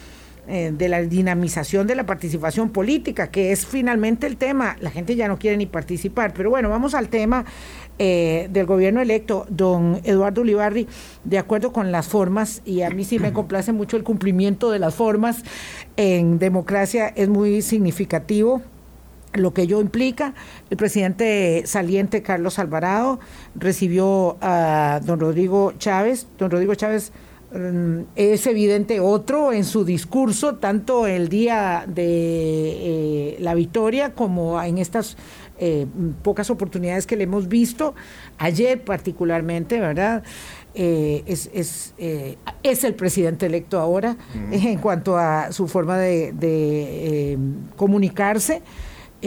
eh, 0.49 0.72
de 0.72 0.88
la 0.88 1.03
dinamización 1.03 1.86
de 1.86 1.97
la 1.97 2.07
participación 2.07 2.70
política, 2.70 3.30
que 3.30 3.51
es 3.51 3.66
finalmente 3.66 4.26
el 4.26 4.36
tema. 4.36 4.76
La 4.80 4.90
gente 4.90 5.16
ya 5.16 5.26
no 5.26 5.38
quiere 5.38 5.57
ni 5.57 5.66
participar. 5.66 6.32
Pero 6.34 6.51
bueno, 6.51 6.68
vamos 6.68 6.94
al 6.94 7.09
tema 7.09 7.44
eh, 7.99 8.49
del 8.51 8.66
gobierno 8.66 9.01
electo, 9.01 9.47
don 9.49 10.01
Eduardo 10.05 10.42
Ulibarri, 10.42 10.86
de 11.24 11.38
acuerdo 11.38 11.72
con 11.72 11.90
las 11.90 12.07
formas, 12.07 12.62
y 12.64 12.82
a 12.82 12.90
mí 12.90 13.05
sí 13.05 13.18
me 13.18 13.32
complace 13.32 13.72
mucho 13.72 13.97
el 13.97 14.05
cumplimiento 14.05 14.70
de 14.70 14.78
las 14.78 14.94
formas 14.94 15.42
en 15.97 16.38
democracia, 16.38 17.09
es 17.09 17.28
muy 17.28 17.62
significativo 17.62 18.62
lo 19.39 19.53
que 19.53 19.62
ello 19.62 19.80
implica. 19.80 20.34
El 20.70 20.76
presidente 20.76 21.62
saliente 21.66 22.22
Carlos 22.22 22.59
Alvarado 22.59 23.18
recibió 23.55 24.37
a 24.41 25.01
don 25.05 25.20
Rodrigo 25.20 25.72
Chávez. 25.78 26.26
Don 26.39 26.51
Rodrigo 26.51 26.74
Chávez 26.74 27.12
mm, 27.53 28.01
es 28.16 28.47
evidente 28.47 29.01
otro 29.01 29.53
en 29.53 29.64
su 29.64 29.84
discurso, 29.84 30.57
tanto 30.57 31.07
el 31.07 31.28
día 31.28 31.84
de 31.87 32.05
eh, 32.07 33.37
la 33.41 33.55
victoria 33.55 34.12
como 34.12 34.62
en 34.62 34.78
estas 34.78 35.16
eh, 35.59 35.87
pocas 36.22 36.51
oportunidades 36.51 37.07
que 37.07 37.16
le 37.16 37.24
hemos 37.24 37.49
visto, 37.49 37.95
ayer 38.39 38.82
particularmente, 38.82 39.80
¿verdad? 39.80 40.22
Eh, 40.74 41.22
es, 41.26 41.49
es, 41.55 41.95
es, 42.62 42.84
el 42.84 42.95
presidente 42.95 43.47
electo 43.47 43.80
ahora 43.80 44.14
en 44.53 44.78
cuanto 44.78 45.16
a 45.16 45.51
su 45.51 45.68
forma 45.68 45.97
de 45.97 47.39
comunicarse. 47.76 48.61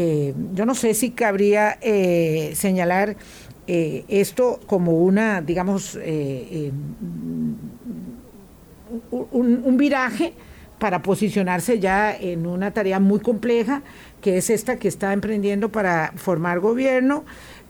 Eh, 0.02 0.34
yo 0.54 0.66
no 0.66 0.76
sé 0.76 0.94
si 0.94 1.12
cabría 1.12 1.78
eh, 1.82 2.54
señalar 2.56 3.18
eh, 3.68 4.06
esto 4.08 4.62
como 4.66 4.94
una, 4.94 5.42
digamos, 5.42 6.00
un, 9.12 9.78
viraje 9.78 10.36
para 10.80 11.02
posicionarse 11.02 11.82
ya 11.82 12.16
en 12.16 12.48
una 12.48 12.72
tarea 12.72 13.02
muy 13.02 13.20
compleja, 13.20 13.82
que 14.22 14.38
es 14.38 14.50
esta 14.50 14.78
que 14.78 14.88
está 14.88 15.12
emprendiendo 15.12 15.68
para 15.68 16.14
formar 16.16 16.62
gobierno 16.62 17.26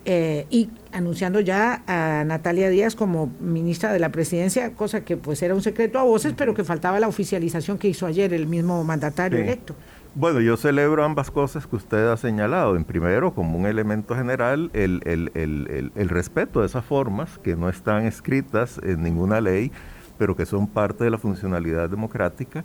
y 0.05 0.69
anunciando 0.91 1.39
ya 1.39 1.83
a 1.87 2.23
Natalia 2.25 2.69
Díaz 2.69 2.95
como 2.95 3.31
ministra 3.39 3.91
de 3.91 3.99
la 3.99 4.09
presidencia, 4.09 4.73
cosa 4.73 5.03
que 5.03 5.17
pues 5.17 5.41
era 5.41 5.55
un 5.55 5.63
secreto 5.63 5.97
a 5.97 6.03
voces, 6.03 6.33
pero 6.37 6.53
que 6.53 6.63
faltaba 6.63 6.99
la 6.99 7.07
oficialización 7.07 7.79
que 7.79 7.87
hizo 7.87 8.05
ayer 8.05 8.35
el 8.35 8.45
mismo 8.45 8.83
mandatario 8.83 9.39
electo. 9.39 9.75
Bueno, 10.15 10.41
yo 10.41 10.57
celebro 10.57 11.03
ambas 11.05 11.29
cosas 11.29 11.67
que 11.67 11.75
usted 11.75 12.07
ha 12.07 12.17
señalado. 12.17 12.75
En 12.75 12.83
primero, 12.83 13.33
como 13.33 13.57
un 13.57 13.67
elemento 13.67 14.15
general, 14.15 14.71
el, 14.73 15.01
el, 15.05 16.09
respeto 16.09 16.61
de 16.61 16.65
esas 16.65 16.83
formas 16.83 17.37
que 17.37 17.55
no 17.55 17.69
están 17.69 18.05
escritas 18.05 18.79
en 18.83 19.03
ninguna 19.03 19.39
ley, 19.39 19.71
pero 20.17 20.35
que 20.35 20.47
son 20.47 20.67
parte 20.67 21.03
de 21.03 21.11
la 21.11 21.19
funcionalidad 21.19 21.89
democrática, 21.89 22.63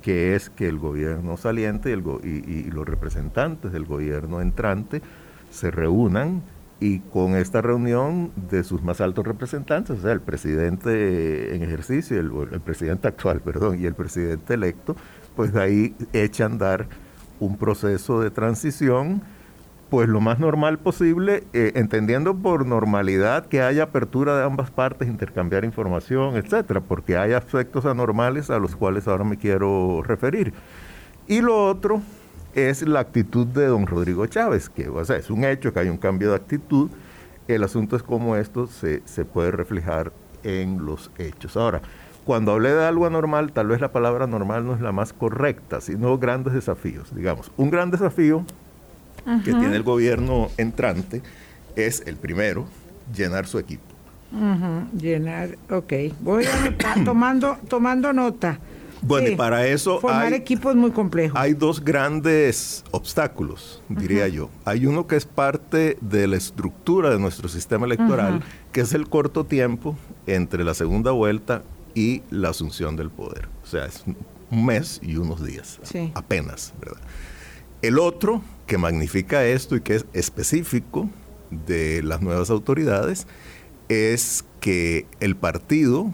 que 0.00 0.34
es 0.34 0.48
que 0.48 0.68
el 0.68 0.78
gobierno 0.78 1.36
saliente 1.36 1.90
y, 1.90 2.28
y 2.28 2.70
los 2.70 2.86
representantes 2.86 3.72
del 3.72 3.84
gobierno 3.84 4.40
entrante 4.40 5.02
se 5.50 5.70
reúnan 5.70 6.42
y 6.78 6.98
con 7.00 7.36
esta 7.36 7.62
reunión 7.62 8.32
de 8.50 8.62
sus 8.62 8.82
más 8.82 9.00
altos 9.00 9.26
representantes, 9.26 9.98
o 9.98 10.02
sea, 10.02 10.12
el 10.12 10.20
presidente 10.20 11.54
en 11.54 11.62
ejercicio, 11.62 12.18
el, 12.20 12.30
el 12.52 12.60
presidente 12.60 13.08
actual, 13.08 13.40
perdón, 13.44 13.80
y 13.80 13.86
el 13.86 13.94
presidente 13.94 14.54
electo, 14.54 14.96
pues 15.36 15.52
de 15.52 15.62
ahí 15.62 15.96
echa 16.12 16.44
a 16.44 16.46
andar 16.46 16.88
un 17.38 17.56
proceso 17.56 18.20
de 18.20 18.30
transición, 18.30 19.22
pues 19.90 20.08
lo 20.08 20.20
más 20.20 20.40
normal 20.40 20.78
posible, 20.78 21.44
eh, 21.52 21.72
entendiendo 21.76 22.34
por 22.34 22.66
normalidad 22.66 23.46
que 23.46 23.62
haya 23.62 23.84
apertura 23.84 24.36
de 24.36 24.44
ambas 24.44 24.70
partes, 24.70 25.06
intercambiar 25.06 25.64
información, 25.64 26.36
etcétera, 26.36 26.80
porque 26.80 27.16
hay 27.16 27.34
aspectos 27.34 27.84
anormales 27.86 28.50
a 28.50 28.58
los 28.58 28.74
cuales 28.74 29.06
ahora 29.06 29.24
me 29.24 29.36
quiero 29.36 30.02
referir. 30.02 30.52
Y 31.28 31.40
lo 31.40 31.66
otro 31.66 32.02
es 32.54 32.82
la 32.82 33.00
actitud 33.00 33.46
de 33.46 33.66
don 33.66 33.86
Rodrigo 33.86 34.26
Chávez, 34.26 34.68
que 34.68 34.90
es 35.16 35.30
un 35.30 35.44
hecho 35.44 35.72
que 35.72 35.80
hay 35.80 35.88
un 35.88 35.98
cambio 35.98 36.30
de 36.30 36.36
actitud. 36.36 36.90
El 37.46 37.62
asunto 37.62 37.96
es 37.96 38.02
cómo 38.02 38.36
esto 38.36 38.66
se, 38.66 39.02
se 39.04 39.24
puede 39.24 39.52
reflejar 39.52 40.12
en 40.42 40.84
los 40.84 41.10
hechos. 41.18 41.56
Ahora, 41.56 41.82
cuando 42.26 42.50
hablé 42.50 42.70
de 42.70 42.84
algo 42.84 43.06
anormal, 43.06 43.52
tal 43.52 43.68
vez 43.68 43.80
la 43.80 43.92
palabra 43.92 44.26
normal 44.26 44.66
no 44.66 44.74
es 44.74 44.80
la 44.80 44.90
más 44.90 45.12
correcta, 45.12 45.80
sino 45.80 46.18
grandes 46.18 46.54
desafíos. 46.54 47.14
Digamos, 47.14 47.52
un 47.56 47.70
gran 47.70 47.92
desafío 47.92 48.44
que 49.44 49.52
tiene 49.52 49.76
el 49.76 49.84
gobierno 49.84 50.48
entrante 50.56 51.22
es 51.76 52.02
el 52.04 52.16
primero, 52.16 52.66
llenar 53.14 53.46
su 53.46 53.60
equipo. 53.60 53.84
Llenar, 55.00 55.56
ok. 55.70 55.92
Voy 56.20 56.44
a 56.46 57.04
tomando, 57.04 57.58
tomando 57.68 58.12
nota. 58.12 58.58
Bueno, 59.02 59.28
y 59.28 59.36
para 59.36 59.64
eso. 59.68 60.00
Formar 60.00 60.32
equipos 60.32 60.72
es 60.72 60.76
muy 60.76 60.90
complejo. 60.90 61.38
Hay 61.38 61.54
dos 61.54 61.84
grandes 61.84 62.84
obstáculos, 62.90 63.84
diría 63.88 64.26
yo. 64.26 64.50
Hay 64.64 64.86
uno 64.86 65.06
que 65.06 65.14
es 65.14 65.26
parte 65.26 65.96
de 66.00 66.26
la 66.26 66.36
estructura 66.36 67.08
de 67.10 67.20
nuestro 67.20 67.48
sistema 67.48 67.86
electoral, 67.86 68.42
que 68.72 68.80
es 68.80 68.94
el 68.94 69.08
corto 69.08 69.44
tiempo 69.44 69.96
entre 70.26 70.64
la 70.64 70.74
segunda 70.74 71.12
vuelta 71.12 71.62
y 71.96 72.22
la 72.30 72.50
asunción 72.50 72.94
del 72.94 73.10
poder. 73.10 73.48
O 73.64 73.66
sea, 73.66 73.86
es 73.86 74.04
un 74.50 74.66
mes 74.66 75.00
y 75.02 75.16
unos 75.16 75.44
días, 75.44 75.80
apenas, 76.14 76.74
¿verdad? 76.78 77.00
El 77.82 77.98
otro 77.98 78.42
que 78.66 78.78
magnifica 78.78 79.44
esto 79.44 79.74
y 79.74 79.80
que 79.80 79.96
es 79.96 80.06
específico 80.12 81.08
de 81.50 82.02
las 82.02 82.20
nuevas 82.20 82.50
autoridades 82.50 83.26
es 83.88 84.44
que 84.60 85.06
el 85.20 85.36
partido 85.36 86.12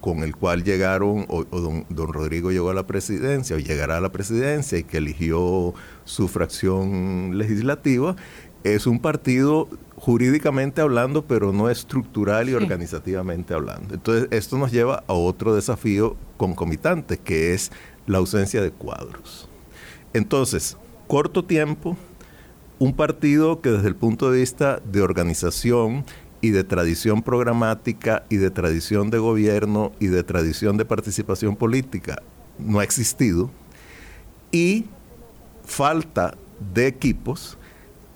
con 0.00 0.22
el 0.22 0.36
cual 0.36 0.62
llegaron, 0.62 1.24
o, 1.28 1.44
don, 1.44 1.84
Rodrigo 2.12 2.52
llegó 2.52 2.70
a 2.70 2.74
la 2.74 2.86
presidencia, 2.86 3.56
o 3.56 3.58
llegará 3.58 3.96
a 3.96 4.00
la 4.00 4.12
presidencia 4.12 4.78
y 4.78 4.84
que 4.84 4.98
eligió 4.98 5.74
su 6.04 6.28
fracción 6.28 7.36
legislativa, 7.36 8.14
es 8.62 8.86
un 8.86 9.00
partido 9.00 9.68
jurídicamente 9.98 10.80
hablando, 10.80 11.24
pero 11.24 11.52
no 11.52 11.68
estructural 11.70 12.48
y 12.48 12.54
organizativamente 12.54 13.54
hablando. 13.54 13.94
Entonces, 13.94 14.28
esto 14.30 14.56
nos 14.58 14.72
lleva 14.72 15.04
a 15.06 15.12
otro 15.12 15.54
desafío 15.54 16.16
concomitante, 16.36 17.18
que 17.18 17.54
es 17.54 17.70
la 18.06 18.18
ausencia 18.18 18.62
de 18.62 18.70
cuadros. 18.70 19.48
Entonces, 20.12 20.76
corto 21.06 21.44
tiempo, 21.44 21.96
un 22.78 22.94
partido 22.94 23.60
que 23.60 23.70
desde 23.70 23.88
el 23.88 23.96
punto 23.96 24.30
de 24.30 24.40
vista 24.40 24.80
de 24.90 25.02
organización 25.02 26.04
y 26.40 26.50
de 26.50 26.62
tradición 26.64 27.22
programática 27.22 28.24
y 28.28 28.36
de 28.36 28.50
tradición 28.50 29.10
de 29.10 29.18
gobierno 29.18 29.92
y 29.98 30.06
de 30.06 30.22
tradición 30.22 30.76
de 30.76 30.84
participación 30.84 31.56
política 31.56 32.22
no 32.58 32.78
ha 32.78 32.84
existido 32.84 33.50
y 34.52 34.86
falta 35.64 36.36
de 36.72 36.86
equipos 36.86 37.58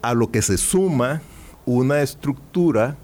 a 0.01 0.15
lo 0.15 0.31
que 0.31 0.43
se 0.43 0.57
suma 0.57 1.21
una 1.67 2.03
estructura 2.03 2.97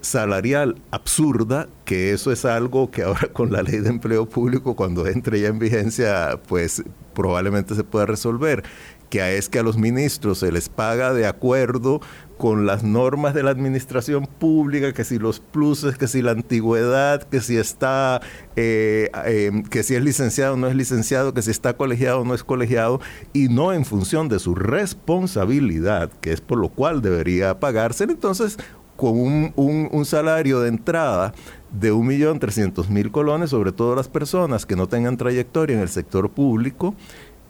salarial 0.00 0.76
absurda, 0.90 1.68
que 1.84 2.12
eso 2.12 2.32
es 2.32 2.44
algo 2.44 2.90
que 2.90 3.02
ahora 3.02 3.28
con 3.32 3.52
la 3.52 3.62
ley 3.62 3.78
de 3.78 3.88
empleo 3.88 4.28
público, 4.28 4.76
cuando 4.76 5.06
entre 5.06 5.40
ya 5.40 5.48
en 5.48 5.58
vigencia, 5.58 6.40
pues 6.48 6.82
probablemente 7.14 7.74
se 7.74 7.84
pueda 7.84 8.06
resolver, 8.06 8.64
que 9.08 9.36
es 9.36 9.48
que 9.48 9.58
a 9.58 9.62
los 9.62 9.76
ministros 9.76 10.38
se 10.38 10.50
les 10.50 10.68
paga 10.68 11.12
de 11.12 11.26
acuerdo 11.26 12.00
con 12.42 12.66
las 12.66 12.82
normas 12.82 13.34
de 13.34 13.44
la 13.44 13.52
administración 13.52 14.26
pública, 14.26 14.92
que 14.92 15.04
si 15.04 15.20
los 15.20 15.38
pluses, 15.38 15.96
que 15.96 16.08
si 16.08 16.22
la 16.22 16.32
antigüedad, 16.32 17.22
que 17.22 17.40
si 17.40 17.56
está, 17.56 18.20
eh, 18.56 19.10
em, 19.26 19.62
que 19.62 19.84
si 19.84 19.94
es 19.94 20.02
licenciado 20.02 20.54
o 20.54 20.56
no 20.56 20.66
es 20.66 20.74
licenciado, 20.74 21.34
que 21.34 21.42
si 21.42 21.52
está 21.52 21.76
colegiado 21.76 22.22
o 22.22 22.24
no 22.24 22.34
es 22.34 22.42
colegiado, 22.42 23.00
y 23.32 23.46
no 23.46 23.72
en 23.72 23.84
función 23.84 24.28
de 24.28 24.40
su 24.40 24.56
responsabilidad, 24.56 26.10
que 26.20 26.32
es 26.32 26.40
por 26.40 26.58
lo 26.58 26.68
cual 26.68 27.00
debería 27.00 27.60
pagarse. 27.60 28.02
Entonces, 28.02 28.58
con 28.96 29.20
un, 29.20 29.88
un, 29.92 30.04
salario 30.04 30.58
de 30.58 30.70
entrada 30.70 31.34
de 31.70 31.92
1.300.000 31.92 33.12
colones, 33.12 33.50
sobre 33.50 33.70
todo 33.70 33.94
las 33.94 34.08
personas 34.08 34.66
que 34.66 34.74
no 34.74 34.88
tengan 34.88 35.16
trayectoria 35.16 35.76
en 35.76 35.82
el 35.82 35.88
sector 35.88 36.28
público, 36.28 36.96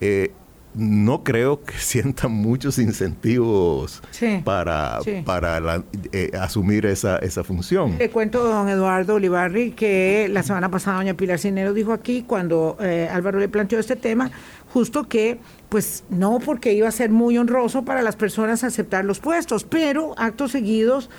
eh, 0.03 0.33
no 0.75 1.23
creo 1.25 1.63
que 1.63 1.75
sientan 1.79 2.33
muchos 2.33 2.79
incentivos 2.79 4.03
para, 4.45 5.01
para 5.25 5.83
eh, 6.13 6.31
asumir 6.41 6.87
esa, 6.87 7.19
esa 7.19 7.45
función. 7.45 7.97
Le 7.99 8.11
cuento, 8.11 8.43
don 8.45 8.69
Eduardo 8.69 9.15
Olivarri, 9.15 9.73
que 9.73 10.29
la 10.31 10.43
semana 10.43 10.71
pasada 10.71 10.99
doña 10.99 11.15
Pilar 11.15 11.39
Cinero 11.39 11.73
dijo 11.75 11.93
aquí, 11.93 12.23
cuando 12.23 12.77
eh, 12.81 13.09
Álvaro 13.11 13.39
le 13.39 13.49
planteó 13.49 13.79
este 13.79 13.97
tema, 13.97 14.31
justo 14.73 15.09
que, 15.09 15.39
pues 15.69 16.05
no 16.11 16.39
porque 16.39 16.73
iba 16.73 16.89
a 16.89 16.93
ser 16.93 17.11
muy 17.11 17.39
honroso 17.39 17.85
para 17.85 18.03
las 18.03 18.17
personas 18.17 18.65
aceptar 18.65 19.05
los 19.05 19.21
puestos, 19.21 19.65
pero 19.65 20.15
actos 20.19 20.53
seguidos 20.53 21.11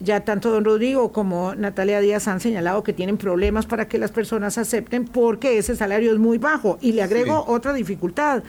ya 0.00 0.20
tanto 0.24 0.50
don 0.50 0.64
Rodrigo 0.64 1.12
como 1.12 1.54
Natalia 1.54 2.00
Díaz 2.00 2.26
han 2.26 2.40
señalado 2.40 2.82
que 2.82 2.92
tienen 2.92 3.16
problemas 3.16 3.66
para 3.66 3.86
que 3.86 3.98
las 3.98 4.10
personas 4.10 4.58
acepten 4.58 5.04
porque 5.04 5.58
ese 5.58 5.76
salario 5.76 6.12
es 6.12 6.18
muy 6.18 6.38
bajo. 6.38 6.76
Y 6.80 6.92
le 6.92 7.02
agrego 7.02 7.44
otra 7.46 7.72
dificultad 7.72 8.42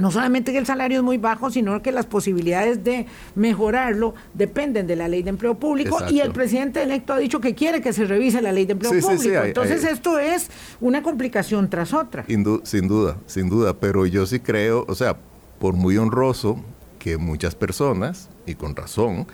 no 0.00 0.10
solamente 0.10 0.52
que 0.52 0.58
el 0.58 0.66
salario 0.66 0.98
es 0.98 1.04
muy 1.04 1.18
bajo, 1.18 1.50
sino 1.50 1.80
que 1.82 1.92
las 1.92 2.06
posibilidades 2.06 2.82
de 2.84 3.06
mejorarlo 3.34 4.14
dependen 4.34 4.86
de 4.86 4.96
la 4.96 5.08
ley 5.08 5.22
de 5.22 5.30
empleo 5.30 5.54
público 5.54 5.98
y 6.10 6.20
el 6.20 6.32
presidente 6.32 6.82
electo 6.82 7.12
ha 7.12 7.18
dicho 7.18 7.40
que 7.40 7.54
quiere 7.54 7.80
que 7.80 7.92
se 7.92 8.04
revise 8.04 8.42
la 8.42 8.52
ley 8.52 8.66
de 8.66 8.72
empleo 8.72 8.92
público. 8.92 9.42
Entonces 9.44 9.84
esto 9.84 10.18
es 10.18 10.50
una 10.80 11.02
complicación 11.02 11.70
tras 11.70 11.92
otra. 11.92 12.24
Sin, 12.26 12.44
sin 12.64 12.88
duda, 12.88 13.16
sin 13.26 13.48
duda, 13.48 13.74
pero 13.74 14.06
yo 14.06 14.26
sí 14.26 14.40
creo, 14.40 14.84
o 14.88 14.94
sea, 14.94 15.16
por 15.58 15.74
muy 15.74 15.96
honroso 15.98 16.62
que 16.98 17.16
muchas 17.16 17.54
personas, 17.54 18.28
y 18.46 18.54
con 18.54 18.76
razón, 18.76 19.26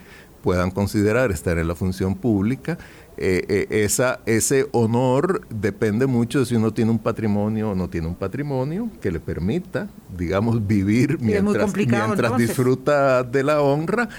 puedan 0.42 0.70
considerar 0.70 1.32
estar 1.32 1.58
en 1.58 1.66
la 1.66 1.74
función 1.74 2.14
pública, 2.14 2.78
eh, 3.18 3.44
eh, 3.48 3.84
esa, 3.84 4.20
ese 4.26 4.68
honor 4.72 5.46
depende 5.48 6.06
mucho 6.06 6.40
de 6.40 6.46
si 6.46 6.54
uno 6.54 6.72
tiene 6.74 6.90
un 6.90 6.98
patrimonio 6.98 7.70
o 7.70 7.74
no 7.74 7.88
tiene 7.88 8.08
un 8.08 8.14
patrimonio 8.14 8.90
que 9.00 9.10
le 9.10 9.20
permita, 9.20 9.88
digamos, 10.16 10.66
vivir 10.66 11.18
mientras, 11.20 11.74
mientras 11.74 12.36
disfruta 12.36 13.22
de 13.22 13.42
la 13.42 13.62
honra, 13.62 14.10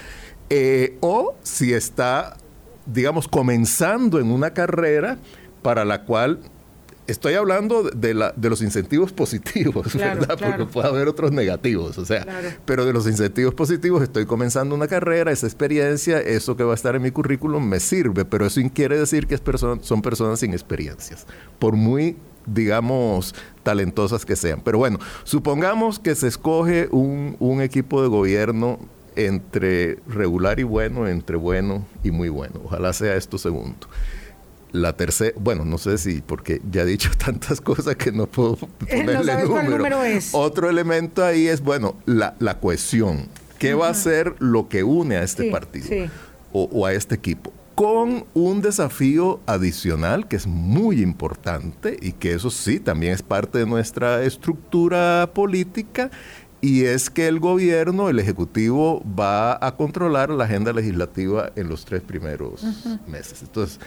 eh, 0.50 0.96
o 1.00 1.36
si 1.44 1.74
está, 1.74 2.36
digamos, 2.86 3.28
comenzando 3.28 4.18
en 4.18 4.32
una 4.32 4.50
carrera 4.50 5.18
para 5.62 5.84
la 5.84 6.02
cual 6.02 6.40
estoy 7.08 7.34
hablando 7.34 7.82
de, 7.82 8.14
la, 8.14 8.32
de 8.36 8.50
los 8.50 8.62
incentivos 8.62 9.12
positivos, 9.12 9.94
¿verdad? 9.96 10.38
Porque 10.38 10.66
puede 10.66 10.88
haber 10.88 11.08
otros 11.08 11.32
negativos, 11.32 11.98
o 11.98 12.04
sea, 12.04 12.24
pero 12.64 12.84
de 12.84 12.92
los 12.92 13.06
incentivos 13.08 13.54
positivos 13.54 14.02
estoy 14.02 14.26
comenzando 14.26 14.74
una 14.74 14.86
carrera, 14.86 15.32
esa 15.32 15.46
experiencia, 15.46 16.20
eso 16.20 16.56
que 16.56 16.62
va 16.62 16.72
a 16.72 16.74
estar 16.74 16.94
en 16.94 17.02
mi 17.02 17.10
currículum 17.10 17.66
me 17.66 17.80
sirve, 17.80 18.24
pero 18.24 18.46
eso 18.46 18.60
quiere 18.72 18.98
decir 18.98 19.26
que 19.26 19.34
es 19.34 19.42
son 19.80 20.02
personas 20.02 20.40
sin 20.40 20.52
experiencias, 20.52 21.26
por 21.58 21.74
muy 21.74 22.16
digamos, 22.46 23.34
talentosas 23.62 24.24
que 24.24 24.34
sean. 24.34 24.62
Pero 24.64 24.78
bueno, 24.78 24.98
supongamos 25.24 25.98
que 25.98 26.14
se 26.14 26.28
escoge 26.28 26.88
un, 26.90 27.36
un 27.40 27.60
equipo 27.60 28.00
de 28.00 28.08
gobierno 28.08 28.78
entre 29.16 29.98
regular 30.06 30.60
y 30.60 30.62
bueno, 30.62 31.08
entre 31.08 31.36
bueno 31.36 31.84
y 32.02 32.10
muy 32.10 32.28
bueno. 32.28 32.60
Ojalá 32.64 32.92
sea 32.92 33.16
esto 33.16 33.36
segundo. 33.36 33.86
La 34.72 34.94
tercera, 34.94 35.32
bueno, 35.40 35.64
no 35.64 35.78
sé 35.78 35.98
si, 35.98 36.20
porque 36.20 36.60
ya 36.70 36.82
he 36.82 36.86
dicho 36.86 37.10
tantas 37.24 37.60
cosas 37.60 37.96
que 37.96 38.12
no 38.12 38.26
puedo 38.26 38.58
eh, 38.86 39.04
ponerle 39.04 39.44
número. 39.44 40.02
es. 40.04 40.30
Otro 40.32 40.68
elemento 40.68 41.24
ahí 41.24 41.46
es, 41.46 41.60
bueno, 41.60 41.96
la, 42.06 42.34
cohesión. 42.60 43.28
¿Qué 43.58 43.74
va 43.74 43.88
a 43.88 43.94
ser 43.94 44.34
lo 44.38 44.68
que 44.68 44.84
une 44.84 45.16
a 45.16 45.22
este 45.22 45.50
partido 45.50 46.08
o, 46.52 46.86
a 46.86 46.92
este 46.92 47.14
equipo? 47.14 47.52
con 47.74 48.24
un 48.34 48.60
desafío 48.60 49.38
adicional 49.46 50.26
que 50.26 50.34
es 50.34 50.48
muy 50.48 51.00
importante 51.00 51.96
y 52.02 52.10
que 52.10 52.34
eso 52.34 52.50
sí 52.50 52.80
también 52.80 53.12
es 53.12 53.22
parte 53.22 53.58
de 53.58 53.66
nuestra 53.66 54.24
estructura 54.24 55.30
política 55.32 56.10
y 56.60 56.84
es 56.84 57.08
que 57.08 57.28
el 57.28 57.38
gobierno, 57.38 58.08
el 58.08 58.18
Ejecutivo, 58.18 59.02
va 59.18 59.64
a 59.64 59.76
controlar 59.76 60.30
la 60.30 60.44
agenda 60.44 60.72
legislativa 60.72 61.52
en 61.54 61.68
los 61.68 61.84
tres 61.84 62.02
primeros 62.02 62.64
meses. 63.06 63.42
Entonces, 63.42 63.78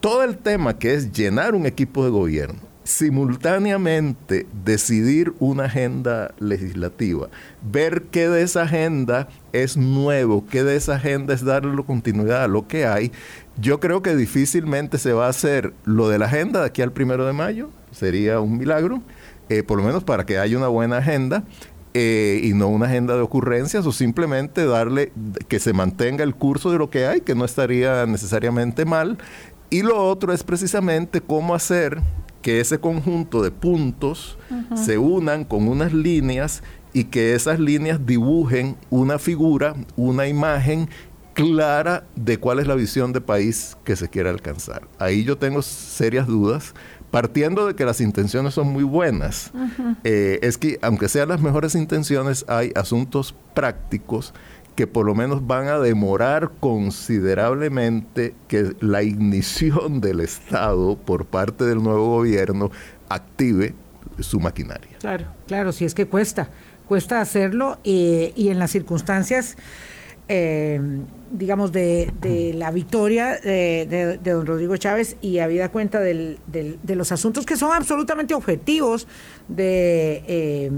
todo 0.00 0.22
el 0.24 0.38
tema 0.38 0.78
que 0.78 0.94
es 0.94 1.12
llenar 1.12 1.54
un 1.54 1.66
equipo 1.66 2.04
de 2.04 2.10
gobierno, 2.10 2.60
simultáneamente 2.84 4.46
decidir 4.64 5.34
una 5.40 5.64
agenda 5.64 6.34
legislativa, 6.38 7.28
ver 7.62 8.04
qué 8.04 8.28
de 8.28 8.42
esa 8.42 8.62
agenda 8.62 9.28
es 9.52 9.76
nuevo, 9.76 10.46
qué 10.50 10.64
de 10.64 10.76
esa 10.76 10.94
agenda 10.94 11.34
es 11.34 11.44
darle 11.44 11.82
continuidad 11.84 12.44
a 12.44 12.48
lo 12.48 12.66
que 12.66 12.86
hay, 12.86 13.12
yo 13.60 13.80
creo 13.80 14.02
que 14.02 14.16
difícilmente 14.16 14.98
se 14.98 15.12
va 15.12 15.26
a 15.26 15.30
hacer 15.30 15.74
lo 15.84 16.08
de 16.08 16.18
la 16.18 16.26
agenda 16.26 16.60
de 16.60 16.66
aquí 16.66 16.80
al 16.80 16.92
primero 16.92 17.26
de 17.26 17.32
mayo, 17.32 17.70
sería 17.90 18.40
un 18.40 18.56
milagro, 18.56 19.02
eh, 19.48 19.62
por 19.62 19.78
lo 19.78 19.84
menos 19.84 20.04
para 20.04 20.24
que 20.24 20.38
haya 20.38 20.56
una 20.56 20.68
buena 20.68 20.98
agenda. 20.98 21.44
Eh, 21.94 22.42
y 22.44 22.52
no 22.52 22.68
una 22.68 22.86
agenda 22.86 23.16
de 23.16 23.22
ocurrencias 23.22 23.84
o 23.86 23.92
simplemente 23.92 24.66
darle 24.66 25.10
que 25.48 25.58
se 25.58 25.72
mantenga 25.72 26.22
el 26.22 26.34
curso 26.34 26.70
de 26.70 26.78
lo 26.78 26.90
que 26.90 27.06
hay, 27.06 27.22
que 27.22 27.34
no 27.34 27.46
estaría 27.46 28.04
necesariamente 28.04 28.84
mal. 28.84 29.18
Y 29.70 29.82
lo 29.82 30.02
otro 30.04 30.32
es 30.32 30.42
precisamente 30.42 31.20
cómo 31.20 31.54
hacer 31.54 32.00
que 32.42 32.60
ese 32.60 32.78
conjunto 32.78 33.42
de 33.42 33.50
puntos 33.50 34.38
se 34.74 34.96
unan 34.96 35.44
con 35.44 35.68
unas 35.68 35.92
líneas 35.92 36.62
y 36.92 37.04
que 37.04 37.34
esas 37.34 37.60
líneas 37.60 38.06
dibujen 38.06 38.76
una 38.90 39.18
figura, 39.18 39.74
una 39.96 40.26
imagen 40.26 40.88
clara 41.34 42.04
de 42.16 42.38
cuál 42.38 42.58
es 42.58 42.66
la 42.66 42.74
visión 42.74 43.12
de 43.12 43.20
país 43.20 43.76
que 43.84 43.96
se 43.96 44.08
quiere 44.08 44.28
alcanzar. 44.28 44.88
Ahí 44.98 45.24
yo 45.24 45.36
tengo 45.38 45.62
serias 45.62 46.26
dudas, 46.26 46.74
partiendo 47.10 47.66
de 47.66 47.74
que 47.74 47.84
las 47.84 48.00
intenciones 48.00 48.54
son 48.54 48.68
muy 48.68 48.82
buenas. 48.82 49.52
Eh, 50.04 50.38
es 50.42 50.58
que 50.58 50.78
aunque 50.82 51.08
sean 51.08 51.28
las 51.28 51.40
mejores 51.40 51.74
intenciones, 51.74 52.44
hay 52.48 52.72
asuntos 52.74 53.34
prácticos 53.54 54.34
que 54.78 54.86
por 54.86 55.06
lo 55.06 55.14
menos 55.16 55.44
van 55.44 55.66
a 55.66 55.80
demorar 55.80 56.52
considerablemente 56.60 58.36
que 58.46 58.76
la 58.78 59.02
ignición 59.02 60.00
del 60.00 60.20
Estado 60.20 60.96
por 60.96 61.26
parte 61.26 61.64
del 61.64 61.82
nuevo 61.82 62.06
gobierno 62.06 62.70
active 63.08 63.74
su 64.20 64.38
maquinaria. 64.38 64.96
Claro, 65.00 65.24
claro, 65.48 65.72
si 65.72 65.84
es 65.84 65.94
que 65.94 66.06
cuesta, 66.06 66.50
cuesta 66.86 67.20
hacerlo 67.20 67.78
eh, 67.82 68.32
y 68.36 68.50
en 68.50 68.60
las 68.60 68.70
circunstancias 68.70 69.56
eh, 70.28 70.80
digamos, 71.30 71.72
de, 71.72 72.12
la 72.54 72.70
victoria 72.70 73.38
de, 73.38 74.18
don 74.22 74.46
Rodrigo 74.46 74.76
Chávez 74.76 75.16
y 75.20 75.38
habida 75.38 75.70
cuenta 75.70 76.00
del, 76.00 76.38
de 76.46 76.96
los 76.96 77.12
asuntos 77.12 77.46
que 77.46 77.56
son 77.56 77.72
absolutamente 77.72 78.34
objetivos 78.34 79.06
de, 79.48 80.22
eh, 80.26 80.70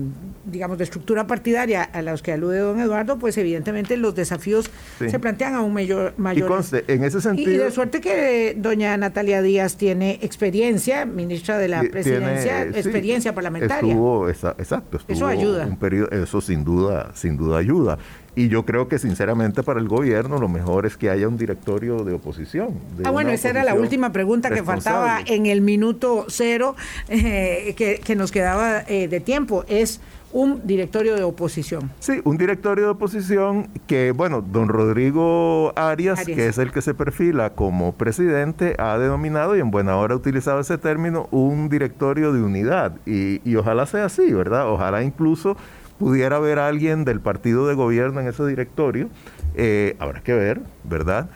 digamos, 0.45 0.79
de 0.79 0.85
estructura 0.85 1.27
partidaria 1.27 1.83
a 1.83 2.03
los 2.03 2.23
que 2.23 2.33
alude 2.33 2.59
don 2.59 2.81
Eduardo, 2.81 3.19
pues 3.19 3.37
evidentemente 3.37 3.97
los 3.97 4.15
desafíos 4.15 4.71
se 4.99 5.19
plantean 5.19 5.55
a 5.55 5.63
un 5.63 5.75
mayor... 5.75 6.15
mayor 6.17 6.63
y 6.87 6.93
en 6.93 7.05
ese 7.05 7.21
sentido... 7.21 7.51
Y, 7.51 7.57
de 7.57 7.71
suerte 7.71 8.01
que 8.01 8.55
doña 8.57 8.97
Natalia 8.97 9.43
Díaz 9.43 9.77
tiene 9.77 10.19
experiencia, 10.23 11.05
ministra 11.05 11.59
de 11.59 11.69
la 11.69 11.83
Presidencia, 11.83 12.63
experiencia 12.63 13.35
parlamentaria. 13.35 13.95
exacto, 14.29 14.99
eso 15.09 15.27
ayuda. 15.27 15.67
Un 15.67 15.77
periodo, 15.77 16.11
eso 16.11 16.41
sin 16.41 16.65
duda, 16.65 17.13
sin 17.15 17.37
duda 17.37 17.59
ayuda. 17.59 17.99
Y 18.37 18.49
yo 18.49 18.65
creo 18.65 18.87
que 18.89 18.99
sinceramente 18.99 19.63
para 19.63 19.81
el 19.81 19.89
gobierno 19.89 20.39
lo 20.41 20.49
mejor 20.49 20.87
es 20.87 20.97
que 20.97 21.11
haya 21.11 21.29
un 21.29 21.37
directorio 21.37 22.05
de 22.05 22.15
oposición. 22.15 22.79
ah, 23.05 23.11
bueno, 23.11 23.31
esa 23.31 23.51
era 23.51 23.65
la 23.65 23.75
última 23.75 24.13
pregunta 24.13 24.51
que 24.51 24.63
faltaba 24.63 25.21
en 25.25 25.47
el 25.47 25.61
minuto 25.61 26.27
cero 26.29 26.77
eh, 27.09 27.75
que, 27.77 28.17
nos 28.17 28.33
quedaba 28.33 28.83
eh, 28.87 29.09
de 29.09 29.21
tiempo. 29.21 29.65
Es 29.69 30.01
un 30.33 30.67
directorio 30.67 31.17
de 31.17 31.23
oposición. 31.23 31.91
Sí, 31.99 32.21
un 32.25 32.37
directorio 32.37 32.85
de 32.85 32.91
oposición 32.91 33.69
que, 33.87 34.13
bueno, 34.13 34.43
don 34.43 34.69
Rodrigo 34.69 35.73
Arias, 35.77 36.25
que 36.25 36.47
es 36.47 36.59
el 36.59 36.73
que 36.73 36.83
se 36.83 36.95
perfila 36.95 37.51
como 37.51 37.93
presidente, 37.95 38.77
ha 38.79 38.99
denominado 38.99 39.57
y 39.57 39.61
en 39.61 39.71
buena 39.71 39.97
hora 39.97 40.15
ha 40.15 40.17
utilizado 40.17 40.61
ese 40.61 40.79
término, 40.79 41.29
un 41.31 41.69
directorio 41.69 42.33
de 42.33 42.43
unidad. 42.43 42.97
Y, 43.07 43.41
y 43.49 43.57
ojalá 43.57 43.87
sea 43.87 44.07
así, 44.07 44.33
¿verdad? 44.33 44.71
Ojalá 44.71 45.03
incluso 45.03 45.57
pudiera 46.01 46.37
haber 46.37 46.59
alguien 46.59 47.05
del 47.05 47.21
partido 47.21 47.67
de 47.67 47.75
gobierno 47.75 48.21
en 48.21 48.29
ese 48.29 48.47
directorio, 48.47 49.11
eh, 49.55 49.97
habrá 49.99 50.21
que 50.23 50.35
ver, 50.35 50.61
¿verdad? 50.85 51.31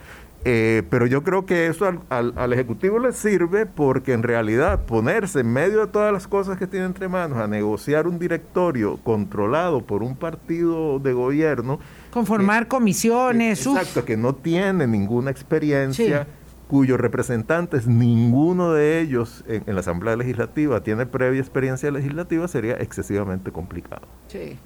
Eh, 0.46 0.82
pero 0.90 1.06
yo 1.06 1.24
creo 1.24 1.46
que 1.46 1.68
eso 1.68 1.86
al, 2.10 2.52
Ejecutivo 2.52 2.98
le 2.98 3.12
sirve 3.12 3.64
porque 3.64 4.12
en 4.12 4.22
realidad 4.22 4.84
ponerse 4.84 5.40
en 5.40 5.50
medio 5.50 5.80
de 5.80 5.86
todas 5.86 6.12
las 6.12 6.28
cosas 6.28 6.58
que 6.58 6.66
tiene 6.66 6.84
entre 6.84 7.08
manos 7.08 7.38
a 7.38 7.46
negociar 7.46 8.06
un 8.06 8.18
directorio 8.18 8.98
controlado 8.98 9.80
por 9.80 10.02
un 10.02 10.16
partido 10.16 10.98
de 10.98 11.14
gobierno. 11.14 11.80
Conformar 12.10 12.68
comisiones. 12.68 13.66
exacto, 13.66 14.04
que 14.04 14.18
no 14.18 14.34
tiene 14.34 14.86
ninguna 14.86 15.30
experiencia 15.30 16.26
cuyos 16.68 16.98
representantes, 16.98 17.86
ninguno 17.86 18.72
de 18.72 19.00
ellos 19.00 19.44
en, 19.46 19.74
la 19.74 19.80
Asamblea 19.80 20.16
Legislativa 20.16 20.82
tiene 20.82 21.06
previa 21.06 21.40
experiencia 21.40 21.90
legislativa, 21.90 22.48
sería 22.48 22.74
excesivamente 22.74 23.50
complicado. 23.50 24.06
Sí. 24.28 24.58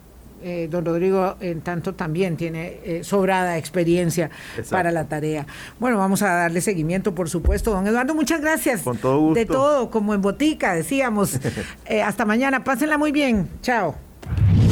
Eh, 0.43 0.68
don 0.70 0.84
Rodrigo, 0.84 1.36
en 1.41 1.61
tanto, 1.61 1.95
también 1.95 2.36
tiene 2.36 2.78
eh, 2.84 3.01
sobrada 3.03 3.59
experiencia 3.59 4.30
para 4.70 4.91
la 4.91 5.05
tarea. 5.05 5.47
Bueno, 5.78 5.99
vamos 5.99 6.22
a 6.22 6.32
darle 6.34 6.61
seguimiento, 6.61 7.14
por 7.14 7.28
supuesto. 7.28 7.72
Don 7.72 7.86
Eduardo, 7.86 8.14
muchas 8.14 8.41
gracias. 8.41 8.82
Con 8.82 8.99
todo 8.99 9.18
gusto. 9.18 9.39
De 9.39 9.47
todo, 9.47 9.91
como 9.91 10.14
en 10.14 10.22
botica, 10.22 10.74
decíamos. 10.74 11.39
Eh, 11.86 12.03
hasta 12.03 12.24
mañana, 12.24 12.64
pásenla 12.64 12.99
muy 12.99 13.12
bien. 13.12 13.49
Chao. 13.62 13.95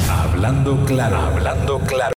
Hablando 0.08 0.84
claro, 0.84 1.16
hablando 1.16 1.78
claro. 1.80 2.04